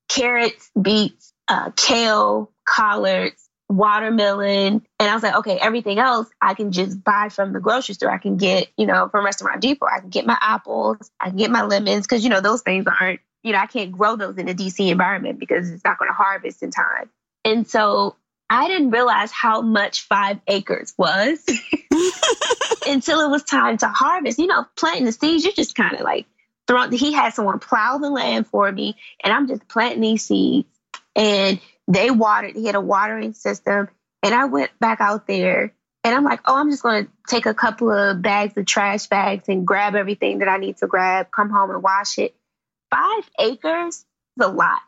carrots, 0.09 0.71
beets, 0.81 1.33
uh, 1.47 1.71
kale, 1.77 2.51
collards, 2.65 3.49
watermelon. 3.69 4.83
And 4.99 5.11
I 5.11 5.15
was 5.15 5.23
like, 5.23 5.37
okay, 5.37 5.59
everything 5.59 5.99
else 5.99 6.29
I 6.41 6.55
can 6.55 6.73
just 6.73 7.03
buy 7.05 7.29
from 7.29 7.53
the 7.53 7.61
grocery 7.61 7.95
store. 7.95 8.11
I 8.11 8.19
can 8.19 8.37
get, 8.37 8.69
you 8.77 8.87
know, 8.87 9.09
from 9.09 9.25
Restaurant 9.25 9.61
Depot. 9.61 9.87
I 9.87 10.01
can 10.01 10.09
get 10.09 10.27
my 10.27 10.39
apples. 10.41 11.11
I 11.21 11.29
can 11.29 11.37
get 11.37 11.51
my 11.51 11.63
lemons 11.63 12.07
because, 12.07 12.25
you 12.25 12.31
know, 12.31 12.41
those 12.41 12.63
things 12.63 12.87
aren't, 13.01 13.21
you 13.43 13.53
know, 13.53 13.59
I 13.59 13.67
can't 13.67 13.93
grow 13.93 14.17
those 14.17 14.39
in 14.39 14.49
a 14.49 14.55
DC 14.55 14.91
environment 14.91 15.39
because 15.39 15.71
it's 15.71 15.85
not 15.85 15.99
going 15.99 16.11
to 16.11 16.15
harvest 16.15 16.63
in 16.63 16.71
time. 16.71 17.11
And 17.45 17.69
so 17.69 18.17
I 18.51 18.69
didn't 18.69 18.91
realize 18.91 19.31
how 19.31 19.61
much 19.61 20.03
five 20.03 20.41
acres 20.47 20.95
was 20.97 21.45
until 22.89 23.21
it 23.21 23.31
was 23.31 23.43
time 23.43 23.79
to 23.79 23.89
harvest. 23.89 24.39
You 24.39 24.47
know, 24.47 24.67
planting 24.77 25.05
the 25.05 25.13
seeds, 25.13 25.45
you're 25.45 25.53
just 25.53 25.75
kind 25.75 25.95
of 25.95 26.01
like 26.01 26.27
throwing, 26.67 26.93
he 26.93 27.13
had 27.13 27.35
someone 27.35 27.59
plow 27.59 27.99
the 27.99 28.11
land 28.11 28.47
for 28.47 28.71
me, 28.71 28.97
and 29.23 29.33
I'm 29.33 29.49
just 29.49 29.69
planting 29.69 30.01
these 30.01 30.25
seeds. 30.25 30.69
And 31.17 31.61
they 31.89 32.11
watered, 32.11 32.55
he 32.55 32.67
had 32.67 32.75
a 32.75 32.81
watering 32.81 33.33
system. 33.33 33.89
And 34.23 34.35
I 34.35 34.47
went 34.47 34.71
back 34.79 35.01
out 35.01 35.27
there 35.27 35.73
and 36.05 36.15
I'm 36.15 36.25
like, 36.25 36.41
oh, 36.45 36.57
I'm 36.57 36.71
just 36.71 36.83
going 36.83 37.07
to 37.07 37.11
take 37.29 37.47
a 37.47 37.55
couple 37.55 37.91
of 37.91 38.23
bags 38.23 38.57
of 38.57 38.67
trash 38.67 39.07
bags 39.07 39.49
and 39.49 39.67
grab 39.67 39.95
everything 39.95 40.39
that 40.39 40.49
I 40.49 40.59
need 40.59 40.77
to 40.79 40.87
grab, 40.87 41.31
come 41.31 41.51
home 41.51 41.71
and 41.71 41.83
wash 41.83 42.19
it. 42.19 42.35
Five 42.91 43.29
acres 43.39 43.97
is 43.97 44.05
a 44.41 44.49
lot. 44.49 44.81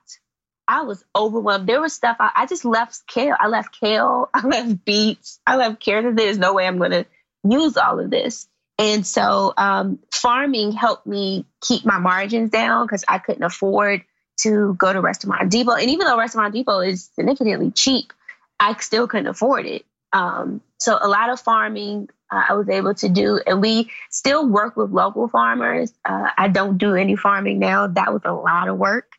I 0.67 0.83
was 0.83 1.05
overwhelmed. 1.17 1.69
There 1.69 1.81
was 1.81 1.93
stuff 1.93 2.17
I, 2.21 2.31
I 2.37 2.47
just 2.47 2.65
left 2.65 3.07
kale. 3.07 3.35
I 3.39 3.49
left 3.49 3.79
kale. 3.81 4.31
I 4.35 4.47
left 4.47 4.85
beets. 4.85 5.41
I 5.47 5.57
left 5.57 5.81
carrots. 5.81 6.17
There's 6.17 6.39
no 6.39 6.55
way 6.55 6.67
I'm 6.67 6.79
going 6.79 6.93
to 6.93 7.07
use 7.49 7.77
all 7.77 8.01
of 8.01 8.11
this. 8.11 8.49
And 8.79 9.07
so 9.07 9.53
um, 9.57 9.99
farming 10.13 10.73
helped 10.73 11.07
me 11.07 11.45
keep 11.61 11.85
my 11.85 11.99
margins 11.99 12.51
down 12.51 12.87
because 12.87 13.05
I 13.07 13.19
couldn't 13.19 13.43
afford 13.43 14.05
to 14.41 14.75
go 14.75 14.93
to 14.93 15.01
Restaurant 15.01 15.51
Depot. 15.51 15.73
And 15.73 15.91
even 15.91 16.07
though 16.07 16.19
Restaurant 16.19 16.55
Depot 16.55 16.81
is 16.81 17.11
significantly 17.15 17.71
cheap, 17.71 18.13
I 18.59 18.75
still 18.81 19.07
couldn't 19.07 19.27
afford 19.27 19.67
it. 19.67 19.85
Um, 20.13 20.63
so 20.79 20.99
a 21.01 21.09
lot 21.09 21.29
of 21.29 21.41
farming 21.41 22.09
uh, 22.31 22.45
I 22.49 22.55
was 22.55 22.69
able 22.69 22.95
to 22.95 23.09
do, 23.09 23.41
and 23.47 23.61
we 23.61 23.91
still 24.09 24.49
work 24.49 24.77
with 24.77 24.91
local 24.91 25.29
farmers. 25.29 25.93
Uh, 26.05 26.31
I 26.39 26.49
don't 26.49 26.79
do 26.79 26.95
any 26.95 27.17
farming 27.17 27.59
now. 27.59 27.87
That 27.87 28.13
was 28.13 28.23
a 28.25 28.33
lot 28.33 28.69
of 28.69 28.79
work 28.79 29.17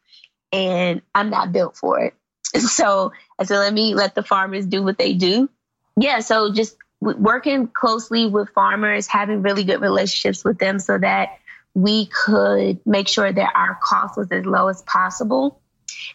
and 0.51 1.01
I'm 1.13 1.30
not 1.30 1.51
built 1.51 1.78
for 1.78 1.99
it. 1.99 2.13
So 2.59 3.13
I 3.39 3.45
said, 3.45 3.59
let 3.59 3.74
me 3.74 3.95
let 3.95 4.13
the 4.13 4.24
farmers 4.24 4.65
do 4.65 4.84
what 4.84 4.97
they 4.97 5.13
do. 5.13 5.49
Yeah, 5.95 6.19
so 6.19 6.51
just 6.51 6.76
working 7.02 7.68
closely 7.68 8.28
with 8.28 8.49
farmers, 8.52 9.08
having 9.08 9.41
really 9.41 9.64
good 9.64 9.82
relationships 9.82 10.45
with 10.45 10.60
them 10.60 10.80
so 10.80 10.97
that 10.97 11.39
we 11.74 12.06
could 12.06 12.80
make 12.86 13.08
sure 13.08 13.32
that 13.32 13.52
our 13.56 13.78
cost 13.82 14.18
was 14.18 14.32
as 14.32 14.45
low 14.45 14.68
as 14.68 14.82
possible. 14.84 15.60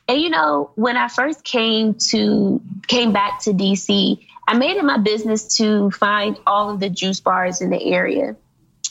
And 0.09 0.21
you 0.21 0.31
know, 0.31 0.71
when 0.75 0.97
I 0.97 1.09
first 1.09 1.45
came 1.45 1.95
to 2.11 2.61
came 2.87 3.13
back 3.13 3.43
to 3.43 3.53
DC, 3.53 4.27
I 4.47 4.57
made 4.57 4.77
it 4.77 4.85
my 4.85 4.99
business 4.99 5.57
to 5.57 5.91
find 5.91 6.39
all 6.47 6.71
of 6.71 6.81
the 6.81 6.89
juice 6.89 7.21
bars 7.21 7.61
in 7.61 7.71
the 7.71 7.83
area. 7.83 8.37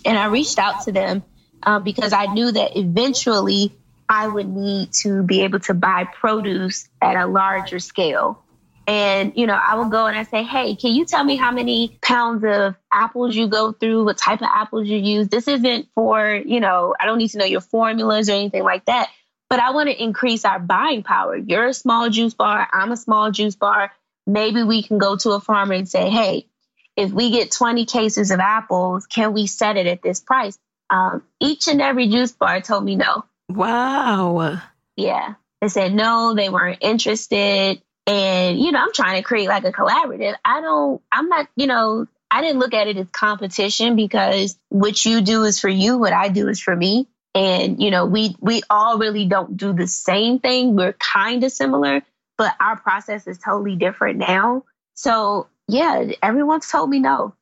And 0.04 0.18
I 0.18 0.28
reached 0.28 0.60
out 0.60 0.84
to 0.84 0.92
them 0.92 1.24
uh, 1.64 1.80
because 1.80 2.14
I 2.14 2.26
knew 2.26 2.52
that 2.52 2.78
eventually 2.78 3.72
I 4.08 4.28
would 4.28 4.48
need 4.48 4.92
to 5.02 5.24
be 5.24 5.42
able 5.42 5.60
to 5.62 5.74
buy 5.74 6.04
produce 6.04 6.88
at 7.02 7.16
a 7.16 7.26
larger 7.26 7.80
scale. 7.80 8.44
And, 8.88 9.34
you 9.36 9.48
know, 9.48 9.60
I 9.62 9.76
will 9.76 9.90
go 9.90 10.06
and 10.06 10.18
I 10.18 10.24
say, 10.24 10.44
hey, 10.44 10.76
can 10.76 10.94
you 10.94 11.06
tell 11.06 11.24
me 11.24 11.36
how 11.36 11.52
many 11.52 11.98
pounds 12.02 12.44
of 12.46 12.76
apples 12.92 13.36
you 13.36 13.48
go 13.48 13.72
through, 13.72 14.06
what 14.06 14.18
type 14.18 14.42
of 14.42 14.50
apples 14.54 14.88
you 14.88 14.98
use? 14.98 15.28
This 15.28 15.48
isn't 15.48 15.88
for, 15.96 16.36
you 16.36 16.60
know, 16.60 16.94
I 17.00 17.06
don't 17.06 17.18
need 17.18 17.30
to 17.30 17.40
know 17.40 17.46
your 17.46 17.62
formulas 17.62 18.30
or 18.30 18.34
anything 18.34 18.64
like 18.64 18.86
that, 18.86 19.10
but 19.50 19.60
I 19.60 19.72
want 19.72 19.90
to 19.90 20.04
increase 20.04 20.46
our 20.46 20.60
buying 20.60 21.02
power. 21.02 21.36
You're 21.36 21.68
a 21.68 21.74
small 21.74 22.10
juice 22.10 22.36
bar, 22.36 22.68
I'm 22.72 22.92
a 22.92 22.98
small 22.98 23.32
juice 23.32 23.56
bar. 23.56 23.92
Maybe 24.28 24.64
we 24.64 24.84
can 24.84 24.98
go 24.98 25.16
to 25.18 25.32
a 25.32 25.40
farmer 25.40 25.74
and 25.74 25.90
say, 25.90 26.10
hey, 26.10 26.48
if 26.96 27.12
we 27.12 27.32
get 27.32 27.52
20 27.52 27.86
cases 27.86 28.32
of 28.32 28.40
apples, 28.40 29.06
can 29.08 29.34
we 29.34 29.48
set 29.48 29.78
it 29.78 29.88
at 29.88 30.02
this 30.02 30.20
price? 30.20 30.58
Um, 30.90 31.24
each 31.40 31.68
and 31.68 31.82
every 31.82 32.08
juice 32.08 32.32
bar 32.32 32.62
told 32.62 32.86
me 32.86 32.96
no. 32.96 33.26
Wow. 33.50 34.62
Yeah. 34.96 35.36
They 35.62 35.70
said 35.70 35.94
no, 35.94 36.34
they 36.36 36.50
weren't 36.50 36.80
interested. 36.82 37.82
And, 38.08 38.60
you 38.60 38.72
know, 38.72 38.80
I'm 38.80 38.94
trying 38.94 39.18
to 39.18 39.24
create 39.24 39.48
like 39.48 39.64
a 39.64 39.72
collaborative. 39.72 40.36
I 40.44 40.62
don't, 40.62 41.02
I'm 41.12 41.28
not, 41.28 41.48
you 41.56 41.68
know, 41.68 42.08
I 42.30 42.42
didn't 42.42 42.60
look 42.60 42.74
at 42.74 42.88
it 42.88 42.98
as 42.98 43.08
competition 43.10 43.96
because 43.96 44.58
what 44.70 45.04
you 45.06 45.22
do 45.22 45.44
is 45.44 45.60
for 45.60 45.70
you, 45.70 45.98
what 45.98 46.14
I 46.14 46.30
do 46.30 46.48
is 46.48 46.60
for 46.62 46.76
me. 46.76 47.08
And, 47.34 47.82
you 47.82 47.92
know, 47.92 48.06
we 48.06 48.36
we 48.40 48.62
all 48.70 48.98
really 48.98 49.26
don't 49.26 49.58
do 49.58 49.74
the 49.74 49.88
same 49.88 50.40
thing. 50.40 50.76
We're 50.76 50.94
kind 50.94 51.44
of 51.44 51.52
similar, 51.52 52.02
but 52.38 52.54
our 52.60 52.78
process 52.78 53.28
is 53.28 53.38
totally 53.40 53.76
different 53.76 54.20
now. 54.20 54.64
So 54.94 55.48
yeah, 55.68 56.12
everyone's 56.22 56.68
told 56.70 56.90
me 56.90 57.00
no. 57.00 57.34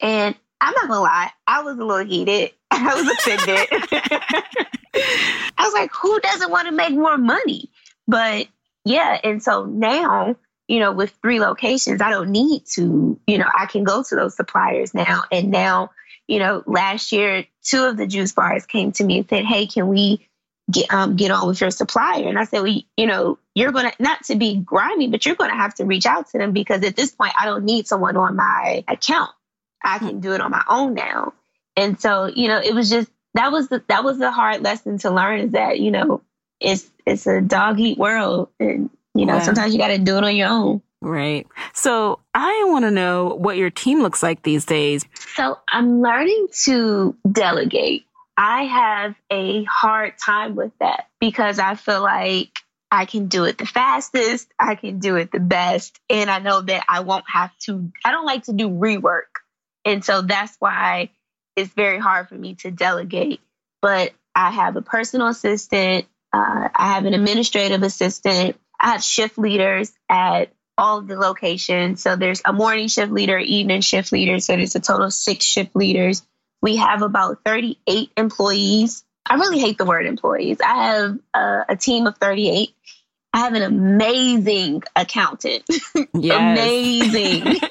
And 0.00 0.34
I'm 0.60 0.74
not 0.74 0.88
gonna 0.88 1.00
lie, 1.00 1.30
I 1.46 1.62
was 1.62 1.78
a 1.78 1.84
little 1.84 2.06
heated. 2.06 2.52
I 2.70 2.94
was 2.94 3.08
offended. 3.08 3.68
I 5.58 5.64
was 5.64 5.72
like, 5.72 5.90
who 5.94 6.20
doesn't 6.20 6.50
want 6.50 6.68
to 6.68 6.74
make 6.74 6.92
more 6.92 7.18
money? 7.18 7.70
But 8.06 8.46
yeah, 8.84 9.18
and 9.22 9.42
so 9.42 9.64
now, 9.64 10.36
you 10.68 10.80
know, 10.80 10.92
with 10.92 11.10
three 11.22 11.40
locations, 11.40 12.00
I 12.00 12.10
don't 12.10 12.30
need 12.30 12.64
to, 12.74 13.18
you 13.26 13.38
know, 13.38 13.48
I 13.56 13.66
can 13.66 13.84
go 13.84 14.02
to 14.02 14.14
those 14.14 14.36
suppliers 14.36 14.94
now. 14.94 15.24
And 15.30 15.50
now, 15.50 15.90
you 16.26 16.38
know, 16.38 16.62
last 16.66 17.12
year, 17.12 17.44
two 17.62 17.84
of 17.84 17.96
the 17.96 18.06
juice 18.06 18.32
bars 18.32 18.66
came 18.66 18.92
to 18.92 19.04
me 19.04 19.18
and 19.18 19.28
said, 19.28 19.44
Hey, 19.44 19.66
can 19.66 19.88
we 19.88 20.26
get 20.70 20.92
um, 20.92 21.16
get 21.16 21.30
on 21.30 21.46
with 21.46 21.60
your 21.60 21.70
supplier? 21.70 22.28
And 22.28 22.38
I 22.38 22.44
said, 22.44 22.62
Well, 22.62 22.80
you 22.96 23.06
know, 23.06 23.38
you're 23.54 23.72
gonna 23.72 23.92
not 23.98 24.24
to 24.24 24.36
be 24.36 24.56
grimy, 24.56 25.08
but 25.08 25.26
you're 25.26 25.36
gonna 25.36 25.56
have 25.56 25.74
to 25.74 25.84
reach 25.84 26.06
out 26.06 26.28
to 26.30 26.38
them 26.38 26.52
because 26.52 26.82
at 26.84 26.96
this 26.96 27.12
point 27.12 27.34
I 27.38 27.46
don't 27.46 27.64
need 27.64 27.86
someone 27.86 28.16
on 28.16 28.36
my 28.36 28.84
account. 28.88 29.30
I 29.84 29.98
can 29.98 30.20
do 30.20 30.32
it 30.32 30.40
on 30.40 30.50
my 30.50 30.64
own 30.68 30.94
now. 30.94 31.34
And 31.76 32.00
so, 32.00 32.26
you 32.26 32.48
know, 32.48 32.60
it 32.60 32.74
was 32.74 32.88
just 32.88 33.10
that 33.34 33.52
was 33.52 33.68
the 33.68 33.82
that 33.88 34.04
was 34.04 34.18
the 34.18 34.30
hard 34.30 34.62
lesson 34.62 34.98
to 34.98 35.10
learn 35.10 35.40
is 35.40 35.52
that 35.52 35.80
you 35.80 35.90
know 35.90 36.22
it's 36.62 36.90
it's 37.06 37.26
a 37.26 37.40
dog 37.40 37.80
eat 37.80 37.98
world. 37.98 38.48
And 38.58 38.90
you 39.14 39.26
know 39.26 39.40
sometimes 39.40 39.72
you 39.72 39.78
got 39.78 39.88
to 39.88 39.98
do 39.98 40.16
it 40.16 40.24
on 40.24 40.36
your 40.36 40.48
own. 40.48 40.82
Right. 41.00 41.46
So 41.74 42.20
i 42.32 42.64
want 42.68 42.84
to 42.84 42.90
know 42.90 43.34
what 43.34 43.56
your 43.56 43.70
team 43.70 44.02
looks 44.02 44.22
like 44.22 44.42
these 44.42 44.64
days. 44.64 45.04
So 45.34 45.58
i'm 45.68 46.00
learning 46.00 46.48
to 46.64 47.16
delegate. 47.30 48.06
I 48.36 48.64
have 48.64 49.14
a 49.30 49.64
hard 49.64 50.14
time 50.24 50.54
with 50.54 50.72
that 50.80 51.08
because 51.20 51.58
i 51.58 51.74
feel 51.74 52.02
like 52.02 52.58
I 52.94 53.06
can 53.06 53.28
do 53.28 53.44
it 53.44 53.56
the 53.56 53.64
fastest, 53.64 54.52
I 54.58 54.74
can 54.74 54.98
do 54.98 55.16
it 55.16 55.32
the 55.32 55.40
best, 55.40 55.98
and 56.10 56.30
I 56.30 56.40
know 56.40 56.60
that 56.60 56.84
I 56.86 57.00
won't 57.00 57.24
have 57.26 57.50
to 57.60 57.90
I 58.04 58.10
don't 58.10 58.26
like 58.26 58.44
to 58.44 58.52
do 58.52 58.68
rework. 58.68 59.40
And 59.84 60.04
so 60.04 60.20
that's 60.20 60.54
why 60.58 61.08
it's 61.56 61.72
very 61.72 61.98
hard 61.98 62.28
for 62.28 62.34
me 62.34 62.54
to 62.56 62.70
delegate. 62.70 63.40
But 63.80 64.12
I 64.34 64.50
have 64.50 64.76
a 64.76 64.82
personal 64.82 65.28
assistant, 65.28 66.06
uh, 66.32 66.68
I 66.74 66.94
have 66.94 67.04
an 67.04 67.14
administrative 67.14 67.82
assistant, 67.82 68.56
I 68.80 68.92
have 68.92 69.04
shift 69.04 69.38
leaders 69.38 69.92
at 70.08 70.52
all 70.78 70.98
of 70.98 71.06
the 71.06 71.16
locations. 71.16 72.02
So 72.02 72.16
there's 72.16 72.42
a 72.44 72.52
morning 72.52 72.88
shift 72.88 73.12
leader, 73.12 73.38
evening 73.38 73.82
shift 73.82 74.12
leader. 74.12 74.38
So 74.40 74.56
there's 74.56 74.74
a 74.74 74.80
total 74.80 75.06
of 75.06 75.12
six 75.12 75.44
shift 75.44 75.76
leaders. 75.76 76.22
We 76.62 76.76
have 76.76 77.02
about 77.02 77.40
38 77.44 78.10
employees. 78.16 79.04
I 79.28 79.34
really 79.34 79.60
hate 79.60 79.78
the 79.78 79.84
word 79.84 80.06
employees. 80.06 80.58
I 80.64 80.86
have 80.86 81.18
a, 81.34 81.64
a 81.70 81.76
team 81.76 82.06
of 82.06 82.16
38. 82.18 82.74
I 83.34 83.38
have 83.38 83.54
an 83.54 83.62
amazing 83.62 84.82
accountant. 84.96 85.64
amazing. 86.14 87.60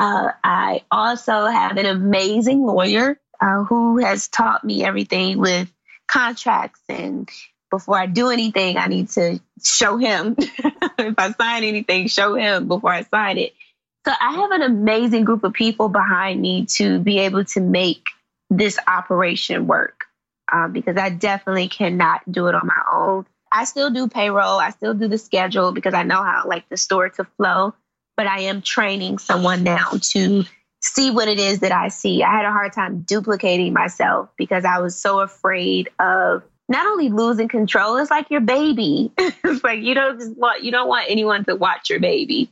Uh, 0.00 0.32
I 0.42 0.80
also 0.90 1.44
have 1.44 1.76
an 1.76 1.84
amazing 1.84 2.64
lawyer 2.64 3.20
uh, 3.38 3.64
who 3.64 3.98
has 3.98 4.28
taught 4.28 4.64
me 4.64 4.82
everything 4.82 5.36
with 5.36 5.70
contracts. 6.10 6.80
And 6.88 7.28
before 7.70 7.98
I 7.98 8.06
do 8.06 8.30
anything, 8.30 8.76
I 8.76 8.86
need 8.86 9.10
to 9.10 9.40
show 9.62 9.96
him. 9.96 10.36
if 10.38 11.14
I 11.18 11.32
sign 11.32 11.64
anything, 11.64 12.08
show 12.08 12.34
him 12.34 12.68
before 12.68 12.92
I 12.92 13.02
sign 13.02 13.38
it. 13.38 13.54
So 14.06 14.12
I 14.18 14.32
have 14.34 14.50
an 14.50 14.62
amazing 14.62 15.24
group 15.24 15.44
of 15.44 15.52
people 15.52 15.88
behind 15.88 16.40
me 16.40 16.66
to 16.76 16.98
be 16.98 17.18
able 17.18 17.44
to 17.44 17.60
make 17.60 18.08
this 18.48 18.78
operation 18.86 19.66
work 19.66 20.04
um, 20.50 20.72
because 20.72 20.96
I 20.96 21.10
definitely 21.10 21.68
cannot 21.68 22.20
do 22.30 22.48
it 22.48 22.54
on 22.54 22.66
my 22.66 22.82
own. 22.92 23.26
I 23.52 23.64
still 23.64 23.90
do 23.90 24.08
payroll. 24.08 24.58
I 24.58 24.70
still 24.70 24.94
do 24.94 25.06
the 25.06 25.18
schedule 25.18 25.72
because 25.72 25.94
I 25.94 26.02
know 26.02 26.22
how 26.22 26.44
like 26.46 26.68
the 26.68 26.76
store 26.76 27.08
to 27.10 27.24
flow 27.36 27.74
but 28.20 28.26
I 28.26 28.40
am 28.40 28.60
training 28.60 29.16
someone 29.16 29.62
now 29.62 29.92
to 30.12 30.44
see 30.80 31.10
what 31.10 31.28
it 31.28 31.38
is 31.38 31.60
that 31.60 31.72
I 31.72 31.88
see. 31.88 32.22
I 32.22 32.30
had 32.30 32.44
a 32.44 32.52
hard 32.52 32.72
time 32.72 33.02
duplicating 33.02 33.72
myself 33.72 34.30
because 34.36 34.64
I 34.64 34.78
was 34.80 34.96
so 34.96 35.20
afraid 35.20 35.90
of 35.98 36.42
not 36.68 36.86
only 36.86 37.10
losing 37.10 37.48
control, 37.48 37.96
it's 37.96 38.10
like 38.10 38.30
your 38.30 38.40
baby. 38.40 39.12
it's 39.18 39.64
like 39.64 39.80
you 39.80 39.94
don't 39.94 40.18
just 40.18 40.36
want 40.36 40.62
you 40.62 40.70
don't 40.70 40.88
want 40.88 41.10
anyone 41.10 41.44
to 41.44 41.56
watch 41.56 41.90
your 41.90 42.00
baby. 42.00 42.50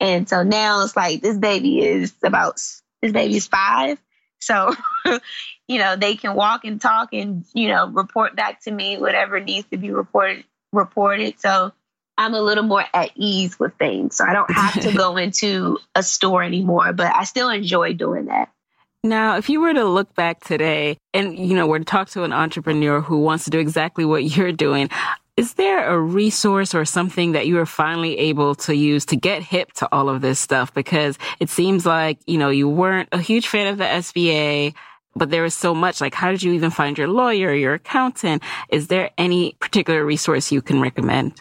And 0.00 0.28
so 0.28 0.42
now 0.42 0.82
it's 0.82 0.96
like 0.96 1.22
this 1.22 1.38
baby 1.38 1.80
is 1.80 2.12
about 2.24 2.60
this 3.00 3.12
baby's 3.12 3.46
five. 3.46 3.98
So, 4.40 4.74
you 5.68 5.78
know, 5.78 5.94
they 5.94 6.16
can 6.16 6.34
walk 6.34 6.64
and 6.64 6.80
talk 6.80 7.10
and, 7.12 7.44
you 7.54 7.68
know, 7.68 7.86
report 7.86 8.34
back 8.34 8.62
to 8.64 8.70
me 8.72 8.98
whatever 8.98 9.38
needs 9.38 9.68
to 9.70 9.76
be 9.76 9.92
reported 9.92 10.44
reported. 10.72 11.38
So 11.38 11.72
I'm 12.18 12.34
a 12.34 12.40
little 12.40 12.64
more 12.64 12.84
at 12.92 13.10
ease 13.14 13.58
with 13.58 13.74
things. 13.76 14.16
So 14.16 14.24
I 14.24 14.32
don't 14.32 14.50
have 14.50 14.80
to 14.82 14.92
go 14.92 15.16
into 15.18 15.78
a 15.94 16.02
store 16.02 16.42
anymore, 16.42 16.92
but 16.92 17.14
I 17.14 17.24
still 17.24 17.48
enjoy 17.48 17.94
doing 17.94 18.26
that. 18.26 18.50
Now, 19.04 19.36
if 19.36 19.48
you 19.48 19.60
were 19.60 19.74
to 19.74 19.84
look 19.84 20.14
back 20.14 20.44
today 20.44 20.96
and, 21.12 21.36
you 21.36 21.56
know, 21.56 21.66
were 21.66 21.80
to 21.80 21.84
talk 21.84 22.10
to 22.10 22.22
an 22.22 22.32
entrepreneur 22.32 23.00
who 23.00 23.18
wants 23.18 23.44
to 23.44 23.50
do 23.50 23.58
exactly 23.58 24.04
what 24.04 24.22
you're 24.36 24.52
doing, 24.52 24.90
is 25.36 25.54
there 25.54 25.90
a 25.90 25.98
resource 25.98 26.74
or 26.74 26.84
something 26.84 27.32
that 27.32 27.46
you 27.46 27.56
were 27.56 27.66
finally 27.66 28.18
able 28.18 28.54
to 28.54 28.76
use 28.76 29.06
to 29.06 29.16
get 29.16 29.42
hip 29.42 29.72
to 29.72 29.88
all 29.90 30.08
of 30.08 30.20
this 30.20 30.38
stuff? 30.38 30.72
Because 30.72 31.18
it 31.40 31.48
seems 31.48 31.84
like, 31.84 32.18
you 32.26 32.38
know, 32.38 32.50
you 32.50 32.68
weren't 32.68 33.08
a 33.10 33.18
huge 33.18 33.48
fan 33.48 33.66
of 33.66 33.78
the 33.78 33.84
SBA, 33.84 34.74
but 35.16 35.30
there 35.30 35.42
was 35.42 35.54
so 35.54 35.74
much. 35.74 36.00
Like, 36.00 36.14
how 36.14 36.30
did 36.30 36.42
you 36.42 36.52
even 36.52 36.70
find 36.70 36.96
your 36.96 37.08
lawyer, 37.08 37.52
your 37.54 37.74
accountant? 37.74 38.42
Is 38.68 38.86
there 38.86 39.10
any 39.18 39.56
particular 39.58 40.04
resource 40.04 40.52
you 40.52 40.62
can 40.62 40.80
recommend? 40.80 41.40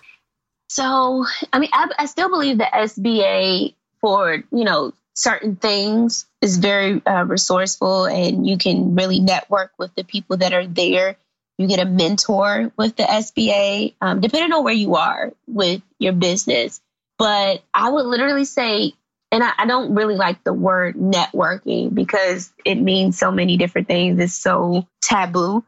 So, 0.72 1.26
I 1.52 1.60
mean, 1.60 1.70
I, 1.74 1.90
I 2.00 2.06
still 2.06 2.30
believe 2.30 2.58
the 2.58 2.64
SBA 2.64 3.76
for, 4.00 4.36
you 4.36 4.64
know, 4.64 4.94
certain 5.14 5.58
things 5.58 6.26
is 6.42 6.60
very 6.60 7.06
uh, 7.06 7.26
resourceful 7.26 8.06
and 8.06 8.48
you 8.48 8.58
can 8.58 8.96
really 8.96 9.20
network 9.20 9.74
with 9.78 9.94
the 9.96 10.06
people 10.06 10.38
that 10.38 10.54
are 10.54 10.66
there. 10.66 11.18
You 11.58 11.68
get 11.68 11.82
a 11.82 11.86
mentor 11.86 12.72
with 12.78 12.96
the 12.96 13.04
SBA, 13.04 13.96
um, 14.00 14.22
depending 14.22 14.54
on 14.54 14.64
where 14.64 14.74
you 14.74 14.96
are 14.96 15.34
with 15.46 15.82
your 16.00 16.14
business. 16.14 16.80
But 17.18 17.66
I 17.74 17.90
would 17.90 18.06
literally 18.06 18.46
say, 18.46 18.94
and 19.30 19.44
I, 19.44 19.52
I 19.58 19.66
don't 19.66 19.94
really 19.94 20.16
like 20.16 20.42
the 20.46 20.54
word 20.54 20.96
networking 20.96 21.94
because 21.94 22.50
it 22.64 22.76
means 22.76 23.20
so 23.20 23.30
many 23.30 23.58
different 23.58 23.90
things. 23.90 24.22
It's 24.22 24.36
so 24.36 24.88
taboo. 25.02 25.66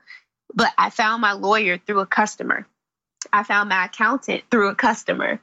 But 0.55 0.71
I 0.77 0.91
found 0.91 1.19
my 1.19 1.33
lawyer 1.33 1.77
through 1.77 1.99
a 1.99 2.05
customer. 2.05 2.65
I 3.33 3.43
found 3.43 3.69
my 3.69 3.85
accountant 3.85 4.43
through 4.51 4.69
a 4.69 4.75
customer. 4.75 5.41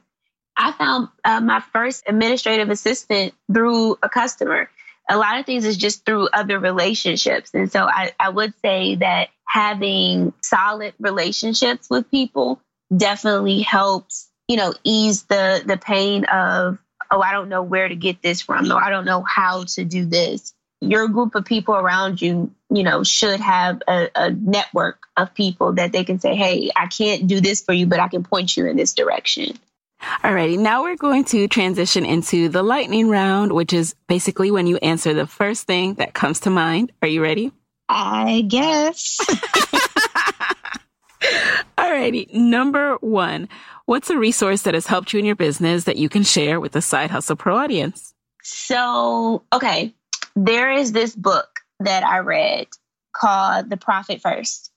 I 0.57 0.71
found 0.71 1.09
uh, 1.25 1.41
my 1.41 1.59
first 1.59 2.03
administrative 2.07 2.69
assistant 2.69 3.33
through 3.53 3.99
a 4.01 4.07
customer. 4.07 4.69
A 5.09 5.17
lot 5.17 5.39
of 5.39 5.45
things 5.45 5.65
is 5.65 5.75
just 5.75 6.05
through 6.05 6.29
other 6.29 6.57
relationships. 6.57 7.51
And 7.53 7.69
so 7.69 7.83
I, 7.83 8.13
I 8.17 8.29
would 8.29 8.53
say 8.61 8.95
that 8.95 9.29
having 9.45 10.33
solid 10.41 10.93
relationships 10.99 11.89
with 11.89 12.09
people 12.09 12.61
definitely 12.95 13.61
helps, 13.61 14.29
you 14.47 14.55
know, 14.55 14.73
ease 14.85 15.23
the 15.23 15.61
the 15.65 15.77
pain 15.77 16.23
of, 16.25 16.77
oh, 17.09 17.21
I 17.21 17.33
don't 17.33 17.49
know 17.49 17.63
where 17.63 17.89
to 17.89 17.95
get 17.95 18.21
this 18.21 18.41
from, 18.41 18.71
or 18.71 18.81
I 18.81 18.89
don't 18.89 19.05
know 19.05 19.21
how 19.21 19.65
to 19.75 19.83
do 19.83 20.05
this 20.05 20.53
your 20.81 21.07
group 21.07 21.35
of 21.35 21.45
people 21.45 21.75
around 21.75 22.21
you, 22.21 22.51
you 22.69 22.83
know, 22.83 23.03
should 23.03 23.39
have 23.39 23.81
a, 23.87 24.09
a, 24.15 24.31
network 24.31 25.07
of 25.15 25.33
people 25.33 25.73
that 25.73 25.91
they 25.91 26.03
can 26.03 26.19
say, 26.19 26.35
hey, 26.35 26.71
I 26.75 26.87
can't 26.87 27.27
do 27.27 27.39
this 27.39 27.61
for 27.61 27.71
you, 27.71 27.85
but 27.85 27.99
I 27.99 28.07
can 28.07 28.23
point 28.23 28.57
you 28.57 28.65
in 28.65 28.77
this 28.77 28.93
direction. 28.93 29.57
Alrighty, 30.23 30.57
now 30.57 30.81
we're 30.81 30.95
going 30.95 31.23
to 31.25 31.47
transition 31.47 32.03
into 32.05 32.49
the 32.49 32.63
lightning 32.63 33.07
round, 33.09 33.51
which 33.51 33.71
is 33.71 33.93
basically 34.07 34.49
when 34.49 34.65
you 34.65 34.77
answer 34.77 35.13
the 35.13 35.27
first 35.27 35.67
thing 35.67 35.93
that 35.95 36.15
comes 36.15 36.39
to 36.41 36.49
mind. 36.49 36.91
Are 37.03 37.07
you 37.07 37.21
ready? 37.21 37.51
I 37.87 38.43
guess. 38.47 39.19
Alrighty, 41.77 42.33
number 42.33 42.95
one, 42.95 43.47
what's 43.85 44.09
a 44.09 44.17
resource 44.17 44.63
that 44.63 44.73
has 44.73 44.87
helped 44.87 45.13
you 45.13 45.19
in 45.19 45.25
your 45.25 45.35
business 45.35 45.83
that 45.83 45.97
you 45.97 46.09
can 46.09 46.23
share 46.23 46.59
with 46.59 46.71
the 46.71 46.81
Side 46.81 47.11
Hustle 47.11 47.35
Pro 47.35 47.55
audience? 47.57 48.15
So, 48.41 49.43
okay, 49.53 49.93
there 50.35 50.71
is 50.71 50.91
this 50.91 51.15
book 51.15 51.59
that 51.79 52.03
I 52.03 52.19
read 52.19 52.67
called 53.13 53.69
The 53.69 53.77
Profit 53.77 54.21
First. 54.21 54.71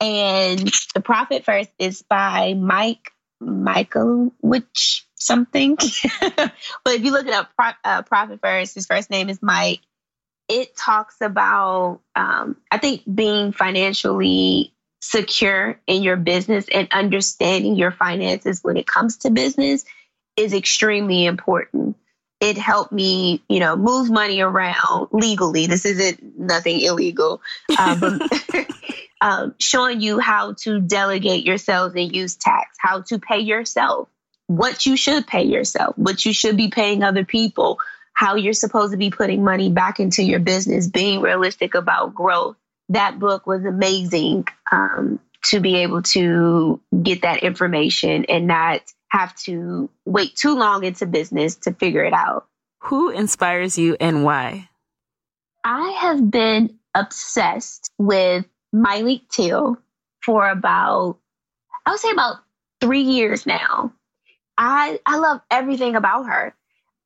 And 0.00 0.70
The 0.94 1.00
Profit 1.00 1.44
First 1.44 1.70
is 1.78 2.02
by 2.02 2.54
Mike 2.54 3.12
Michael 3.40 4.32
which 4.40 5.06
something. 5.14 5.76
but 6.20 6.52
if 6.86 7.02
you 7.02 7.12
look 7.12 7.26
it 7.26 7.34
up, 7.34 7.50
uh, 7.84 8.02
Profit 8.02 8.40
First, 8.40 8.74
his 8.74 8.86
first 8.86 9.10
name 9.10 9.28
is 9.28 9.42
Mike. 9.42 9.80
It 10.48 10.76
talks 10.76 11.16
about, 11.20 12.00
um, 12.14 12.56
I 12.70 12.78
think, 12.78 13.02
being 13.12 13.52
financially 13.52 14.72
secure 15.00 15.80
in 15.86 16.02
your 16.02 16.16
business 16.16 16.66
and 16.72 16.88
understanding 16.92 17.76
your 17.76 17.90
finances 17.90 18.62
when 18.62 18.76
it 18.76 18.86
comes 18.86 19.18
to 19.18 19.30
business 19.30 19.84
is 20.36 20.52
extremely 20.52 21.24
important 21.26 21.96
it 22.40 22.58
helped 22.58 22.92
me, 22.92 23.42
you 23.48 23.60
know, 23.60 23.76
move 23.76 24.10
money 24.10 24.40
around 24.40 25.08
legally. 25.12 25.66
This 25.66 25.86
isn't 25.86 26.38
nothing 26.38 26.80
illegal. 26.80 27.40
Um, 27.78 28.20
um, 29.20 29.54
showing 29.58 30.00
you 30.00 30.18
how 30.18 30.54
to 30.60 30.80
delegate 30.80 31.44
yourselves 31.44 31.94
and 31.94 32.14
use 32.14 32.36
tax, 32.36 32.76
how 32.78 33.02
to 33.02 33.18
pay 33.18 33.40
yourself, 33.40 34.08
what 34.46 34.84
you 34.84 34.96
should 34.96 35.26
pay 35.26 35.44
yourself, 35.44 35.96
what 35.96 36.24
you 36.24 36.32
should 36.32 36.56
be 36.56 36.68
paying 36.68 37.02
other 37.02 37.24
people, 37.24 37.78
how 38.12 38.34
you're 38.34 38.52
supposed 38.52 38.92
to 38.92 38.98
be 38.98 39.10
putting 39.10 39.42
money 39.42 39.70
back 39.70 39.98
into 39.98 40.22
your 40.22 40.40
business, 40.40 40.86
being 40.86 41.20
realistic 41.20 41.74
about 41.74 42.14
growth. 42.14 42.56
That 42.90 43.18
book 43.18 43.46
was 43.46 43.64
amazing 43.64 44.46
um, 44.70 45.20
to 45.44 45.60
be 45.60 45.76
able 45.76 46.02
to 46.02 46.80
get 47.02 47.22
that 47.22 47.42
information 47.42 48.26
and 48.26 48.46
not 48.46 48.82
have 49.08 49.34
to 49.36 49.90
wait 50.04 50.36
too 50.36 50.56
long 50.56 50.84
into 50.84 51.06
business 51.06 51.56
to 51.56 51.72
figure 51.72 52.04
it 52.04 52.12
out. 52.12 52.46
Who 52.80 53.10
inspires 53.10 53.78
you 53.78 53.96
and 54.00 54.24
why? 54.24 54.68
I 55.64 55.90
have 56.00 56.30
been 56.30 56.78
obsessed 56.94 57.90
with 57.98 58.44
Myleik 58.74 59.28
Teele 59.28 59.76
for 60.24 60.48
about, 60.48 61.18
I 61.84 61.90
would 61.90 62.00
say 62.00 62.10
about 62.10 62.36
three 62.80 63.02
years 63.02 63.46
now. 63.46 63.92
I 64.58 65.00
I 65.04 65.18
love 65.18 65.40
everything 65.50 65.96
about 65.96 66.24
her. 66.24 66.54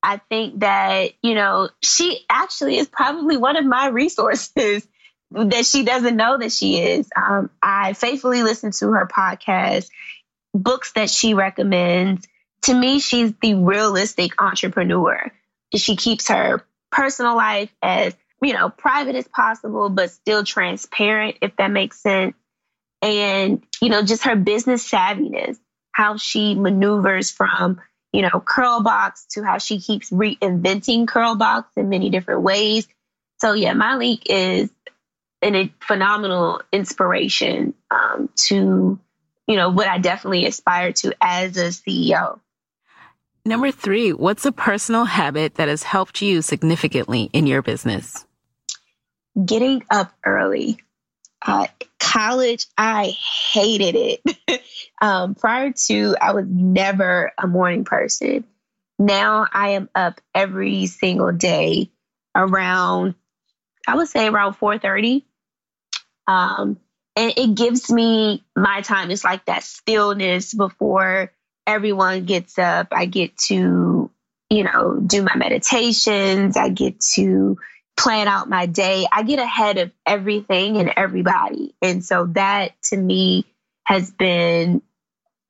I 0.03 0.19
think 0.29 0.61
that, 0.61 1.13
you 1.23 1.35
know, 1.35 1.69
she 1.83 2.25
actually 2.31 2.79
is 2.79 2.89
probably 2.89 3.37
one 3.37 3.57
of 3.57 3.65
my 3.65 3.89
resources 3.93 4.87
that 5.31 5.67
she 5.67 5.85
doesn't 5.85 6.17
know 6.17 6.39
that 6.39 6.53
she 6.53 6.81
is. 6.81 7.09
Um, 7.15 7.51
I 7.63 7.93
faithfully 7.93 8.43
listen 8.43 8.73
to 8.73 8.93
her 8.93 9.07
podcast 9.07 9.89
books 10.55 10.93
that 10.93 11.11
she 11.11 11.35
recommends, 11.35 12.27
to 12.63 12.75
me, 12.75 13.01
she's 13.01 13.33
the 13.41 13.55
realistic 13.55 14.41
entrepreneur. 14.41 15.33
She 15.75 15.97
keeps 15.97 16.29
her 16.29 16.65
personal 16.91 17.37
life 17.37 17.75
as, 17.83 18.15
you 18.43 18.53
know, 18.53 18.69
private 18.69 19.17
as 19.17 19.29
possible, 19.29 19.89
but 19.89 20.11
still 20.11 20.45
transparent, 20.45 21.37
if 21.41 21.57
that 21.57 21.71
makes 21.71 22.01
sense. 22.01 22.35
And, 23.03 23.63
you 23.81 23.89
know, 23.89 24.03
just 24.03 24.25
her 24.25 24.37
business 24.37 24.89
savviness, 24.89 25.59
how 25.93 26.17
she 26.17 26.55
maneuvers 26.55 27.31
from, 27.31 27.81
you 28.13 28.23
know, 28.23 28.43
Curlbox 28.45 29.29
to 29.31 29.43
how 29.43 29.59
she 29.59 29.81
keeps 29.81 30.11
reinventing 30.11 31.07
Curlbox 31.07 31.67
in 31.77 31.89
many 31.89 32.11
different 32.11 32.43
ways. 32.43 32.87
So, 33.41 33.55
yeah, 33.55 33.73
Myleik 33.73 34.23
is 34.27 34.71
an, 35.41 35.55
a 35.55 35.73
phenomenal 35.81 36.61
inspiration 36.73 37.75
um, 37.91 38.29
to 38.49 38.99
you 39.51 39.57
know, 39.57 39.69
what 39.69 39.89
I 39.89 39.99
definitely 39.99 40.47
aspire 40.47 40.93
to 40.93 41.13
as 41.21 41.57
a 41.57 41.71
CEO. 41.71 42.39
Number 43.45 43.73
three, 43.73 44.13
what's 44.13 44.47
a 44.47 44.53
personal 44.53 45.05
habit 45.05 45.57
that 45.57 45.67
has 45.67 45.83
helped 45.83 46.23
you 46.23 46.41
significantly 46.41 47.31
in 47.33 47.49
your 47.49 47.61
business? 47.61 48.25
Getting 49.45 49.83
up 49.91 50.13
early. 50.25 50.79
Uh, 51.45 51.67
college, 51.99 52.67
I 52.79 53.17
hated 53.53 53.97
it. 53.97 54.63
um, 55.03 55.35
prior 55.35 55.73
to, 55.87 56.15
I 56.21 56.33
was 56.33 56.47
never 56.49 57.33
a 57.37 57.49
morning 57.49 57.85
person. 57.85 58.45
Now 59.01 59.49
I 59.53 59.71
am 59.71 59.89
up 59.97 60.21
every 60.33 60.87
single 60.87 61.33
day 61.33 61.91
around, 62.37 63.17
I 63.89 63.97
would 63.97 64.07
say 64.07 64.29
around 64.29 64.55
4:30. 64.61 65.25
Um, 66.29 66.79
and 67.17 67.33
it 67.37 67.55
gives 67.55 67.91
me 67.91 68.45
my 68.57 68.83
time. 68.83 69.11
It's 69.11 69.25
like 69.25 69.45
that 69.47 69.65
stillness 69.65 70.55
before 70.55 71.33
everyone 71.67 72.25
gets 72.25 72.59
up. 72.59 72.89
I 72.93 73.07
get 73.07 73.37
to, 73.49 74.11
you 74.49 74.65
know, 74.65 75.01
do 75.05 75.23
my 75.23 75.37
meditations. 75.37 76.57
I 76.57 76.69
get 76.69 77.01
to 77.15 77.59
plan 77.97 78.29
out 78.29 78.49
my 78.49 78.67
day. 78.67 79.07
I 79.13 79.23
get 79.23 79.39
ahead 79.39 79.79
of 79.79 79.93
everything 80.07 80.79
and 80.79 80.93
everybody. 80.97 81.75
And 81.83 82.05
so 82.05 82.27
that 82.33 82.73
to 82.85 82.97
me 82.97 83.45
has 83.85 84.11
been 84.11 84.83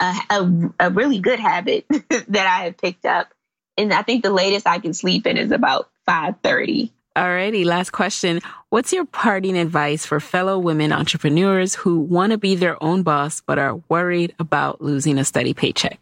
a, 0.01 0.15
a, 0.31 0.71
a 0.81 0.91
really 0.91 1.21
good 1.21 1.39
habit 1.39 1.87
that 1.91 2.47
I 2.47 2.65
have 2.65 2.79
picked 2.79 3.05
up. 3.05 3.29
And 3.77 3.93
I 3.93 4.03
think 4.03 4.23
the 4.23 4.33
latest 4.33 4.67
I 4.67 4.79
can 4.79 4.95
sleep 4.95 5.27
in 5.27 5.37
is 5.37 5.53
about 5.53 5.91
5:30. 6.09 6.91
Alrighty, 7.17 7.65
last 7.65 7.91
question. 7.91 8.41
What's 8.69 8.93
your 8.93 9.05
parting 9.05 9.59
advice 9.59 10.07
for 10.07 10.21
fellow 10.21 10.59
women 10.59 10.93
entrepreneurs 10.93 11.75
who 11.75 11.99
want 11.99 12.31
to 12.31 12.39
be 12.39 12.55
their 12.55 12.81
own 12.83 13.03
boss 13.03 13.43
but 13.45 13.59
are 13.59 13.83
worried 13.89 14.35
about 14.39 14.81
losing 14.81 15.19
a 15.19 15.25
steady 15.25 15.53
paycheck? 15.53 15.99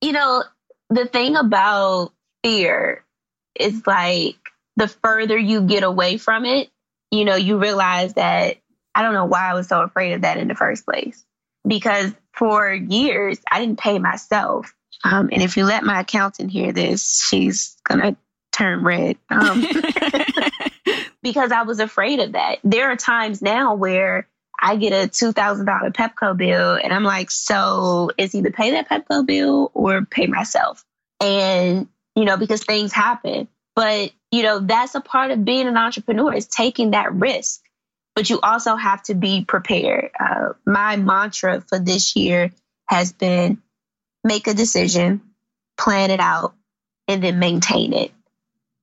You 0.00 0.12
know, 0.12 0.42
the 0.88 1.06
thing 1.06 1.36
about 1.36 2.12
fear 2.42 3.04
is 3.54 3.86
like 3.86 4.36
the 4.76 4.88
further 4.88 5.38
you 5.38 5.60
get 5.62 5.84
away 5.84 6.16
from 6.16 6.44
it, 6.46 6.68
you 7.12 7.24
know, 7.24 7.36
you 7.36 7.58
realize 7.58 8.14
that 8.14 8.56
I 8.94 9.02
don't 9.02 9.14
know 9.14 9.26
why 9.26 9.50
I 9.50 9.54
was 9.54 9.68
so 9.68 9.82
afraid 9.82 10.14
of 10.14 10.22
that 10.22 10.36
in 10.36 10.48
the 10.48 10.54
first 10.56 10.84
place. 10.84 11.24
Because 11.64 12.12
for 12.32 12.72
years, 12.72 13.38
I 13.50 13.60
didn't 13.60 13.78
pay 13.78 13.98
myself. 14.00 14.74
Um, 15.04 15.28
and 15.30 15.42
if 15.42 15.56
you 15.56 15.64
let 15.64 15.84
my 15.84 16.00
accountant 16.00 16.50
hear 16.50 16.72
this, 16.72 17.24
she's 17.28 17.76
going 17.84 18.00
to 18.00 18.16
turn 18.60 18.84
red. 18.84 19.16
Um, 19.30 19.64
because 21.22 21.52
I 21.52 21.62
was 21.62 21.80
afraid 21.80 22.20
of 22.20 22.32
that. 22.32 22.58
There 22.64 22.90
are 22.90 22.96
times 22.96 23.42
now 23.42 23.74
where 23.74 24.28
I 24.60 24.76
get 24.76 24.92
a 24.92 25.08
$2,000 25.08 25.64
Pepco 25.94 26.36
bill 26.36 26.74
and 26.74 26.92
I'm 26.92 27.04
like, 27.04 27.30
so 27.30 28.10
is 28.18 28.34
either 28.34 28.50
pay 28.50 28.72
that 28.72 28.88
Pepco 28.88 29.24
bill 29.26 29.70
or 29.74 30.04
pay 30.04 30.26
myself? 30.26 30.84
And, 31.20 31.88
you 32.14 32.24
know, 32.24 32.36
because 32.36 32.62
things 32.64 32.92
happen. 32.92 33.48
But, 33.74 34.12
you 34.30 34.42
know, 34.42 34.58
that's 34.60 34.94
a 34.94 35.00
part 35.00 35.30
of 35.30 35.44
being 35.44 35.66
an 35.66 35.76
entrepreneur 35.76 36.34
is 36.34 36.46
taking 36.46 36.90
that 36.90 37.14
risk. 37.14 37.62
But 38.14 38.28
you 38.28 38.40
also 38.40 38.76
have 38.76 39.02
to 39.04 39.14
be 39.14 39.44
prepared. 39.44 40.10
Uh, 40.18 40.52
my 40.66 40.96
mantra 40.96 41.62
for 41.62 41.78
this 41.78 42.16
year 42.16 42.50
has 42.86 43.12
been 43.12 43.62
make 44.24 44.46
a 44.46 44.54
decision, 44.54 45.22
plan 45.78 46.10
it 46.10 46.20
out, 46.20 46.54
and 47.08 47.22
then 47.22 47.38
maintain 47.38 47.92
it. 47.92 48.12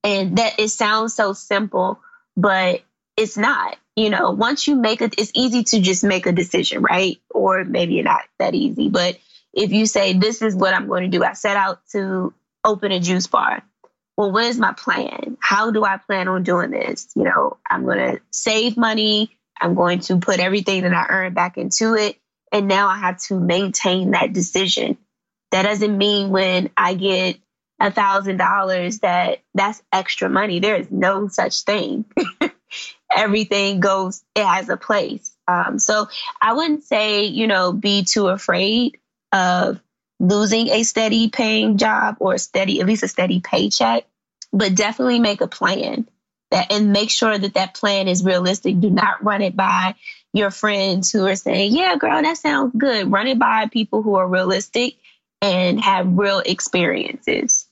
And 0.04 0.38
that 0.38 0.60
it 0.60 0.70
sounds 0.70 1.14
so 1.14 1.34
simple, 1.34 2.00
but 2.36 2.82
it's 3.16 3.38
not. 3.38 3.78
You 3.96 4.12
know, 4.12 4.32
once 4.32 4.68
you 4.68 4.76
make 4.76 5.02
it, 5.02 5.16
it's 5.18 5.32
easy 5.34 5.64
to 5.64 5.82
just 5.82 6.04
make 6.04 6.28
a 6.28 6.32
decision, 6.32 6.84
right? 6.84 7.20
Or 7.32 7.64
maybe 7.64 8.02
not 8.04 8.22
that 8.38 8.54
easy. 8.54 8.90
But 8.90 9.18
if 9.54 9.72
you 9.72 9.88
say, 9.88 10.14
this 10.14 10.42
is 10.44 10.56
what 10.56 10.76
I'm 10.76 10.88
going 10.88 11.10
to 11.10 11.18
do, 11.18 11.24
I 11.24 11.34
set 11.34 11.58
out 11.58 11.80
to 11.94 12.34
open 12.64 12.92
a 12.92 13.00
juice 13.00 13.26
bar. 13.26 13.64
Well, 14.16 14.32
what 14.32 14.46
is 14.46 14.60
my 14.60 14.74
plan? 14.74 15.38
How 15.40 15.72
do 15.72 15.84
I 15.84 15.98
plan 15.98 16.28
on 16.28 16.44
doing 16.44 16.72
this? 16.72 17.10
You 17.16 17.24
know, 17.24 17.58
I'm 17.70 17.86
going 17.86 17.98
to 17.98 18.22
save 18.32 18.78
money. 18.78 19.36
I'm 19.60 19.74
going 19.74 20.00
to 20.02 20.18
put 20.18 20.40
everything 20.40 20.84
that 20.84 20.94
I 20.94 21.08
earn 21.10 21.34
back 21.34 21.58
into 21.58 21.96
it. 21.96 22.18
And 22.52 22.68
now 22.68 22.88
I 22.88 22.98
have 22.98 23.18
to 23.24 23.40
maintain 23.40 24.12
that 24.12 24.32
decision. 24.32 24.98
That 25.52 25.64
doesn't 25.64 25.98
mean 25.98 26.30
when 26.30 26.70
I 26.78 26.94
get 26.94 27.38
a 27.80 27.92
thousand 27.92 28.38
dollars 28.38 29.00
that 29.00 29.40
that's 29.54 29.82
extra 29.92 30.30
money. 30.30 30.60
There 30.60 30.76
is 30.76 30.92
no 30.92 31.28
such 31.28 31.64
thing. 31.64 32.06
Everything 33.16 33.80
goes, 33.80 34.24
it 34.36 34.46
has 34.46 34.70
a 34.70 34.78
place. 34.78 35.36
Um, 35.48 35.80
so 35.80 36.08
I 36.42 36.54
wouldn't 36.54 36.84
say, 36.84 37.26
you 37.26 37.48
know, 37.48 37.72
be 37.72 38.04
too 38.04 38.28
afraid 38.28 38.98
of 39.32 39.80
losing 40.20 40.70
a 40.70 40.84
steady 40.84 41.30
paying 41.30 41.78
job 41.78 42.18
or 42.20 42.34
a 42.34 42.40
steady, 42.40 42.82
at 42.82 42.88
least 42.88 43.04
a 43.04 43.08
steady 43.08 43.40
paycheck, 43.40 44.06
but 44.52 44.76
definitely 44.76 45.20
make 45.20 45.42
a 45.42 45.48
plan 45.48 46.08
that 46.52 46.72
and 46.72 46.92
make 46.92 47.10
sure 47.10 47.38
that 47.38 47.54
that 47.54 47.76
plan 47.76 48.08
is 48.08 48.24
realistic. 48.24 48.80
Do 48.80 48.90
not 48.90 49.24
run 49.24 49.42
it 49.42 49.56
by 49.56 49.96
your 50.34 50.52
friends 50.52 51.12
who 51.12 51.26
are 51.26 51.36
saying, 51.36 51.76
yeah, 51.76 51.96
girl, 51.98 52.22
that 52.22 52.38
sounds 52.38 52.74
good. 52.78 53.12
Run 53.12 53.28
it 53.28 53.40
by 53.40 53.68
people 53.68 54.02
who 54.02 54.16
are 54.16 54.28
realistic 54.28 54.96
and 55.42 55.80
have 55.80 56.18
real 56.18 56.40
experiences. 56.40 57.67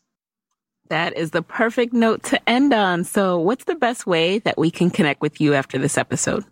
That 0.90 1.18
is 1.18 1.32
the 1.32 1.42
perfect 1.42 1.94
note 1.94 2.24
to 2.24 2.50
end 2.50 2.74
on. 2.74 3.04
So, 3.04 3.40
what's 3.40 3.64
the 3.64 3.76
best 3.76 4.06
way 4.06 4.40
that 4.40 4.58
we 4.58 4.70
can 4.72 4.90
connect 4.90 5.22
with 5.22 5.42
you 5.42 5.54
after 5.54 5.78
this 5.78 5.98
episode? 5.98 6.46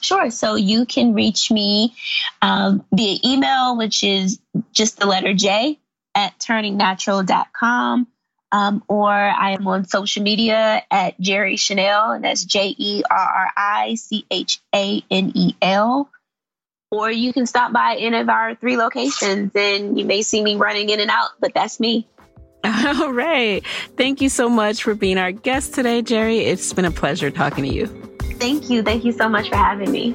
Sure. 0.00 0.30
So, 0.30 0.54
you 0.54 0.84
can 0.84 1.14
reach 1.14 1.50
me 1.50 1.94
um, 2.42 2.84
via 2.92 3.18
email, 3.24 3.76
which 3.76 4.04
is 4.04 4.40
just 4.72 4.98
the 4.98 5.06
letter 5.06 5.32
J 5.34 5.78
at 6.14 6.38
turningnatural.com. 6.38 8.06
Um, 8.52 8.82
or 8.88 9.12
I 9.12 9.52
am 9.52 9.66
on 9.68 9.86
social 9.86 10.24
media 10.24 10.82
at 10.90 11.20
Jerri 11.20 11.58
Chanel, 11.58 12.10
and 12.10 12.24
that's 12.24 12.44
J 12.44 12.74
E 12.76 13.02
R 13.08 13.16
R 13.16 13.50
I 13.56 13.94
C 13.94 14.26
H 14.28 14.60
A 14.74 15.02
N 15.08 15.32
E 15.34 15.54
L. 15.62 16.10
Or 16.90 17.08
you 17.08 17.32
can 17.32 17.46
stop 17.46 17.72
by 17.72 17.96
any 18.00 18.18
of 18.18 18.28
our 18.28 18.56
three 18.56 18.76
locations 18.76 19.52
and 19.54 19.96
you 19.96 20.04
may 20.04 20.22
see 20.22 20.42
me 20.42 20.56
running 20.56 20.90
in 20.90 20.98
and 20.98 21.10
out, 21.10 21.30
but 21.38 21.54
that's 21.54 21.78
me. 21.78 22.08
All 22.64 23.12
right. 23.12 23.62
Thank 23.96 24.20
you 24.20 24.28
so 24.28 24.48
much 24.48 24.82
for 24.82 24.94
being 24.94 25.18
our 25.18 25.32
guest 25.32 25.74
today, 25.74 26.02
Jerri. 26.02 26.40
It's 26.40 26.72
been 26.72 26.84
a 26.84 26.90
pleasure 26.90 27.30
talking 27.30 27.64
to 27.64 27.70
you. 27.70 27.86
Thank 28.38 28.70
you. 28.70 28.82
Thank 28.82 29.04
you 29.04 29.12
so 29.12 29.28
much 29.28 29.48
for 29.48 29.56
having 29.56 29.90
me. 29.90 30.14